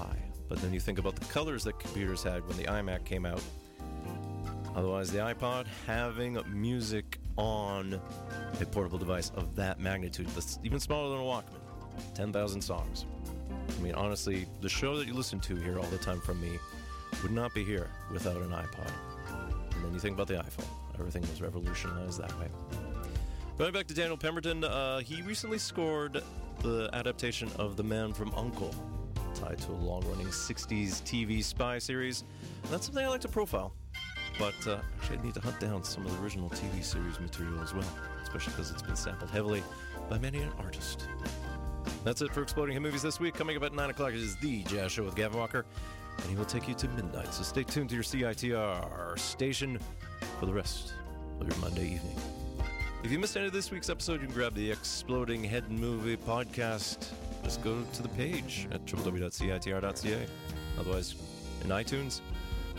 But 0.47 0.59
then 0.59 0.73
you 0.73 0.79
think 0.79 0.97
about 0.97 1.15
the 1.15 1.25
colors 1.25 1.63
that 1.65 1.77
computers 1.77 2.23
had 2.23 2.47
when 2.47 2.57
the 2.57 2.63
iMac 2.63 3.03
came 3.03 3.25
out. 3.25 3.41
Otherwise, 4.77 5.11
the 5.11 5.17
iPod 5.17 5.65
having 5.87 6.37
music 6.47 7.17
on 7.35 7.99
a 8.61 8.65
portable 8.67 8.99
device 8.99 9.31
of 9.35 9.55
that 9.55 9.79
magnitude, 9.79 10.27
that's 10.27 10.59
even 10.63 10.79
smaller 10.79 11.09
than 11.09 11.19
a 11.19 11.23
Walkman, 11.23 12.13
10,000 12.13 12.61
songs. 12.61 13.07
I 13.75 13.81
mean, 13.81 13.95
honestly, 13.95 14.45
the 14.61 14.69
show 14.69 14.95
that 14.99 15.07
you 15.07 15.15
listen 15.15 15.39
to 15.39 15.55
here 15.55 15.79
all 15.79 15.85
the 15.85 15.97
time 15.97 16.21
from 16.21 16.39
me 16.39 16.59
would 17.23 17.31
not 17.31 17.55
be 17.55 17.63
here 17.63 17.89
without 18.13 18.37
an 18.37 18.51
iPod. 18.51 18.91
And 19.73 19.83
then 19.83 19.93
you 19.93 19.99
think 19.99 20.13
about 20.13 20.27
the 20.27 20.35
iPhone, 20.35 20.67
everything 20.93 21.23
was 21.23 21.41
revolutionized 21.41 22.19
that 22.21 22.39
way. 22.39 22.47
Going 23.57 23.73
back 23.73 23.87
to 23.87 23.95
Daniel 23.95 24.15
Pemberton, 24.15 24.63
uh, 24.63 24.99
he 24.99 25.23
recently 25.23 25.57
scored 25.57 26.21
the 26.61 26.91
adaptation 26.93 27.49
of 27.57 27.77
The 27.77 27.83
Man 27.83 28.13
from 28.13 28.31
Uncle, 28.35 28.75
tied 29.33 29.57
to 29.57 29.71
a 29.71 29.73
long 29.73 30.07
running 30.07 30.27
60s 30.27 31.01
TV 31.01 31.43
spy 31.43 31.79
series. 31.79 32.25
And 32.61 32.71
that's 32.71 32.85
something 32.85 33.03
I 33.03 33.07
like 33.07 33.21
to 33.21 33.27
profile. 33.27 33.73
But 34.39 34.55
uh, 34.67 34.77
actually, 34.99 35.17
I 35.17 35.23
need 35.23 35.33
to 35.33 35.41
hunt 35.41 35.59
down 35.59 35.83
some 35.83 36.05
of 36.05 36.15
the 36.15 36.23
original 36.23 36.49
TV 36.49 36.83
series 36.83 37.19
material 37.19 37.59
as 37.61 37.73
well, 37.73 37.87
especially 38.21 38.53
because 38.53 38.71
it's 38.71 38.81
been 38.81 38.95
sampled 38.95 39.31
heavily 39.31 39.63
by 40.09 40.17
many 40.19 40.39
an 40.39 40.51
artist. 40.59 41.07
That's 42.03 42.21
it 42.21 42.33
for 42.33 42.41
Exploding 42.41 42.73
Head 42.73 42.83
Movies 42.83 43.01
this 43.01 43.19
week. 43.19 43.33
Coming 43.33 43.57
up 43.57 43.63
at 43.63 43.73
9 43.73 43.89
o'clock 43.89 44.13
is 44.13 44.35
The 44.37 44.63
Jazz 44.63 44.91
Show 44.91 45.03
with 45.03 45.15
Gavin 45.15 45.39
Walker, 45.39 45.65
and 46.17 46.29
he 46.29 46.35
will 46.35 46.45
take 46.45 46.67
you 46.67 46.75
to 46.75 46.87
midnight. 46.89 47.33
So 47.33 47.43
stay 47.43 47.63
tuned 47.63 47.89
to 47.89 47.95
your 47.95 48.03
CITR 48.03 49.17
station 49.17 49.79
for 50.39 50.45
the 50.45 50.53
rest 50.53 50.93
of 51.39 51.47
your 51.47 51.57
Monday 51.57 51.85
evening. 51.95 52.15
If 53.03 53.11
you 53.11 53.19
missed 53.19 53.37
any 53.37 53.47
of 53.47 53.53
this 53.53 53.71
week's 53.71 53.89
episode, 53.89 54.21
you 54.21 54.27
can 54.27 54.35
grab 54.35 54.53
the 54.53 54.71
Exploding 54.71 55.43
Head 55.43 55.71
Movie 55.71 56.17
podcast. 56.17 57.09
Just 57.43 57.63
go 57.63 57.81
to 57.93 58.01
the 58.01 58.09
page 58.09 58.67
at 58.71 58.85
www.citr.ca. 58.85 60.25
Otherwise, 60.79 61.15
in 61.63 61.69
iTunes, 61.69 62.21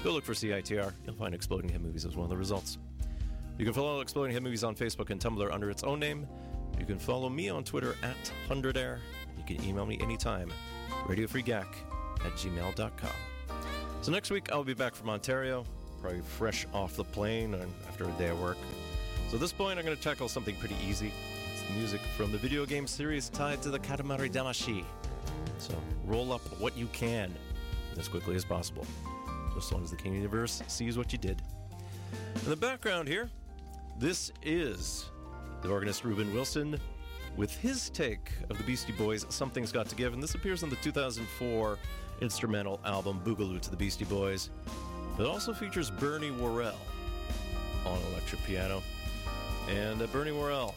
go 0.02 0.12
look 0.12 0.24
for 0.24 0.32
CITR. 0.32 0.92
You'll 1.04 1.14
find 1.14 1.34
Exploding 1.34 1.70
Head 1.70 1.82
Movies 1.82 2.04
as 2.04 2.16
one 2.16 2.24
of 2.24 2.30
the 2.30 2.36
results. 2.36 2.78
You 3.58 3.64
can 3.64 3.74
follow 3.74 4.00
Exploding 4.00 4.32
Head 4.32 4.42
Movies 4.42 4.64
on 4.64 4.74
Facebook 4.74 5.10
and 5.10 5.20
Tumblr 5.20 5.52
under 5.52 5.70
its 5.70 5.82
own 5.82 5.98
name. 5.98 6.26
You 6.78 6.86
can 6.86 6.98
follow 6.98 7.28
me 7.28 7.48
on 7.48 7.64
Twitter 7.64 7.96
at 8.02 8.32
100air. 8.48 8.98
You 9.36 9.44
can 9.44 9.64
email 9.64 9.86
me 9.86 9.98
anytime, 10.00 10.52
radiofreegack 11.06 11.66
at 12.24 12.32
gmail.com. 12.32 13.10
So 14.02 14.12
next 14.12 14.30
week, 14.30 14.52
I'll 14.52 14.62
be 14.62 14.74
back 14.74 14.94
from 14.94 15.10
Ontario, 15.10 15.64
probably 16.00 16.20
fresh 16.20 16.66
off 16.72 16.94
the 16.94 17.04
plane 17.04 17.54
and 17.54 17.72
after 17.88 18.04
a 18.04 18.12
day 18.12 18.28
of 18.28 18.40
work. 18.40 18.56
So 19.28 19.34
at 19.34 19.40
this 19.40 19.52
point, 19.52 19.78
I'm 19.78 19.84
going 19.84 19.96
to 19.96 20.02
tackle 20.02 20.28
something 20.28 20.54
pretty 20.56 20.76
easy. 20.88 21.12
It's 21.52 21.62
the 21.62 21.74
music 21.74 22.00
from 22.16 22.30
the 22.30 22.38
video 22.38 22.64
game 22.64 22.86
series 22.86 23.28
tied 23.28 23.60
to 23.62 23.70
the 23.70 23.78
Katamari 23.78 24.30
Damacy. 24.30 24.84
So 25.58 25.74
roll 26.06 26.32
up 26.32 26.40
what 26.60 26.78
you 26.78 26.86
can 26.92 27.34
as 27.98 28.06
quickly 28.08 28.36
as 28.36 28.44
possible, 28.44 28.86
as 29.66 29.72
long 29.72 29.84
as 29.84 29.90
the 29.90 29.96
King 29.96 30.14
Universe 30.14 30.62
sees 30.66 30.96
what 30.96 31.12
you 31.12 31.18
did. 31.18 31.42
In 32.42 32.50
the 32.50 32.56
background 32.56 33.08
here, 33.08 33.30
this 33.98 34.32
is 34.42 35.10
the 35.62 35.68
organist 35.68 36.04
Reuben 36.04 36.32
Wilson 36.32 36.78
with 37.36 37.54
his 37.56 37.90
take 37.90 38.32
of 38.50 38.58
the 38.58 38.64
Beastie 38.64 38.92
Boys' 38.92 39.26
Something's 39.28 39.72
Got 39.72 39.88
to 39.88 39.94
Give, 39.94 40.12
and 40.12 40.22
this 40.22 40.34
appears 40.34 40.62
on 40.62 40.70
the 40.70 40.76
2004 40.76 41.78
instrumental 42.20 42.80
album 42.84 43.20
Boogaloo 43.24 43.60
to 43.60 43.70
the 43.70 43.76
Beastie 43.76 44.04
Boys. 44.04 44.50
It 45.18 45.26
also 45.26 45.52
features 45.52 45.90
Bernie 45.90 46.30
Worrell 46.30 46.78
on 47.84 47.98
electric 48.12 48.42
piano. 48.44 48.82
And 49.68 50.00
uh, 50.00 50.06
Bernie 50.06 50.32
Worrell, 50.32 50.74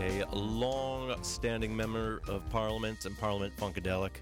a 0.00 0.24
long 0.32 1.22
standing 1.22 1.76
member 1.76 2.22
of 2.28 2.48
Parliament 2.50 3.04
and 3.04 3.18
Parliament 3.18 3.54
Funkadelic, 3.56 4.12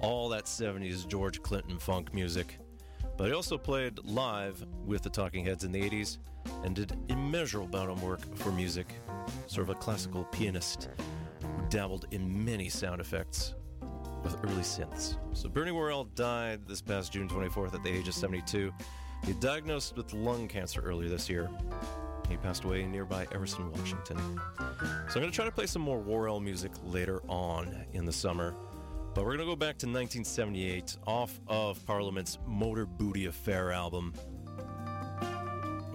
all 0.00 0.28
that 0.30 0.44
70s 0.44 1.06
George 1.06 1.42
Clinton 1.42 1.78
funk 1.78 2.14
music. 2.14 2.58
But 3.16 3.28
he 3.28 3.32
also 3.32 3.56
played 3.56 3.98
live 4.04 4.64
with 4.84 5.02
the 5.02 5.10
Talking 5.10 5.44
Heads 5.44 5.64
in 5.64 5.72
the 5.72 5.80
80s 5.80 6.18
and 6.64 6.74
did 6.74 6.96
immeasurable 7.08 7.68
amount 7.68 7.90
of 7.90 8.02
work 8.02 8.36
for 8.36 8.52
music. 8.52 8.86
Sort 9.46 9.68
of 9.68 9.76
a 9.76 9.78
classical 9.78 10.24
pianist 10.24 10.90
who 11.40 11.68
dabbled 11.68 12.06
in 12.10 12.44
many 12.44 12.68
sound 12.68 13.00
effects 13.00 13.54
with 14.22 14.36
early 14.44 14.62
synths. 14.62 15.16
So 15.32 15.48
Bernie 15.48 15.70
Worrell 15.70 16.04
died 16.14 16.66
this 16.66 16.82
past 16.82 17.12
June 17.12 17.28
24th 17.28 17.74
at 17.74 17.82
the 17.82 17.90
age 17.90 18.08
of 18.08 18.14
72. 18.14 18.72
He 19.24 19.32
diagnosed 19.34 19.96
with 19.96 20.12
lung 20.12 20.46
cancer 20.46 20.80
earlier 20.80 21.08
this 21.08 21.28
year. 21.28 21.48
He 22.28 22.36
passed 22.36 22.64
away 22.64 22.82
in 22.82 22.90
nearby 22.90 23.26
Everson, 23.32 23.70
Washington. 23.72 24.18
So 24.58 25.14
I'm 25.14 25.20
going 25.20 25.30
to 25.30 25.30
try 25.30 25.44
to 25.44 25.52
play 25.52 25.66
some 25.66 25.82
more 25.82 25.98
Worrell 25.98 26.40
music 26.40 26.72
later 26.84 27.22
on 27.28 27.86
in 27.92 28.04
the 28.04 28.12
summer. 28.12 28.54
But 29.16 29.24
we're 29.24 29.38
going 29.38 29.48
to 29.48 29.52
go 29.52 29.56
back 29.56 29.78
to 29.78 29.86
1978 29.86 30.98
off 31.06 31.40
of 31.48 31.84
Parliament's 31.86 32.38
Motor 32.46 32.84
Booty 32.84 33.24
Affair 33.24 33.72
album. 33.72 34.12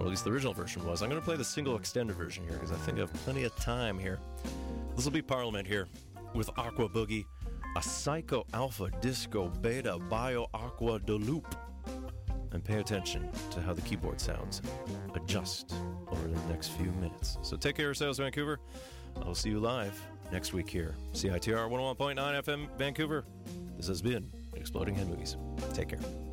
at 0.00 0.06
least 0.08 0.24
the 0.24 0.32
original 0.32 0.52
version 0.52 0.84
was. 0.84 1.02
I'm 1.02 1.08
going 1.08 1.20
to 1.20 1.24
play 1.24 1.36
the 1.36 1.44
single 1.44 1.76
extended 1.76 2.16
version 2.16 2.42
here 2.42 2.54
because 2.54 2.72
I 2.72 2.76
think 2.78 2.98
I 2.98 3.02
have 3.02 3.12
plenty 3.12 3.44
of 3.44 3.54
time 3.54 3.96
here. 3.96 4.18
This 4.96 5.04
will 5.04 5.12
be 5.12 5.22
Parliament 5.22 5.68
here 5.68 5.86
with 6.34 6.50
Aqua 6.58 6.88
Boogie, 6.88 7.24
a 7.76 7.82
Psycho 7.82 8.44
Alpha 8.54 8.90
Disco 9.00 9.50
Beta 9.60 9.98
Bio 10.10 10.48
Aqua 10.52 10.98
de 10.98 11.14
Loop. 11.14 11.54
And 12.50 12.64
pay 12.64 12.80
attention 12.80 13.30
to 13.52 13.60
how 13.60 13.72
the 13.72 13.82
keyboard 13.82 14.20
sounds 14.20 14.62
adjust 15.14 15.72
over 16.10 16.26
the 16.26 16.52
next 16.52 16.70
few 16.72 16.90
minutes. 17.00 17.38
So 17.42 17.56
take 17.56 17.76
care 17.76 17.84
of 17.84 17.90
yourselves, 17.90 18.18
Vancouver. 18.18 18.58
I'll 19.24 19.36
see 19.36 19.50
you 19.50 19.60
live 19.60 20.11
next 20.32 20.52
week 20.52 20.68
here. 20.68 20.94
CITR 21.12 21.68
101.9 21.70 22.16
FM, 22.16 22.68
Vancouver. 22.78 23.24
This 23.76 23.86
has 23.86 24.02
been 24.02 24.30
Exploding 24.54 24.94
Head 24.94 25.08
Movies. 25.08 25.36
Take 25.74 25.90
care. 25.90 26.31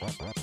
Rock, 0.00 0.14
rock, 0.18 0.32
rock. 0.36 0.39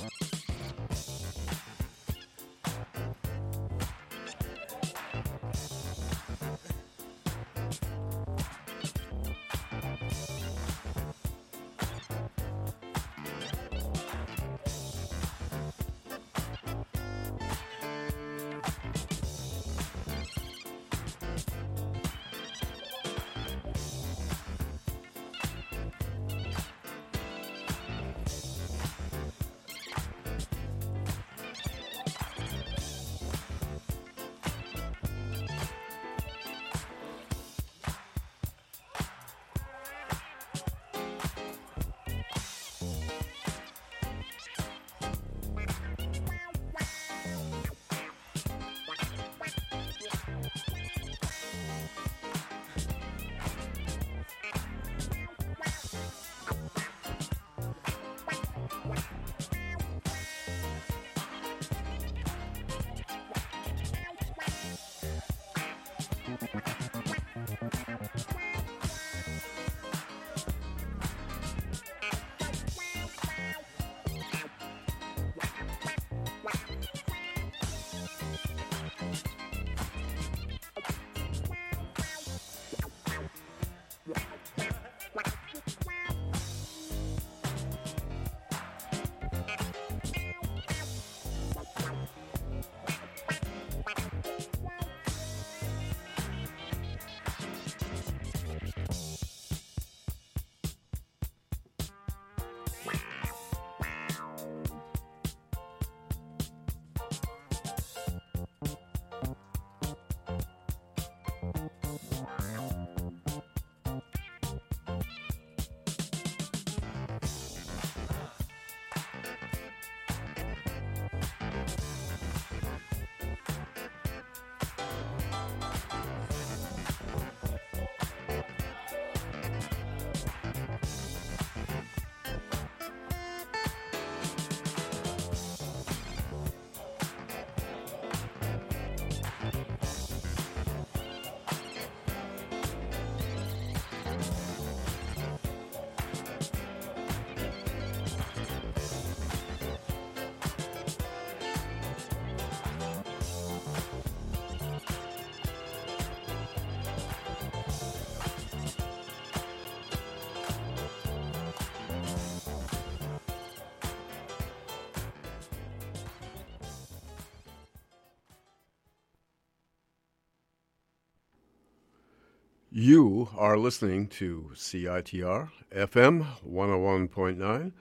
You 172.80 173.30
are 173.36 173.58
listening 173.58 174.06
to 174.20 174.52
CITR 174.54 175.49
FM 175.72 176.28
101.9 176.48 177.72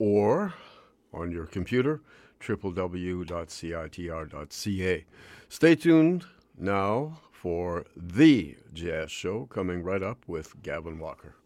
or 0.00 0.54
on 1.14 1.30
your 1.30 1.46
computer 1.46 2.00
www.citr.ca. 2.40 2.74
Stay 5.48 5.76
tuned 5.76 6.24
now 6.58 7.20
for 7.30 7.84
The 7.96 8.56
Jazz 8.72 9.12
Show 9.12 9.46
coming 9.46 9.84
right 9.84 10.02
up 10.02 10.24
with 10.26 10.60
Gavin 10.62 10.98
Walker. 10.98 11.36